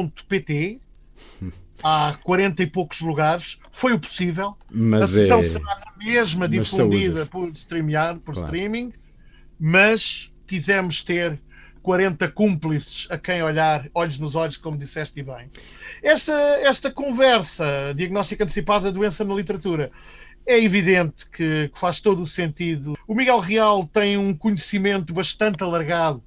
[0.00, 0.10] uhum.
[0.10, 0.80] cm-lourinha.com pt
[1.82, 4.56] há 40 e poucos lugares, foi o possível.
[4.70, 5.44] Mas a sessão é...
[5.44, 8.46] será a mesma difundida por streamear, por claro.
[8.46, 8.92] streaming,
[9.58, 11.40] mas quisemos ter
[11.82, 15.48] 40 cúmplices a quem olhar, olhos nos olhos, como disseste bem.
[16.02, 19.90] Esta, esta conversa, diagnóstica antecipada da doença na literatura,
[20.46, 22.94] é evidente que, que faz todo o sentido.
[23.06, 26.22] O Miguel Real tem um conhecimento bastante alargado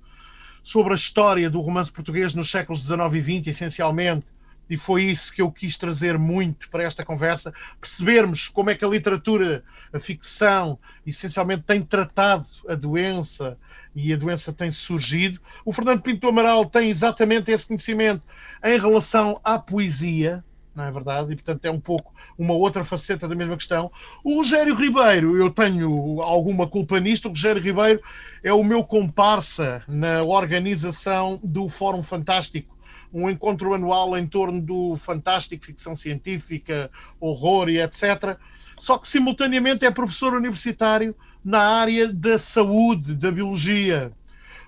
[0.64, 4.26] sobre a história do romance português nos séculos XIX e XX, essencialmente,
[4.70, 8.86] e foi isso que eu quis trazer muito para esta conversa, percebermos como é que
[8.86, 13.58] a literatura, a ficção, essencialmente tem tratado a doença
[13.94, 15.42] e a doença tem surgido.
[15.66, 18.24] O Fernando Pinto Amaral tem exatamente esse conhecimento
[18.64, 20.42] em relação à poesia,
[20.76, 21.32] não é verdade?
[21.32, 23.92] E portanto é um pouco uma outra faceta da mesma questão.
[24.24, 28.02] O Rogério Ribeiro, eu tenho alguma culpa nisto, o Rogério Ribeiro
[28.44, 32.76] é o meu comparsa na organização do Fórum Fantástico,
[33.14, 36.90] um encontro anual em torno do fantástico, ficção científica,
[37.20, 38.38] horror e etc.
[38.78, 44.12] Só que simultaneamente é professor universitário na área da saúde, da biologia.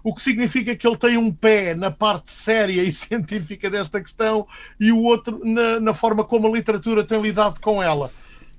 [0.03, 4.45] O que significa que ele tem um pé na parte séria e científica desta questão
[4.79, 8.11] e o outro na, na forma como a literatura tem lidado com ela.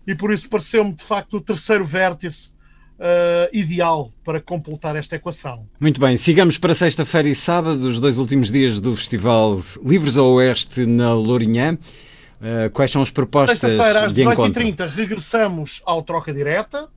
[0.06, 2.54] E por isso pareceu-me, de facto, o terceiro vértice
[2.98, 5.66] uh, ideal para completar esta equação.
[5.80, 10.26] Muito bem, sigamos para sexta-feira e sábado, os dois últimos dias do Festival Livros ao
[10.34, 11.78] Oeste na Lourinhã.
[12.40, 14.62] Uh, quais são as propostas às de encontro?
[14.62, 16.88] 18h30 regressamos ao Troca Direta.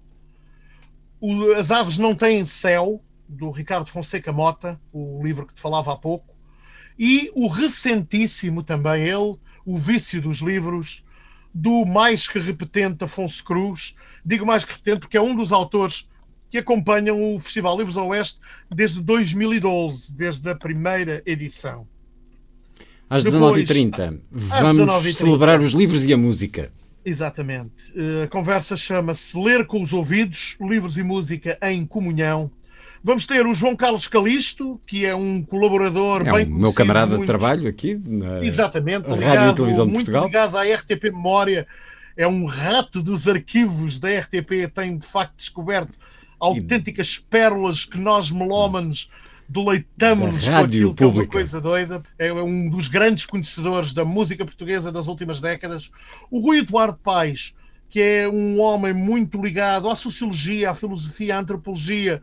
[1.20, 5.94] O, as Aves Não Têm Céu, do Ricardo Fonseca Mota, o livro que te falava
[5.94, 6.36] há pouco.
[6.98, 9.36] E o recentíssimo também ele,
[9.66, 11.04] O Vício dos Livros,
[11.54, 13.96] do mais que repetente Afonso Cruz.
[14.26, 16.08] Digo mais que repetente porque é um dos autores
[16.50, 18.40] que acompanham o Festival Livros ao Oeste
[18.74, 21.88] desde 2012, desde a primeira edição.
[23.10, 26.72] Às 19h30, vamos 19 celebrar os livros e a música.
[27.06, 27.72] Exatamente.
[27.96, 32.52] Eh, a conversa chama-se Ler com os Ouvidos, Livros e Música em Comunhão.
[33.04, 37.18] Vamos ter o João Carlos Calisto, que é um colaborador é bem um meu camarada
[37.18, 40.26] de trabalho aqui na Exatamente, Rádio ligado, e Televisão de muito Portugal.
[40.26, 41.68] ligado à RTP Memória.
[42.16, 45.98] É um rato dos arquivos da RTP, tem de facto descoberto
[46.40, 49.10] autênticas pérolas que nós melómanos
[49.48, 52.04] deleitamos Da com rádio aquilo que é coisa doida.
[52.18, 55.90] É um dos grandes conhecedores da música portuguesa das últimas décadas.
[56.30, 57.54] O Rui Eduardo Paes,
[57.90, 62.22] que é um homem muito ligado à sociologia, à filosofia, à antropologia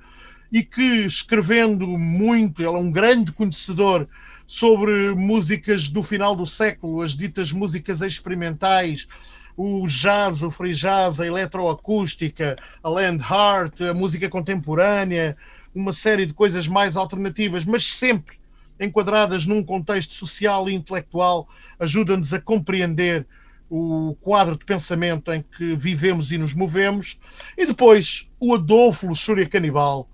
[0.55, 4.07] e que escrevendo muito, ele é um grande conhecedor
[4.47, 9.09] sobre músicas do final do século, as ditas músicas experimentais,
[9.57, 15.37] o jazz, o free jazz, a eletroacústica, a land art, a música contemporânea,
[15.75, 18.37] uma série de coisas mais alternativas, mas sempre
[18.79, 21.49] enquadradas num contexto social e intelectual,
[21.81, 23.27] ajuda-nos a compreender
[23.69, 27.19] o quadro de pensamento em que vivemos e nos movemos.
[27.59, 30.09] E depois o Adolfo Luxúria Canibal,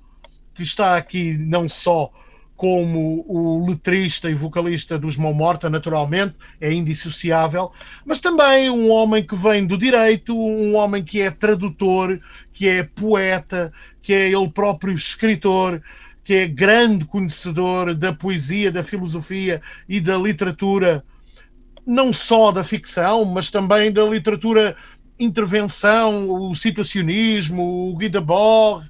[0.61, 2.12] que está aqui não só
[2.55, 7.73] como o letrista e vocalista dos Mão Morta, naturalmente, é indissociável,
[8.05, 12.20] mas também um homem que vem do direito, um homem que é tradutor,
[12.53, 13.73] que é poeta,
[14.03, 15.81] que é ele próprio escritor,
[16.23, 21.03] que é grande conhecedor da poesia, da filosofia e da literatura,
[21.87, 24.77] não só da ficção, mas também da literatura
[25.19, 28.87] intervenção, o situacionismo, o Guy Debord,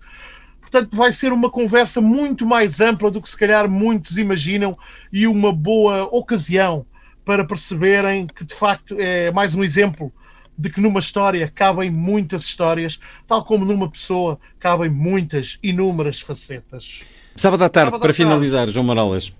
[0.71, 4.73] Portanto, vai ser uma conversa muito mais ampla do que se calhar muitos imaginam
[5.13, 6.87] e uma boa ocasião
[7.25, 10.13] para perceberem que, de facto, é mais um exemplo
[10.57, 17.01] de que numa história cabem muitas histórias, tal como numa pessoa cabem muitas, inúmeras facetas.
[17.35, 18.17] Sábado à tarde, Sábado para tarde.
[18.17, 19.33] finalizar, João Morales.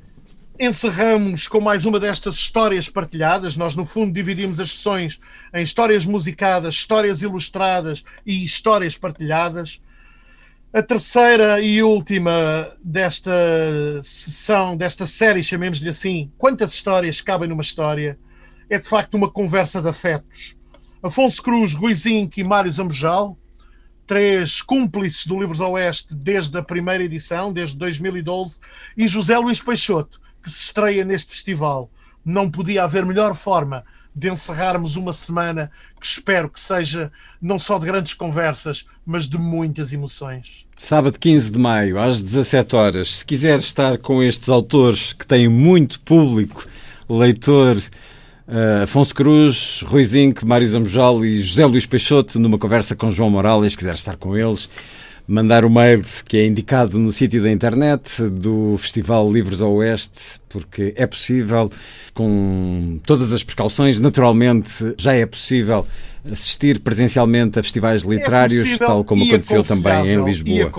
[0.59, 3.57] Encerramos com mais uma destas histórias partilhadas.
[3.57, 5.21] Nós, no fundo, dividimos as sessões
[5.55, 9.81] em histórias musicadas, histórias ilustradas e histórias partilhadas.
[10.73, 13.33] A terceira e última desta
[14.05, 18.17] sessão, desta série, chamemos-lhe assim, quantas histórias cabem numa história,
[18.69, 20.57] é de facto uma conversa de afetos.
[21.03, 23.37] Afonso Cruz, Rui Zinc e Mário Zambojal,
[24.07, 28.61] três cúmplices do Livros Oeste desde a primeira edição, desde 2012,
[28.97, 31.91] e José Luís Peixoto, que se estreia neste festival.
[32.25, 33.85] Não podia haver melhor forma
[34.15, 35.69] de encerrarmos uma semana
[36.01, 40.65] que espero que seja não só de grandes conversas, mas de muitas emoções.
[40.77, 43.17] Sábado 15 de maio, às 17 horas.
[43.17, 46.67] Se quiser estar com estes autores que têm muito público,
[47.09, 47.77] leitor,
[48.49, 53.31] eh, Afonso Cruz, Rui Zinc, Mário Zambojal e José Luís Peixoto, numa conversa com João
[53.31, 54.69] Morales, se quiser estar com eles,
[55.27, 60.41] mandar o mail que é indicado no sítio da internet do Festival Livros ao Oeste,
[60.49, 61.71] porque é possível,
[62.15, 65.87] com todas as precauções, naturalmente já é possível
[66.31, 70.71] assistir presencialmente a festivais literários, É tal como aconteceu também em Lisboa.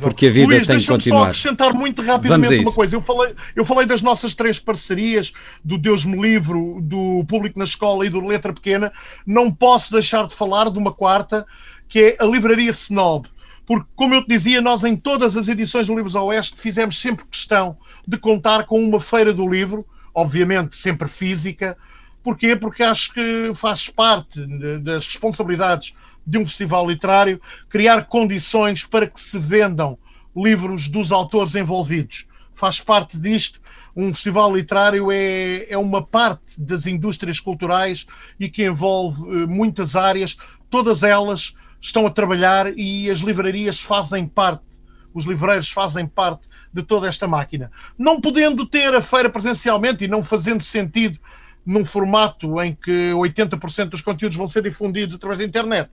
[0.00, 1.22] Porque a vida Luís, tem que deixa-me Só continuar.
[1.28, 2.96] acrescentar muito rapidamente uma coisa.
[2.96, 5.32] Eu falei, eu falei das nossas três parcerias,
[5.64, 8.92] do Deus me Livro, do Público na Escola e do Letra Pequena.
[9.26, 11.46] Não posso deixar de falar de uma quarta,
[11.88, 13.28] que é a Livraria Snob.
[13.70, 17.24] Porque, como eu te dizia, nós em todas as edições do Livros Oeste fizemos sempre
[17.26, 21.78] questão de contar com uma feira do livro, obviamente sempre física.
[22.20, 22.56] Porquê?
[22.56, 24.44] Porque acho que faz parte
[24.80, 25.94] das responsabilidades
[26.26, 29.96] de um festival literário criar condições para que se vendam
[30.36, 32.26] livros dos autores envolvidos.
[32.52, 33.60] Faz parte disto.
[33.94, 38.04] Um festival literário é, é uma parte das indústrias culturais
[38.36, 40.36] e que envolve eh, muitas áreas,
[40.68, 44.64] todas elas estão a trabalhar e as livrarias fazem parte,
[45.14, 47.72] os livreiros fazem parte de toda esta máquina.
[47.98, 51.18] Não podendo ter a feira presencialmente e não fazendo sentido
[51.64, 55.90] num formato em que 80% dos conteúdos vão ser difundidos através da internet,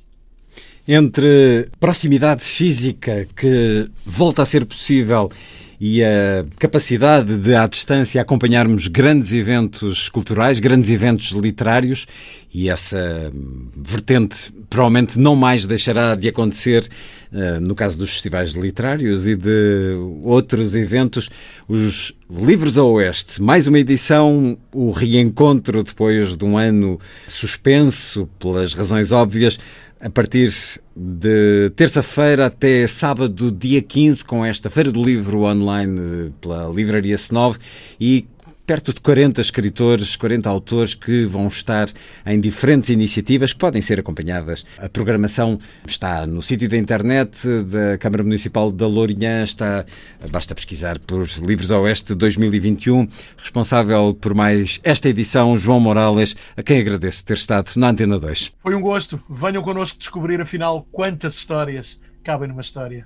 [0.88, 5.32] Entre proximidade física que volta a ser possível
[5.80, 12.08] e a capacidade de, à distância, acompanharmos grandes eventos culturais, grandes eventos literários,
[12.52, 13.32] e essa
[13.76, 16.88] vertente provavelmente não mais deixará de acontecer
[17.32, 21.30] uh, no caso dos festivais literários e de outros eventos.
[21.68, 28.74] Os Livros ao Oeste, mais uma edição, o reencontro depois de um ano suspenso, pelas
[28.74, 29.58] razões óbvias
[29.99, 30.53] a partir
[30.95, 37.57] de terça-feira até sábado, dia 15, com esta Feira do Livro online pela Livraria Senov
[37.99, 38.28] e
[38.68, 41.88] perto de 40 escritores, 40 autores que vão estar
[42.26, 44.65] em diferentes iniciativas que podem ser acompanhadas.
[44.77, 45.57] A programação
[45.88, 49.85] está no sítio da internet da Câmara Municipal da Lourinhã, está,
[50.30, 53.07] basta pesquisar por Livros Oeste 2021.
[53.38, 58.52] Responsável por mais esta edição, João Morales, a quem agradeço ter estado na Antena 2.
[58.61, 59.18] Foi um gosto.
[59.30, 63.06] Venham connosco descobrir afinal quantas histórias cabem numa história.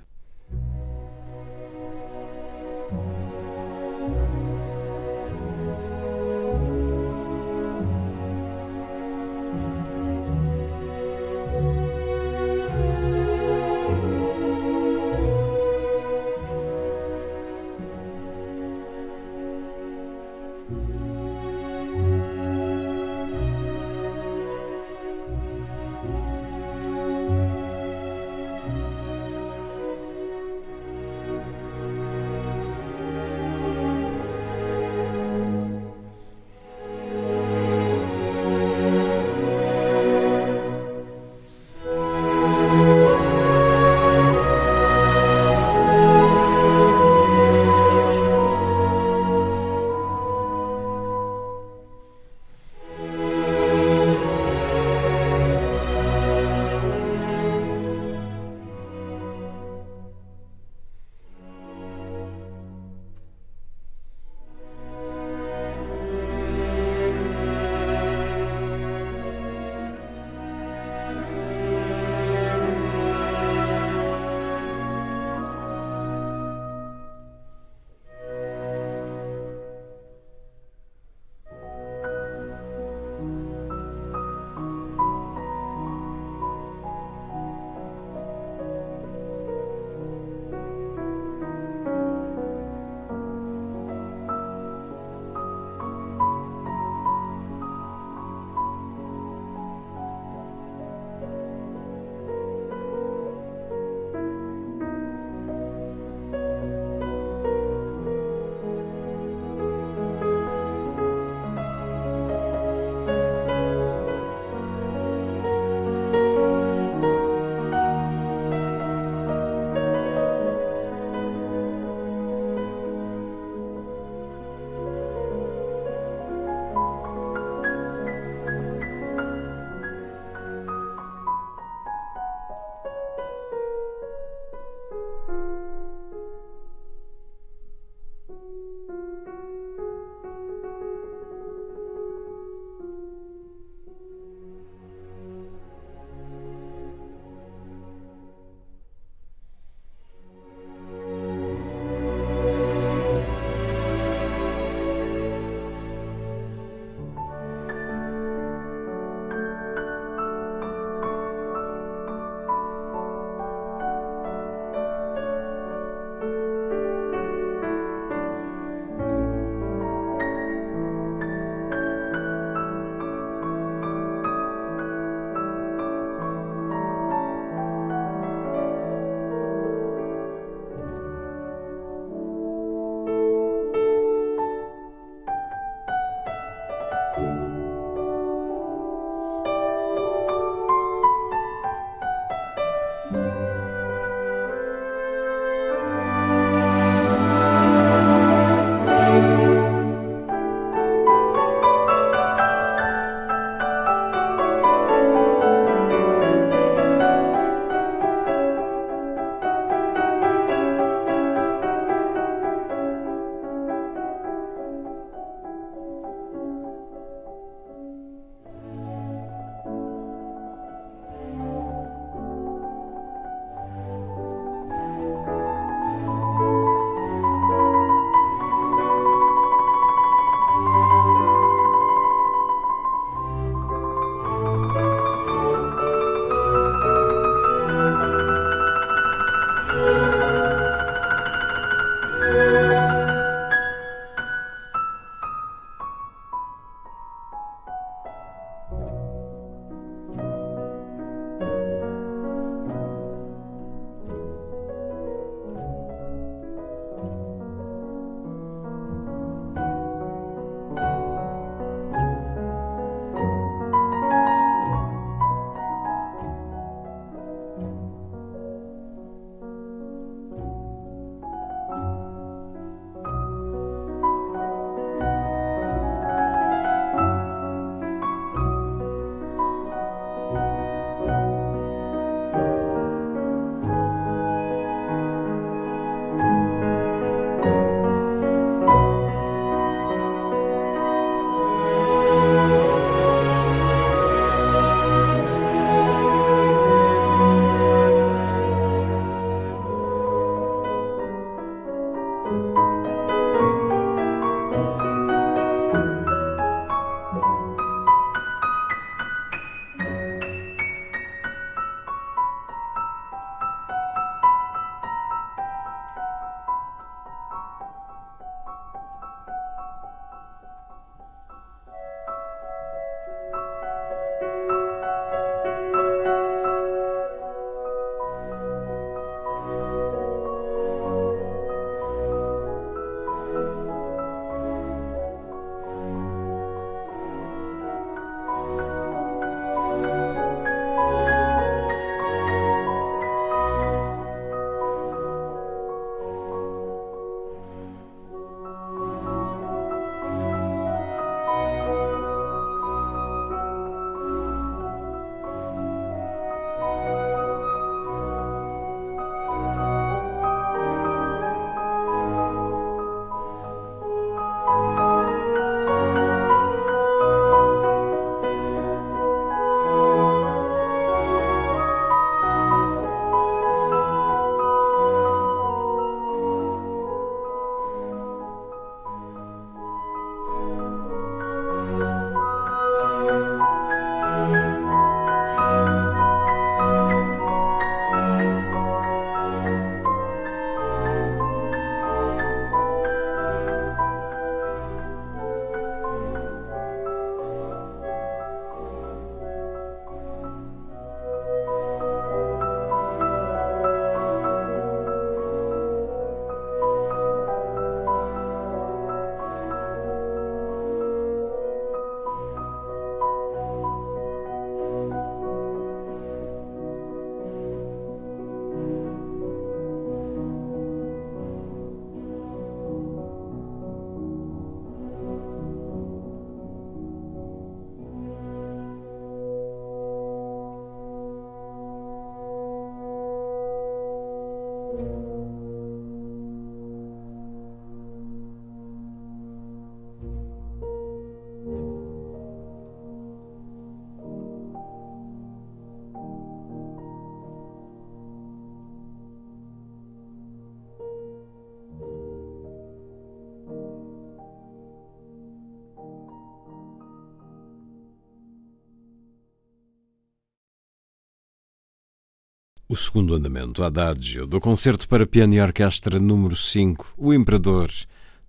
[462.72, 467.70] O segundo andamento, Adagio, do concerto para piano e orquestra número 5, O Imperador,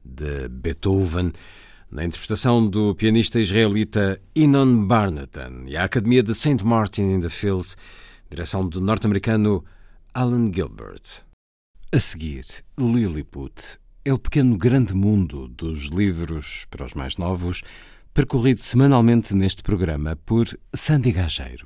[0.04, 1.32] de Beethoven,
[1.90, 6.62] na interpretação do pianista israelita Inon Barnatan e a Academia de St.
[6.62, 7.78] Martin in the Fields,
[8.30, 9.64] direção do norte-americano
[10.14, 11.24] Alan Gilbert.
[11.94, 12.44] A seguir,
[12.78, 17.62] Lilliput é o pequeno grande mundo dos livros para os mais novos,
[18.14, 21.66] percorrido semanalmente neste programa por Sandy Gageiro.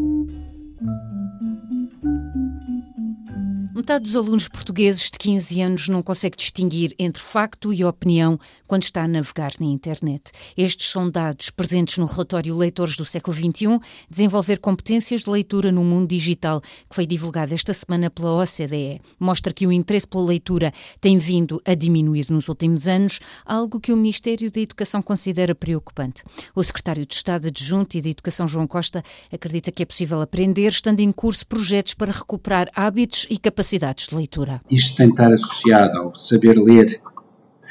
[3.81, 8.83] Metade dos alunos portugueses de 15 anos não consegue distinguir entre facto e opinião quando
[8.83, 10.31] está a navegar na internet.
[10.55, 15.83] Estes são dados presentes no relatório Leitores do século XXI, Desenvolver competências de leitura no
[15.83, 19.01] mundo digital, que foi divulgado esta semana pela OCDE.
[19.19, 23.91] Mostra que o interesse pela leitura tem vindo a diminuir nos últimos anos, algo que
[23.91, 26.23] o Ministério da Educação considera preocupante.
[26.53, 29.01] O secretário de Estado adjunto e da Educação, João Costa,
[29.31, 34.15] acredita que é possível aprender estando em curso projetos para recuperar hábitos e capacidades de
[34.15, 34.61] leitura.
[34.69, 37.01] Isto tem de estar associado ao saber ler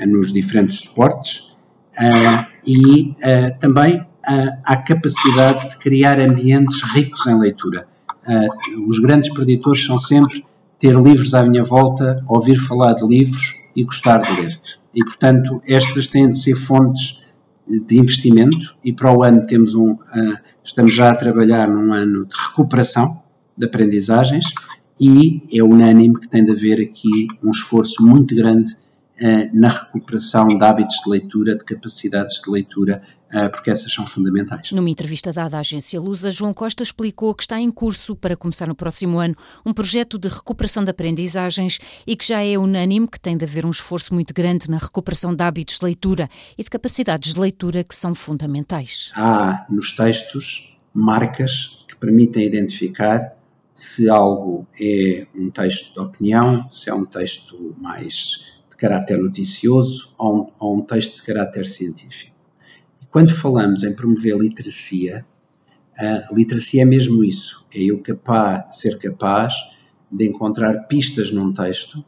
[0.01, 1.57] uh, nos diferentes suportes
[1.99, 4.07] uh, e uh, também
[4.65, 7.89] à capacidade de criar ambientes ricos em leitura.
[8.87, 10.45] os grandes preditores são sempre
[10.79, 14.61] ter livros à minha volta, ouvir falar de livros e gostar de ler.
[14.95, 17.27] E, portanto, estas têm de ser fontes
[17.67, 19.97] de investimento e para o ano temos um,
[20.63, 23.23] estamos já a trabalhar num ano de recuperação
[23.57, 24.45] de aprendizagens
[25.01, 30.47] e é unânime que tem de haver aqui um esforço muito grande uh, na recuperação
[30.59, 33.03] de hábitos de leitura, de capacidades de leitura,
[33.33, 34.71] uh, porque essas são fundamentais.
[34.73, 38.67] Numa entrevista dada à agência Lusa, João Costa explicou que está em curso para começar
[38.67, 43.19] no próximo ano um projeto de recuperação de aprendizagens e que já é unânime que
[43.19, 46.29] tem de haver um esforço muito grande na recuperação de hábitos de leitura
[46.59, 49.11] e de capacidades de leitura que são fundamentais.
[49.15, 53.40] Há nos textos marcas que permitem identificar
[53.81, 60.15] se algo é um texto de opinião, se é um texto mais de caráter noticioso
[60.19, 62.37] ou um, ou um texto de caráter científico.
[63.03, 65.25] E quando falamos em promover literacia,
[65.97, 69.55] a literacia é mesmo isso, é eu capaz, ser capaz
[70.13, 72.05] de encontrar pistas num texto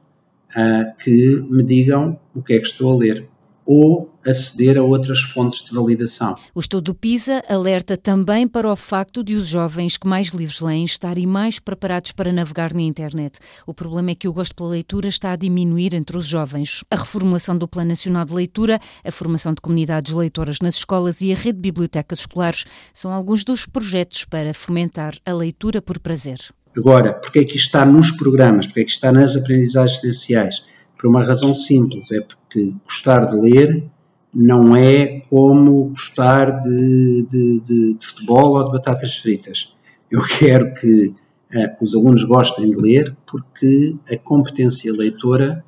[0.55, 3.31] uh, que me digam o que é que estou a ler
[3.65, 6.37] ou aceder a outras fontes de validação.
[6.55, 10.61] O estudo do PISA alerta também para o facto de os jovens que mais livros
[10.61, 13.39] leem estarem mais preparados para navegar na internet.
[13.67, 16.85] O problema é que o gosto pela leitura está a diminuir entre os jovens.
[16.91, 21.33] A reformulação do Plano Nacional de Leitura, a formação de comunidades leitoras nas escolas e
[21.33, 26.39] a rede de bibliotecas escolares são alguns dos projetos para fomentar a leitura por prazer.
[26.77, 30.03] Agora, porque é que isto está nos programas, porque é que isto está nas aprendizagens
[30.03, 30.72] essenciais?
[31.03, 33.91] Por uma razão simples, é porque gostar de ler
[34.33, 39.75] não é como gostar de, de, de, de futebol ou de batatas fritas.
[40.09, 45.65] Eu quero que uh, os alunos gostem de ler porque a competência leitora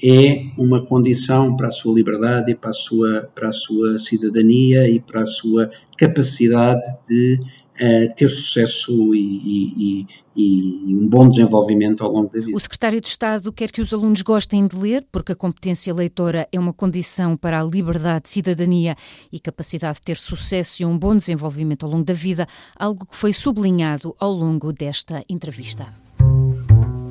[0.00, 4.88] é uma condição para a sua liberdade e para a sua, para a sua cidadania
[4.88, 7.40] e para a sua capacidade de
[7.80, 10.06] uh, ter sucesso e, e,
[10.36, 12.56] e, um bom desenvolvimento ao longo da vida.
[12.56, 16.48] O secretário de Estado quer que os alunos gostem de ler, porque a competência leitora
[16.52, 18.96] é uma condição para a liberdade, cidadania
[19.32, 22.46] e capacidade de ter sucesso e um bom desenvolvimento ao longo da vida,
[22.76, 25.86] algo que foi sublinhado ao longo desta entrevista.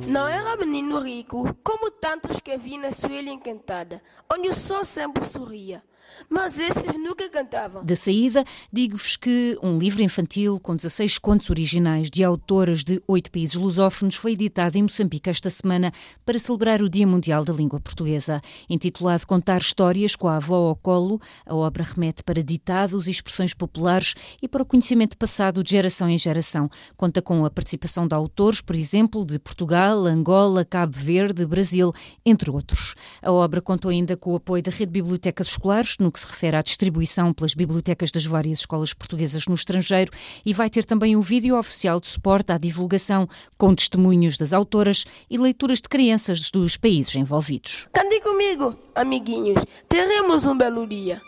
[0.06, 4.84] Não era menino rico, como tantos que vi na sua ilha encantada, onde o sol
[4.84, 5.82] sempre sorria.
[6.28, 7.84] Mas esses nunca cantavam.
[7.84, 13.30] Da saída, digo-vos que um livro infantil com 16 contos originais de autoras de oito
[13.30, 15.92] países lusófonos foi editado em Moçambique esta semana
[16.24, 18.42] para celebrar o Dia Mundial da Língua Portuguesa.
[18.68, 23.54] Intitulado Contar Histórias com a Avó ao Colo, a obra remete para ditados e expressões
[23.54, 26.68] populares e para o conhecimento passado de geração em geração.
[26.96, 31.92] Conta com a participação de autores, por exemplo, de Portugal, Angola, Cabo Verde, Brasil,
[32.24, 32.94] entre outros.
[33.22, 36.26] A obra contou ainda com o apoio da Rede de Bibliotecas Escolares, no que se
[36.26, 40.12] refere à distribuição pelas bibliotecas das várias escolas portuguesas no estrangeiro
[40.44, 45.04] e vai ter também um vídeo oficial de suporte à divulgação com testemunhos das autoras
[45.30, 47.88] e leituras de crianças dos países envolvidos.
[47.92, 49.64] Cante comigo, amiguinhos.
[49.88, 51.22] Teremos um belo dia.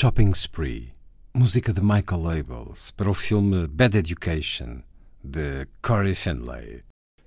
[0.00, 0.92] Shopping Spree,
[1.34, 4.80] música de Michael Labels para o filme Bad Education
[5.24, 6.84] de Corey Finlay.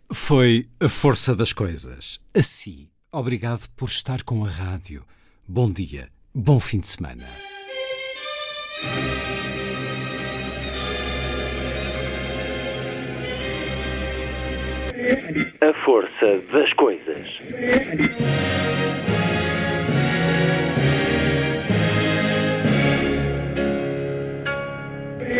[0.09, 2.21] Foi a força das coisas.
[2.33, 5.05] Assim, obrigado por estar com a rádio.
[5.45, 7.27] Bom dia, bom fim de semana.
[15.59, 17.27] A força das coisas.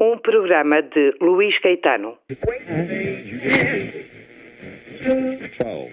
[0.00, 2.18] Um programa de Luís Caetano.
[5.56, 5.92] Twelve.